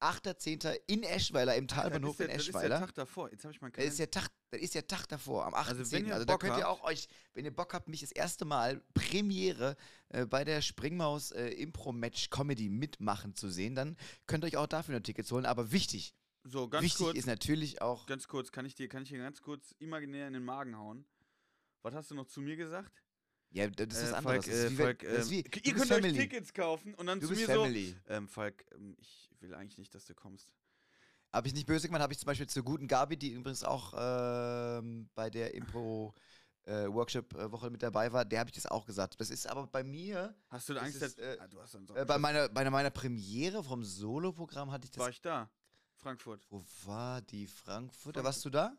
[0.00, 0.78] 8.10.
[0.86, 2.78] in Eschweiler, im Talbahnhof ist in das ist der Eschweiler.
[2.80, 3.30] Tag davor.
[3.32, 4.06] Jetzt habe ich meinen Das ist Kalender.
[4.06, 5.58] der Tag, das ist der Tag davor, am 8.10.
[5.58, 7.88] Also Also, wenn ihr da Bock könnt ihr habt- auch euch, wenn ihr Bock habt,
[7.88, 9.76] mich das erste Mal Premiere
[10.08, 13.96] äh, bei der Springmaus äh, Impro-Match Comedy mitmachen zu sehen, dann
[14.26, 15.44] könnt ihr euch auch dafür noch Tickets holen.
[15.46, 18.06] Aber wichtig, So, ganz wichtig kurz, ist natürlich auch.
[18.06, 21.04] ganz kurz, kann ich dir, kann ich dir ganz kurz imaginär in den Magen hauen?
[21.82, 23.02] Was hast du noch zu mir gesagt?
[23.50, 24.22] Ja, das ist Äh.
[24.22, 26.10] Falk, das ist äh, wie, wenn- Falk, ist ähm, wie, ihr könnt Family.
[26.12, 27.94] euch Tickets kaufen und dann Du zu mir Family.
[28.06, 30.52] so, ähm, Falk, ähm, ich will eigentlich nicht, dass du kommst.
[31.32, 33.92] Habe ich nicht böse gemeint, habe ich zum Beispiel zur guten Gabi, die übrigens auch
[33.96, 39.20] ähm, bei der Impro-Workshop-Woche mit dabei war, der habe ich das auch gesagt.
[39.20, 41.86] Das ist aber bei mir, Hast du da Angst, dass, äh, ah, du hast dann
[41.86, 45.50] so äh, bei, meiner, bei meiner Premiere vom Solo-Programm hatte ich das War ich da?
[45.96, 46.46] Frankfurt.
[46.48, 48.24] Wo war die Frankfurter?
[48.24, 48.72] Warst du da?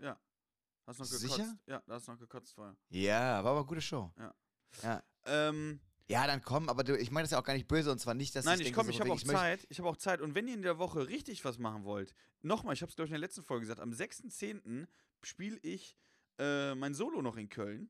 [0.89, 1.37] Hast noch Sicher?
[1.37, 1.55] gekotzt?
[1.67, 2.75] Ja, da hast du noch gekotzt vorher.
[2.89, 4.11] Ja, war aber eine gute Show.
[4.17, 4.33] Ja.
[4.81, 5.79] Ja, Ähm,
[6.09, 8.13] ja dann komm, aber du, ich meine das ja auch gar nicht böse und zwar
[8.13, 9.65] nicht, dass Nein, ich ich komme, so ich habe auch Zeit.
[9.69, 10.21] Ich habe auch Zeit.
[10.21, 13.07] Und wenn ihr in der Woche richtig was machen wollt, nochmal, ich habe es glaube
[13.07, 14.87] ich in der letzten Folge gesagt, am 6.10.
[15.21, 15.97] spiele ich
[16.39, 17.89] äh, mein Solo noch in Köln.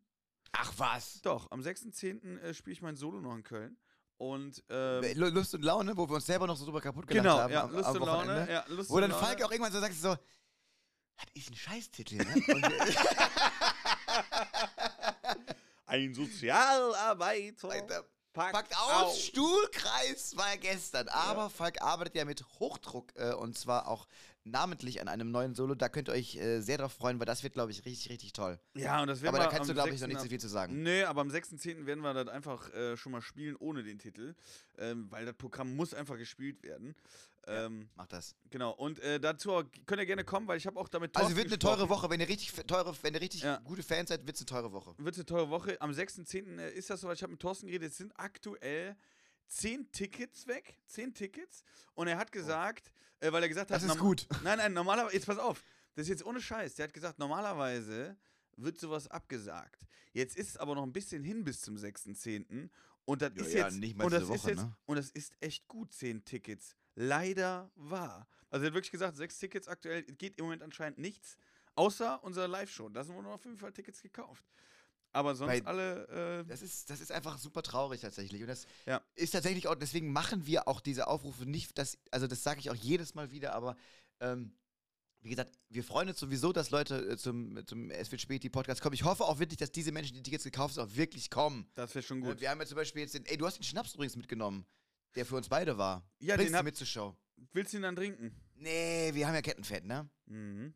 [0.52, 1.22] Ach was?
[1.22, 2.40] Doch, am 6.10.
[2.40, 3.78] Äh, spiele ich mein Solo noch in Köln.
[4.18, 7.24] Und ähm, Lu- Lust und Laune, wo wir uns selber noch so drüber kaputt gelacht
[7.24, 8.48] genau, haben ja, am, Lust am und Laune.
[8.52, 9.12] Ja, Lust Wo und dann.
[9.12, 12.26] Falk auch irgendwann so sagt so, das ist ein Scheißtitel, ne?
[15.90, 17.70] Ein Sozialarbeiter.
[17.70, 21.08] Alter, packt, Packt aus, Stuhlkreis war gestern.
[21.10, 24.08] Aber Falk arbeitet ja mit Hochdruck äh, und zwar auch
[24.44, 25.76] namentlich an einem neuen Solo.
[25.76, 28.34] Da könnt ihr euch äh, sehr drauf freuen, weil das wird, glaube ich, richtig, richtig
[28.34, 28.60] toll.
[28.76, 30.14] Ja, und das werden Aber da kannst du, glaube ich, noch 6.
[30.14, 30.82] nicht so viel zu sagen.
[30.84, 31.86] Nee, aber am 6.10.
[31.86, 34.36] werden wir das einfach äh, schon mal spielen ohne den Titel.
[34.78, 36.96] Ähm, weil das Programm muss einfach gespielt werden.
[37.48, 38.36] Ähm, Mach das.
[38.50, 41.48] Genau, und äh, dazu könnt ihr gerne kommen, weil ich habe auch damit Also wird
[41.48, 41.78] eine gesprochen.
[41.78, 43.58] teure Woche, wenn ihr richtig teure, wenn ihr richtig Ja.
[43.64, 44.94] gute Fans seid, wird es eine teure Woche.
[44.98, 45.80] Wird eine teure Woche.
[45.82, 46.60] Am 6.10.
[46.60, 47.16] äh, ist das soweit.
[47.18, 47.92] Ich habe mit Thorsten geredet.
[47.92, 48.96] Es sind aktuell
[49.50, 50.76] 10 Tickets weg.
[50.88, 51.64] 10 Tickets.
[51.94, 53.82] Und er hat gesagt, äh, weil er gesagt hat.
[53.82, 54.28] Das ist gut.
[54.44, 55.16] Nein, nein, normalerweise.
[55.16, 55.64] Jetzt pass auf.
[55.96, 56.76] Das ist jetzt ohne Scheiß.
[56.76, 58.16] Der hat gesagt, normalerweise
[58.56, 59.86] wird sowas abgesagt.
[60.14, 62.70] Jetzt ist es aber noch ein bisschen hin bis zum 6.10.
[63.06, 64.00] Und das Ja, ist ja, jetzt.
[64.04, 64.78] und das ist Woche, jetzt, ne?
[64.86, 68.28] Und das ist echt gut, 10 Tickets leider wahr.
[68.50, 71.38] Also er hat wirklich gesagt, sechs Tickets aktuell, es geht im Moment anscheinend nichts,
[71.76, 72.90] außer unserer Live-Show.
[72.90, 74.44] Da sind wurden auf jeden Fall Tickets gekauft.
[75.12, 78.42] Aber sonst Bei- alle, äh, Das ist, das ist einfach super traurig tatsächlich.
[78.42, 79.02] Und das Ja.
[79.16, 82.70] ist tatsächlich auch, deswegen machen wir auch diese Aufrufe nicht, dass, also das sage ich
[82.70, 83.76] auch jedes Mal wieder, aber
[84.20, 84.54] ähm,
[85.22, 88.50] wie gesagt, wir freuen uns sowieso, dass Leute äh, zum, zum Es wird spät die
[88.50, 88.94] Podcast kommen.
[88.94, 91.70] Ich hoffe auch wirklich, dass diese Menschen, die Tickets gekauft haben, auch wirklich kommen.
[91.76, 92.40] das wäre schon Äh, gut.
[92.42, 94.66] Wir haben ja zum Beispiel jetzt den, ey, du hast den Schnaps übrigens mitgenommen,
[95.16, 96.08] der für uns beide war.
[96.20, 97.16] Ja, Bringst den hab- mit zur Show.
[97.52, 98.36] Willst du ihn dann trinken?
[98.56, 100.08] Nee, wir haben ja Kettenfett, ne?
[100.26, 100.74] Mhm.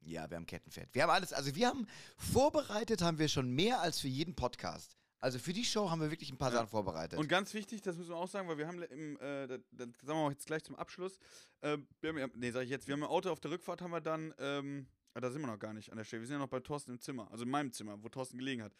[0.00, 0.88] Ja, wir haben Kettenfett.
[0.94, 1.86] Wir haben alles, also wir haben
[2.16, 4.96] vorbereitet, haben wir schon mehr als für jeden Podcast.
[5.20, 6.58] Also für die Show haben wir wirklich ein paar Ja.
[6.58, 7.18] Sachen vorbereitet.
[7.18, 9.86] Und ganz wichtig, das müssen wir auch sagen, weil wir haben im, äh, das, das
[10.02, 11.18] sagen wir mal jetzt gleich zum Abschluss,
[11.60, 13.82] äh, wir haben, ja- nee, sag ich jetzt, wir haben im Auto auf der Rückfahrt
[13.82, 16.28] haben wir dann, ähm, ah, da sind wir noch gar nicht an der Stelle, wir
[16.28, 18.72] sind ja noch bei Thorsten im Zimmer, also in meinem Zimmer, wo Thorsten gelegen hat.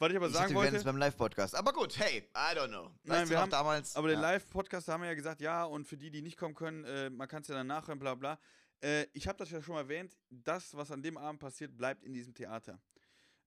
[0.00, 1.54] Was ich aber ich sagen dachte, wir werden wollte, es beim Live-Podcast.
[1.56, 2.82] Aber gut, hey, I don't know.
[3.02, 3.96] Nein, weißt du wir haben- damals.
[3.96, 4.20] aber den ja.
[4.20, 7.08] Live-Podcast, da haben wir ja gesagt, ja, und für die, die nicht kommen können, äh,
[7.10, 8.38] man kann es ja dann nachhören, bla bla.
[8.80, 12.04] Äh, ich habe das ja schon mal erwähnt, das, was an dem Abend passiert, bleibt
[12.04, 12.80] in diesem Theater.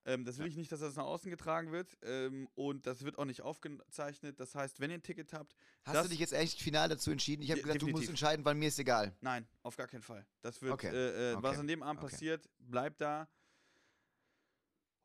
[0.03, 3.19] Ähm, das will ich nicht, dass das nach außen getragen wird ähm, und das wird
[3.19, 4.39] auch nicht aufgezeichnet.
[4.39, 7.11] Das heißt, wenn ihr ein Ticket habt, Hast das- du dich jetzt echt final dazu
[7.11, 7.43] entschieden?
[7.43, 8.09] Ich habe gesagt, du musst definitiv.
[8.09, 9.15] entscheiden, weil mir ist egal.
[9.21, 10.25] Nein, auf gar keinen Fall.
[10.41, 12.11] Das wird, Okay, äh, äh, was okay, an dem Abend okay.
[12.11, 13.29] passiert, bleibt da.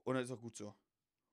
[0.05, 0.75] Und dann ist auch gut so.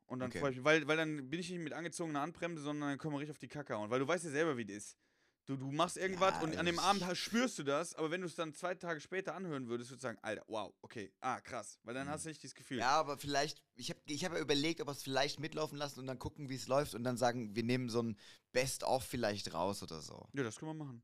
[0.08, 2.90] Und dann freue ich mich, weil, weil dann bin ich nicht mit angezogener Handbremse, sondern
[2.90, 3.90] dann können wir richtig auf die Kacke hauen.
[3.90, 4.98] Weil du weißt ja selber, wie das ist.
[5.46, 8.28] Du, du machst irgendwas Ja, und an dem Abend spürst du das, aber wenn du
[8.28, 11.80] es dann zwei Tage später anhören würdest, würdest du sagen, Alter, wow, okay, ah, krass.
[11.84, 12.78] Weil dann hast du nicht dieses Gefühl.
[12.78, 12.82] Mhm.
[12.82, 16.00] Ja, aber vielleicht, ich habe ich hab ja überlegt, ob wir es vielleicht mitlaufen lassen
[16.00, 18.18] und dann gucken, wie es läuft und dann sagen, wir nehmen so ein
[18.52, 20.28] Best-of vielleicht raus oder so.
[20.34, 21.04] Ja, das können wir machen.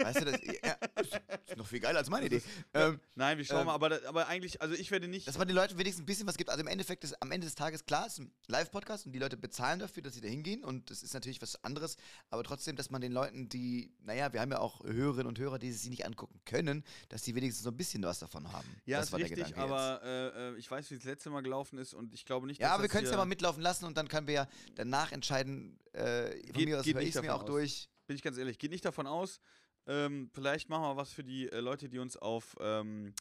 [0.00, 2.42] Weißt du, das ja, ist, noch viel geiler als meine Idee.
[2.74, 5.28] Ähm, Nein, wir schauen Ähm, mal, aber, aber eigentlich, also ich werde nicht.
[5.28, 6.50] dass man den Leuten wenigstens ein bisschen was gibt.
[6.50, 9.20] Also im Endeffekt ist am Ende des Tages klar, es ist ein Live-Podcast und die
[9.20, 11.96] Leute bezahlen dafür, dass sie da hingehen und das ist natürlich was anderes.
[12.28, 15.60] Aber trotzdem, dass man den Leuten, die, naja, wir haben ja auch Hörerinnen und Hörer,
[15.60, 18.66] die sich nicht angucken können, dass die wenigstens so ein bisschen was davon haben.
[18.86, 19.70] ja, das ist war der richtig, Gedanke jetzt.
[19.72, 22.60] aber äh, äh, ich weiß, wie es letzte Mal gelaufen ist und ich glaube nicht,
[22.60, 24.34] Ja, dass aber wir das können es ja mal mitlaufen lassen und dann können wir
[24.34, 27.46] ja danach entscheiden, äh, von Geht- mir aus höre ich es mir auch aus.
[27.46, 27.88] durch.
[28.06, 29.40] Bin ich ganz ehrlich, geht nicht davon aus.
[29.86, 33.12] Ähm, vielleicht machen wir was für die äh, Leute, die uns auf ähm,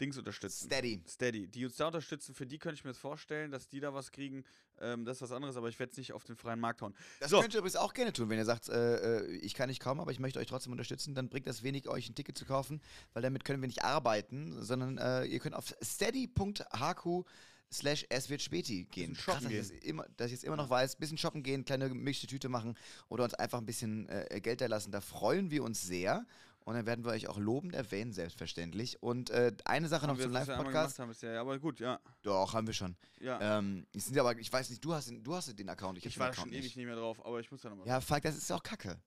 [0.00, 0.66] Dings unterstützen.
[0.66, 1.02] Steady.
[1.08, 1.48] Steady.
[1.48, 4.12] Die uns da unterstützen, für die könnte ich mir das vorstellen, dass die da was
[4.12, 4.44] kriegen.
[4.78, 6.94] Ähm, das ist was anderes, aber ich werde es nicht auf den freien Markt hauen.
[7.20, 7.40] Das So.
[7.40, 10.00] könnt ihr übrigens auch gerne tun, wenn ihr sagt, äh, äh, ich kann nicht kommen,
[10.00, 12.82] aber ich möchte euch trotzdem unterstützen, dann bringt das wenig, euch ein Ticket zu kaufen,
[13.14, 17.24] weil damit können wir nicht arbeiten, sondern äh, ihr könnt auf steady.hq
[17.72, 19.14] slash es wird späti gehen.
[19.14, 19.78] Shoppen dass, ich gehen.
[19.80, 22.76] das immer, dass ich jetzt immer noch weiß, bisschen shoppen gehen, kleine gemischte Tüte machen
[23.08, 24.90] oder uns einfach ein bisschen äh, Geld da lassen.
[24.92, 26.24] Da freuen wir uns sehr.
[26.64, 29.00] Und dann werden wir euch auch lobend erwähnen, selbstverständlich.
[29.00, 30.98] Und äh, eine Sache noch Haben wir zum Live-Podcast.
[30.98, 31.14] haben.
[31.22, 32.00] Ja, aber gut, ja.
[32.22, 32.96] Doch, haben wir schon.
[33.20, 33.58] ja.
[33.58, 36.10] Ähm, sind aber, ich weiß nicht, du hast den, du hast den Account, ich, hab
[36.10, 37.86] ich war schon ewig nicht mehr drauf, aber ich muss da nochmal.
[37.86, 38.98] Ja, fuck, das ist auch kacke.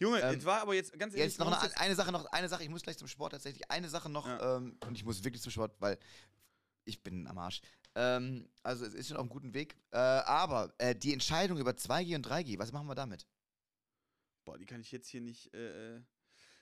[0.00, 1.32] Junge, ähm, es war aber jetzt ganz ehrlich.
[1.32, 3.70] Jetzt noch eine, eine Sache, noch eine Sache, ich muss gleich zum Sport tatsächlich.
[3.70, 4.56] Eine Sache noch, Ja.
[4.56, 5.98] ähm, und ich muss wirklich zum Sport, weil
[6.84, 7.60] ich bin am Arsch.
[7.96, 9.74] Ähm, also es ist schon auf einem guten Weg.
[9.90, 13.26] Äh, aber äh, die Entscheidung über 2G und 3G, was machen wir damit?
[14.44, 15.52] Boah, die kann ich jetzt hier nicht.
[15.54, 16.00] Äh,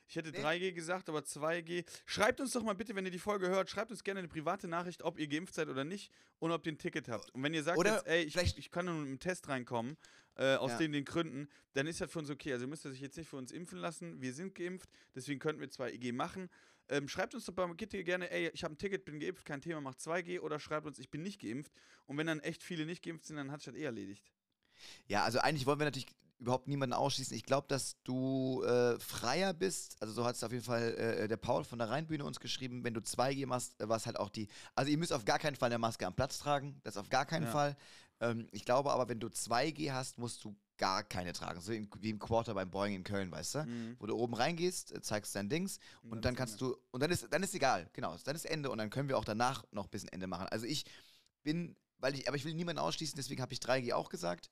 [0.07, 0.39] ich hätte Nee.
[0.39, 1.85] 3G gesagt, aber 2G.
[2.07, 4.69] Schreibt uns doch mal bitte, wenn ihr die Folge hört, schreibt uns gerne eine private
[4.69, 7.31] Nachricht, ob ihr geimpft seid oder nicht und ob ihr ein Ticket habt.
[7.35, 9.97] Und wenn ihr sagt, jetzt, ey, ich, ich kann nur mit einem Test reinkommen,
[10.37, 10.79] äh, aus Ja.
[10.79, 12.53] den, den Gründen, dann ist das für uns okay.
[12.53, 14.21] Also müsst ihr sich jetzt nicht für uns impfen lassen.
[14.21, 16.49] Wir sind geimpft, deswegen könnten wir 2G machen.
[16.89, 19.61] Ähm, schreibt uns doch bei Gitte gerne, ey, ich habe ein Ticket, bin geimpft, kein
[19.61, 21.73] Thema, macht 2G oder schreibt uns, ich bin nicht geimpft.
[22.07, 24.31] Und wenn dann echt viele nicht geimpft sind, dann hat sich das eh erledigt.
[25.07, 26.09] Ja, also eigentlich wollen wir natürlich
[26.39, 27.37] überhaupt niemanden ausschließen.
[27.37, 29.97] Ich glaube, dass du äh, freier bist.
[30.01, 32.85] Also so hat es auf jeden Fall äh, der Paul von der Rheinbühne uns geschrieben.
[32.85, 34.49] Wenn du 2G machst, äh, was halt auch die.
[34.75, 36.81] Also ihr müsst auf gar keinen Fall eine Maske am Platz tragen.
[36.83, 37.51] Das auf gar keinen Ja.
[37.51, 37.77] Fall.
[38.21, 41.61] Ähm, ich glaube aber, wenn du 2G hast, musst du gar keine tragen.
[41.61, 43.59] So wie im Quarter beim Boeing in Köln, weißt du?
[43.65, 43.97] Mhm.
[43.99, 46.77] Wo du oben reingehst, äh, zeigst dein Dings und, dann dann ist kannst du.
[46.91, 48.17] Und dann ist, dann ist egal, genau.
[48.25, 50.47] Dann ist Ende und dann können wir auch danach noch ein bisschen Ende machen.
[50.49, 50.85] Also ich
[51.43, 54.51] bin, weil ich, aber ich will niemanden ausschließen, deswegen habe ich 3G auch gesagt.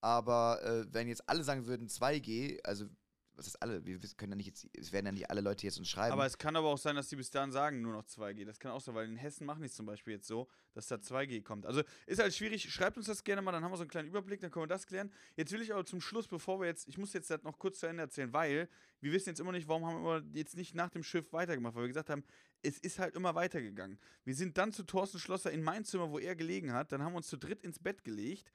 [0.00, 2.86] Aber äh, wenn jetzt alle sagen würden 2G, also
[3.34, 3.84] was ist alle?
[3.84, 6.12] Wir können ja nicht jetzt, es werden ja nicht alle Leute jetzt uns schreiben.
[6.12, 8.44] Aber es kann aber auch sein, dass die bis dahin sagen, nur noch 2G.
[8.44, 10.86] Das kann auch sein, weil in Hessen machen die es zum Beispiel jetzt so, dass
[10.86, 11.66] da 2G kommt.
[11.66, 12.70] Also ist halt schwierig.
[12.70, 14.68] Schreibt uns das gerne mal, dann haben wir so einen kleinen Überblick, dann können wir
[14.68, 15.10] das klären.
[15.36, 17.80] Jetzt will ich aber zum Schluss, bevor wir jetzt, ich muss jetzt das noch kurz
[17.80, 18.68] zu Ende erzählen, weil
[19.00, 21.84] wir wissen jetzt immer nicht, warum haben wir jetzt nicht nach dem Schiff weitergemacht, weil
[21.84, 22.24] wir gesagt haben,
[22.62, 23.98] es ist halt immer weitergegangen.
[24.24, 27.12] Wir sind dann zu Thorsten Schlosser in mein Zimmer, wo er gelegen hat, dann haben
[27.12, 28.52] wir uns zu dritt ins Bett gelegt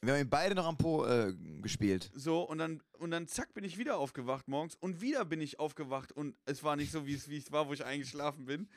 [0.00, 2.10] wir haben ihn beide noch am Po äh, gespielt.
[2.14, 5.58] So, und dann, und dann zack, bin ich wieder aufgewacht morgens und wieder bin ich
[5.58, 8.68] aufgewacht und es war nicht so, wie es, wie es war, wo ich eingeschlafen bin.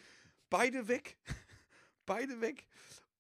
[0.50, 1.18] Beide weg.
[2.06, 2.68] Beide weg.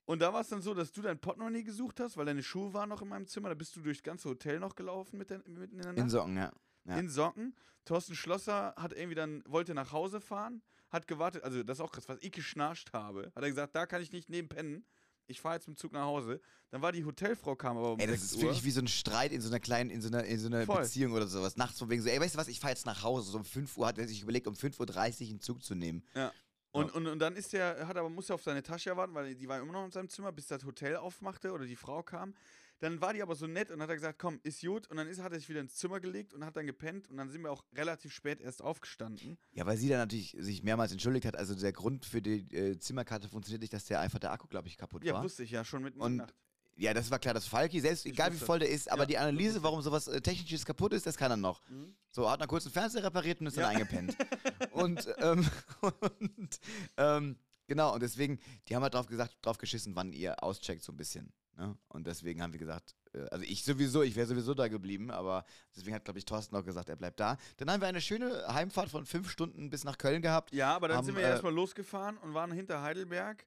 [0.05, 2.73] Und da war es dann so, dass du dein Portemonnaie gesucht hast, weil deine Schuhe
[2.73, 3.49] waren noch in meinem Zimmer.
[3.49, 6.09] Da bist du durchs ganze Hotel noch gelaufen mit der, mitten in der In Nacht.
[6.09, 6.51] Socken, ja.
[6.85, 6.97] Ja.
[6.97, 7.55] in Socken.
[7.85, 11.91] Thorsten Schlosser hat irgendwie dann, wollte nach Hause fahren, hat gewartet, also das ist auch
[11.91, 14.85] krass, was ich geschnarcht habe, hat er gesagt, da kann ich nicht neben pennen.
[15.31, 16.39] Ich fahre jetzt mit dem Zug nach Hause.
[16.69, 18.41] Dann war die Hotelfrau, kam aber um Ey, das 6 ist Uhr.
[18.43, 20.65] wirklich wie so ein Streit in so einer kleinen, in so einer, in so einer
[20.65, 20.81] Voll.
[20.81, 21.57] Beziehung oder sowas.
[21.57, 23.31] Nachts von wegen so, ey, weißt du was, ich fahre jetzt nach Hause.
[23.31, 26.03] So um 5 Uhr hat er sich überlegt, um 5.30 Uhr einen Zug zu nehmen.
[26.13, 26.31] Ja.
[26.73, 29.47] Und, und, und dann ist der, hat aber, musste auf seine Tasche warten, weil die
[29.47, 32.33] war immer noch in seinem Zimmer, bis das Hotel aufmachte oder die Frau kam.
[32.81, 34.87] Dann war die aber so nett und hat er gesagt, komm, ist gut.
[34.87, 37.07] Und dann ist, hat er sich wieder ins Zimmer gelegt und hat dann gepennt.
[37.09, 39.37] Und dann sind wir auch relativ spät erst aufgestanden.
[39.53, 41.35] Ja, weil sie dann natürlich sich mehrmals entschuldigt hat.
[41.35, 44.67] Also der Grund für die äh, Zimmerkarte funktioniert nicht, dass der einfach der Akku, glaube
[44.67, 45.23] ich, kaputt Ja, war.
[45.23, 46.33] wusste ich ja schon in Und Nacht.
[46.75, 49.17] Ja, das war klar, dass Falki, selbst egal wie voll der ist, aber Ja, die
[49.19, 51.61] Analyse, warum sowas äh, Technisches kaputt ist, das kann er noch.
[52.09, 53.61] So, hat noch kurz einen Fernseher repariert und ist Mhm.
[53.61, 53.67] Ja.
[53.67, 54.15] dann eingepennt.
[54.71, 55.47] und, ähm,
[56.19, 56.59] und
[56.97, 60.91] ähm, genau, und deswegen, die haben halt drauf gesagt, drauf geschissen, wann ihr auscheckt, so
[60.91, 61.31] ein bisschen.
[61.61, 61.77] Ne?
[61.89, 65.45] Und deswegen haben wir gesagt, äh, also ich sowieso, ich wäre sowieso da geblieben, aber
[65.75, 67.37] deswegen hat, glaube ich, Thorsten auch gesagt, er bleibt da.
[67.57, 70.51] Dann haben wir eine schöne Heimfahrt von fünf Stunden bis nach Köln gehabt.
[70.53, 73.45] Ja, aber dann haben, sind wir äh, erstmal losgefahren und waren hinter Heidelberg.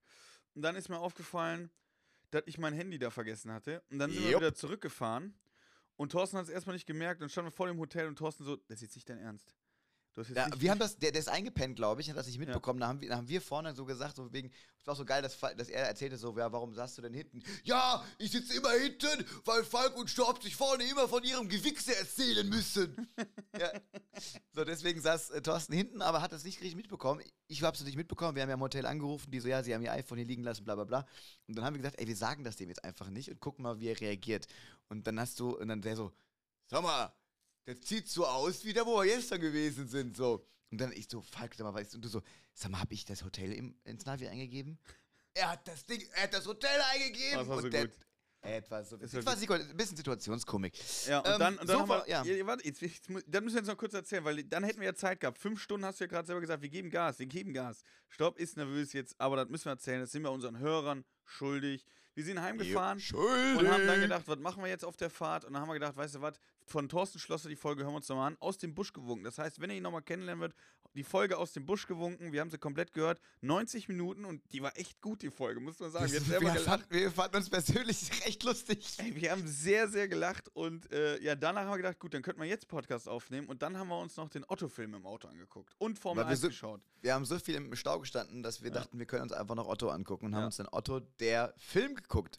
[0.55, 1.71] Und dann ist mir aufgefallen,
[2.31, 3.83] dass ich mein Handy da vergessen hatte.
[3.91, 4.43] Und dann sind wir Jupp.
[4.43, 5.35] wieder zurückgefahren.
[5.97, 7.21] Und Thorsten hat es erstmal nicht gemerkt.
[7.21, 9.53] Dann standen wir vor dem Hotel und Thorsten so, das ist jetzt nicht dein Ernst.
[10.17, 12.79] Ja, wir haben das, der, der ist eingepennt, glaube ich, hat das nicht mitbekommen.
[12.79, 15.23] Da, haben wir, da haben wir vorne so gesagt, so wegen, es war so geil,
[15.23, 17.43] dass, dass er erzählte so, ja, warum saßt du denn hinten?
[17.65, 21.97] Ja, ich sitze immer hinten, weil Falk und Storb sich vorne immer von ihrem Gewichse
[21.97, 23.09] erzählen müssen.
[23.59, 23.73] ja.
[24.53, 27.21] So, deswegen saß äh, Thorsten hinten, aber hat das nicht richtig mitbekommen.
[27.49, 28.37] Ich habe es nicht mitbekommen.
[28.37, 30.45] Wir haben ja im Hotel angerufen, die so, ja, sie haben ihr iPhone hier liegen
[30.45, 31.07] lassen, bla bla bla.
[31.49, 33.65] Und dann haben wir gesagt, ey, wir sagen das dem jetzt einfach nicht und gucken
[33.65, 34.47] mal, wie er reagiert.
[34.89, 36.13] Und dann hast du, und dann der so,
[36.67, 37.13] sag mal,
[37.65, 40.47] das sieht so aus, wie da, wo wir gestern gewesen sind, so.
[40.71, 42.93] Und dann ich so, Falk, sag mal, weißt du, und du so, sag mal, hab
[42.93, 44.79] ich das Hotel im, ins Navi eingegeben?
[45.35, 47.39] Er hat das Ding, er hat das Hotel eingegeben.
[47.39, 47.99] Das war so und der, gut.
[48.45, 48.97] Etwas so.
[48.99, 50.79] Das Das war ein bisschen Situationskomik.
[51.07, 52.23] Ja, und Ähm, dann, und dann so haben wir, ja.
[52.25, 52.47] ja.
[52.47, 54.95] warte, jetzt, jetzt, dann müssen wir jetzt noch kurz erzählen, weil dann hätten wir ja
[54.95, 55.39] Zeit gehabt.
[55.39, 57.83] Fünf Stunden hast du ja gerade selber gesagt, wir geben Gas, wir geben Gas.
[58.09, 61.87] Stopp, ist nervös jetzt, aber das müssen wir erzählen, das sind wir unseren Hörern schuldig.
[62.15, 63.59] Wir sind heimgefahren Schuldig.
[63.59, 65.45] und haben dann gedacht, was machen wir jetzt auf der Fahrt?
[65.45, 67.97] Und dann haben wir gedacht, weißt du was, von Thorsten Schlosser, die Folge hören wir
[67.97, 69.25] uns nochmal an, aus dem Busch gewunken.
[69.25, 70.55] Das heißt, wenn ihr ihn nochmal kennenlernen wird,
[70.95, 74.63] die Folge aus dem Busch gewunken, wir haben sie komplett gehört, 90 Minuten und die
[74.63, 76.11] war echt gut, die Folge, muss man sagen.
[76.13, 76.61] Wir, haben wir, gelacht.
[76.61, 78.95] fanden, wir fanden uns persönlich recht lustig.
[78.99, 82.23] Ey, wir haben sehr, sehr gelacht und äh, ja, danach haben wir gedacht, gut, dann
[82.23, 85.27] könnten wir jetzt Podcast aufnehmen und dann haben wir uns noch den Otto-Film im Auto
[85.27, 86.81] angeguckt und Formel Weil wir 1 so- geschaut.
[87.03, 89.67] Wir haben so viel im Stau gestanden, dass wir dachten, wir können uns einfach noch
[89.67, 90.47] Otto angucken und haben Ja.
[90.47, 92.39] uns dann Otto, der Film, geguckt.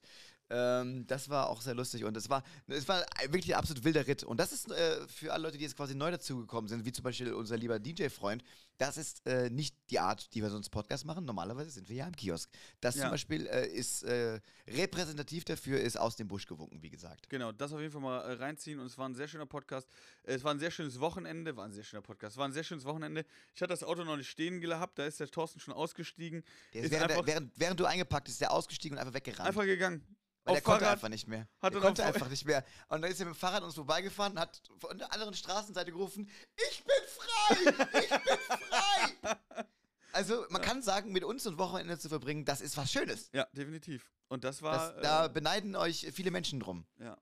[0.49, 4.05] Ähm, das war auch sehr lustig und es war, es war wirklich ein absolut wilder
[4.05, 4.23] Ritt.
[4.23, 7.03] Und das ist äh, für alle Leute, die jetzt quasi neu dazugekommen sind, wie zum
[7.03, 8.43] Beispiel unser lieber DJ-Freund,
[8.77, 11.25] das ist äh, nicht die Art, die wir sonst Podcast machen.
[11.25, 12.49] Normalerweise sind wir ja im Kiosk.
[12.81, 13.03] Das Ja.
[13.03, 17.29] zum Beispiel äh, ist äh, repräsentativ dafür, ist aus dem Busch gewunken, wie gesagt.
[17.29, 19.87] Genau, das auf jeden Fall mal äh, reinziehen und es war ein sehr schöner Podcast.
[20.23, 22.85] Es war ein sehr schönes Wochenende, war ein sehr schöner Podcast, war ein sehr schönes
[22.85, 23.25] Wochenende.
[23.55, 26.43] Ich hatte das Auto noch nicht stehen gehabt, da ist der Thorsten schon ausgestiegen.
[26.71, 29.47] Während, während, während du eingepackt bist, ist der ausgestiegen und einfach weggerannt.
[29.47, 30.03] einfach gegangen.
[30.45, 30.93] Weil der konnte Fahrrad.
[30.93, 31.47] einfach nicht mehr.
[31.59, 32.63] Hat der dann konnte einfach nicht mehr.
[32.87, 35.91] Und dann ist er mit dem Fahrrad uns vorbeigefahren und hat von der anderen Straßenseite
[35.91, 36.29] gerufen,
[36.69, 37.99] ich bin frei!
[38.01, 39.37] Ich bin frei!
[40.13, 43.29] Also man kann sagen, mit uns ein Wochenende zu verbringen, das ist was Schönes.
[43.33, 44.09] Ja, definitiv.
[44.29, 44.93] Und das war.
[44.93, 46.85] Das, da äh, beneiden euch viele Menschen drum.
[46.99, 47.17] ja.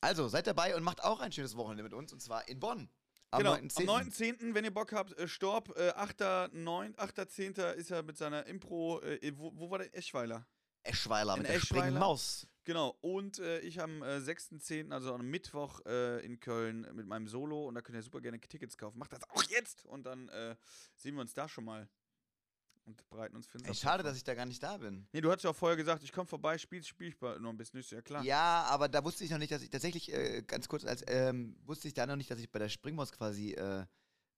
[0.00, 2.88] Also seid dabei und macht auch ein schönes Wochenende mit uns und zwar in Bonn.
[3.30, 3.80] Am genau, 9.10..
[3.80, 7.72] am 9.10., wenn ihr Bock habt, äh, Storb, äh, 8.9., 8.10.
[7.72, 9.92] ist er mit seiner Impro, äh, wo, wo war der?
[9.92, 10.46] Eschweiler.
[10.84, 11.80] Eschweiler In mit der Eschweiler.
[11.80, 12.46] springenden Maus.
[12.66, 17.28] Genau, und äh, ich am äh, 6.10., also am Mittwoch äh, in Köln mit meinem
[17.28, 18.98] Solo und da könnt ihr super gerne Tickets kaufen.
[18.98, 19.86] Macht das auch jetzt!
[19.86, 20.56] Und dann äh,
[20.96, 21.88] sehen wir uns da schon mal
[22.86, 25.06] und bereiten uns für den Ey, schade, dass ich da gar nicht da bin.
[25.12, 27.56] Nee, du hattest ja auch vorher gesagt, ich komme vorbei, spiel, spiel ich noch ein
[27.56, 27.78] bisschen.
[27.78, 28.24] Ist ja klar.
[28.24, 31.56] Ja, aber da wusste ich noch nicht, dass ich tatsächlich, äh, ganz kurz, als ähm,
[31.64, 33.86] wusste ich da noch nicht, dass ich bei der Springmaus quasi äh,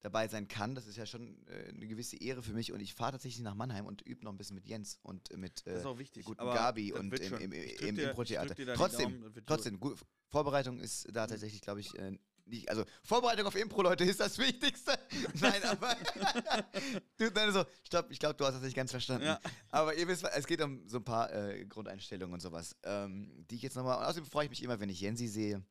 [0.01, 0.75] dabei sein kann.
[0.75, 3.55] Das ist ja schon äh, eine gewisse Ehre für mich und ich fahre tatsächlich nach
[3.55, 6.93] Mannheim und übe noch ein bisschen mit Jens und äh, mit äh, wichtig, guten Gabi
[6.93, 8.55] und im, im, im, im Impro-Theater.
[8.75, 12.19] Trotzdem, Daumen, trotzdem, gut, Vorbereitung ist da tatsächlich, glaube ich, äh,
[12.49, 14.99] nicht, also Vorbereitung auf Impro, Leute, ist das Wichtigste.
[15.41, 15.95] Nein, aber
[17.17, 19.27] du, nein, so, ich glaube, ich glaub, du hast das nicht ganz verstanden.
[19.27, 19.41] Ja.
[19.71, 23.57] Aber ihr wisst, es geht um so ein paar äh, Grundeinstellungen und sowas, ähm, die
[23.57, 25.63] ich jetzt nochmal, und außerdem freue ich mich immer, wenn ich Jensi sehe.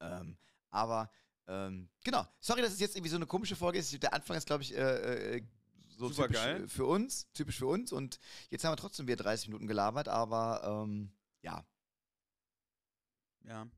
[0.00, 0.36] Ähm,
[0.70, 1.10] aber,
[1.46, 4.02] ähm, genau, sorry, dass es jetzt irgendwie so eine komische Folge ist.
[4.02, 5.42] Der Anfang ist, glaube ich, äh, äh,
[5.88, 6.68] so Super typisch geil.
[6.68, 7.92] für uns, typisch für uns.
[7.92, 8.18] Und
[8.50, 11.64] jetzt haben wir trotzdem wieder 30 Minuten gelabert, aber ähm, ja,
[13.44, 13.68] Ja.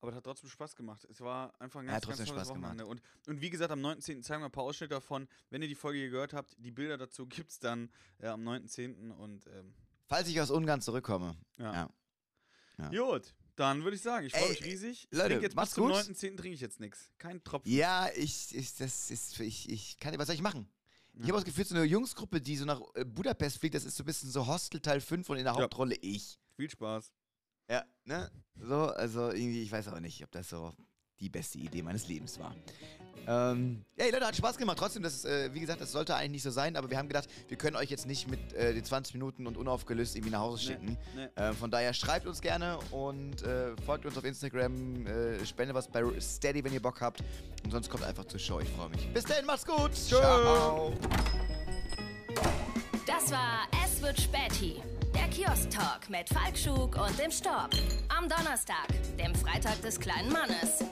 [0.00, 1.06] Aber es hat trotzdem Spaß gemacht.
[1.10, 2.72] Es war einfach ein Ja, ganz, ganz trotzdem tolles Spaß gemacht.
[2.78, 2.86] Wochenende.
[2.86, 4.22] Und, und wie gesagt, am 19.
[4.22, 5.26] zeigen wir ein paar Ausschnitte davon.
[5.48, 8.42] Wenn ihr die Folge hier gehört habt, die Bilder dazu gibt es dann äh, am
[8.42, 9.12] 19.
[9.12, 9.72] Und ähm,
[10.06, 11.36] falls ich aus Ungarn zurückkomme.
[11.56, 11.72] ja.
[11.72, 11.90] Ja.
[12.76, 12.88] Ja.
[12.90, 15.06] Gut, Dann würde ich sagen, ich freue mich riesig.
[15.10, 15.96] Leute, trinke jetzt macht's bis zum gut.
[15.96, 16.36] 9.10.
[16.36, 17.10] trinke ich jetzt nichts.
[17.18, 17.70] Kein Tropfen.
[17.70, 20.68] Ja, ich, ich, das ist, ich, ich kann, was soll ich machen?
[21.16, 23.96] Ich habe das Gefühl, so eine Jungsgruppe, die so nach äh, Budapest fliegt, das ist
[23.96, 25.62] so ein bisschen so Hostel Teil 5 und in der Ja.
[25.62, 26.40] Hauptrolle ich.
[26.56, 27.12] Viel Spaß.
[27.70, 28.30] Ja, ne?
[28.56, 30.74] So, also irgendwie, ich weiß aber nicht, ob das so
[31.20, 32.54] die beste Idee meines Lebens war.
[33.26, 34.78] Ähm, ja, Leute, hat Spaß gemacht.
[34.78, 37.08] Trotzdem, das ist, äh, wie gesagt, das sollte eigentlich nicht so sein, aber wir haben
[37.08, 40.40] gedacht, wir können euch jetzt nicht mit äh, den 20 Minuten und unaufgelöst irgendwie nach
[40.40, 40.98] Hause schicken.
[41.14, 41.28] nee.
[41.42, 45.88] Äh, von daher schreibt uns gerne und äh, folgt uns auf Instagram, äh, spendet was
[45.88, 47.22] bei Steady, wenn ihr Bock habt.
[47.64, 48.60] Und sonst kommt einfach zur Show.
[48.60, 49.08] Ich freue mich.
[49.12, 49.94] Bis dahin, macht's gut.
[49.94, 50.92] Ciao.
[53.06, 54.82] Das war Es wird Späti.
[55.14, 57.70] Der Kiosk-Talk mit Falk Schug und dem Storb.
[58.08, 60.82] Am Donnerstag, dem Freitag des kleinen Mannes.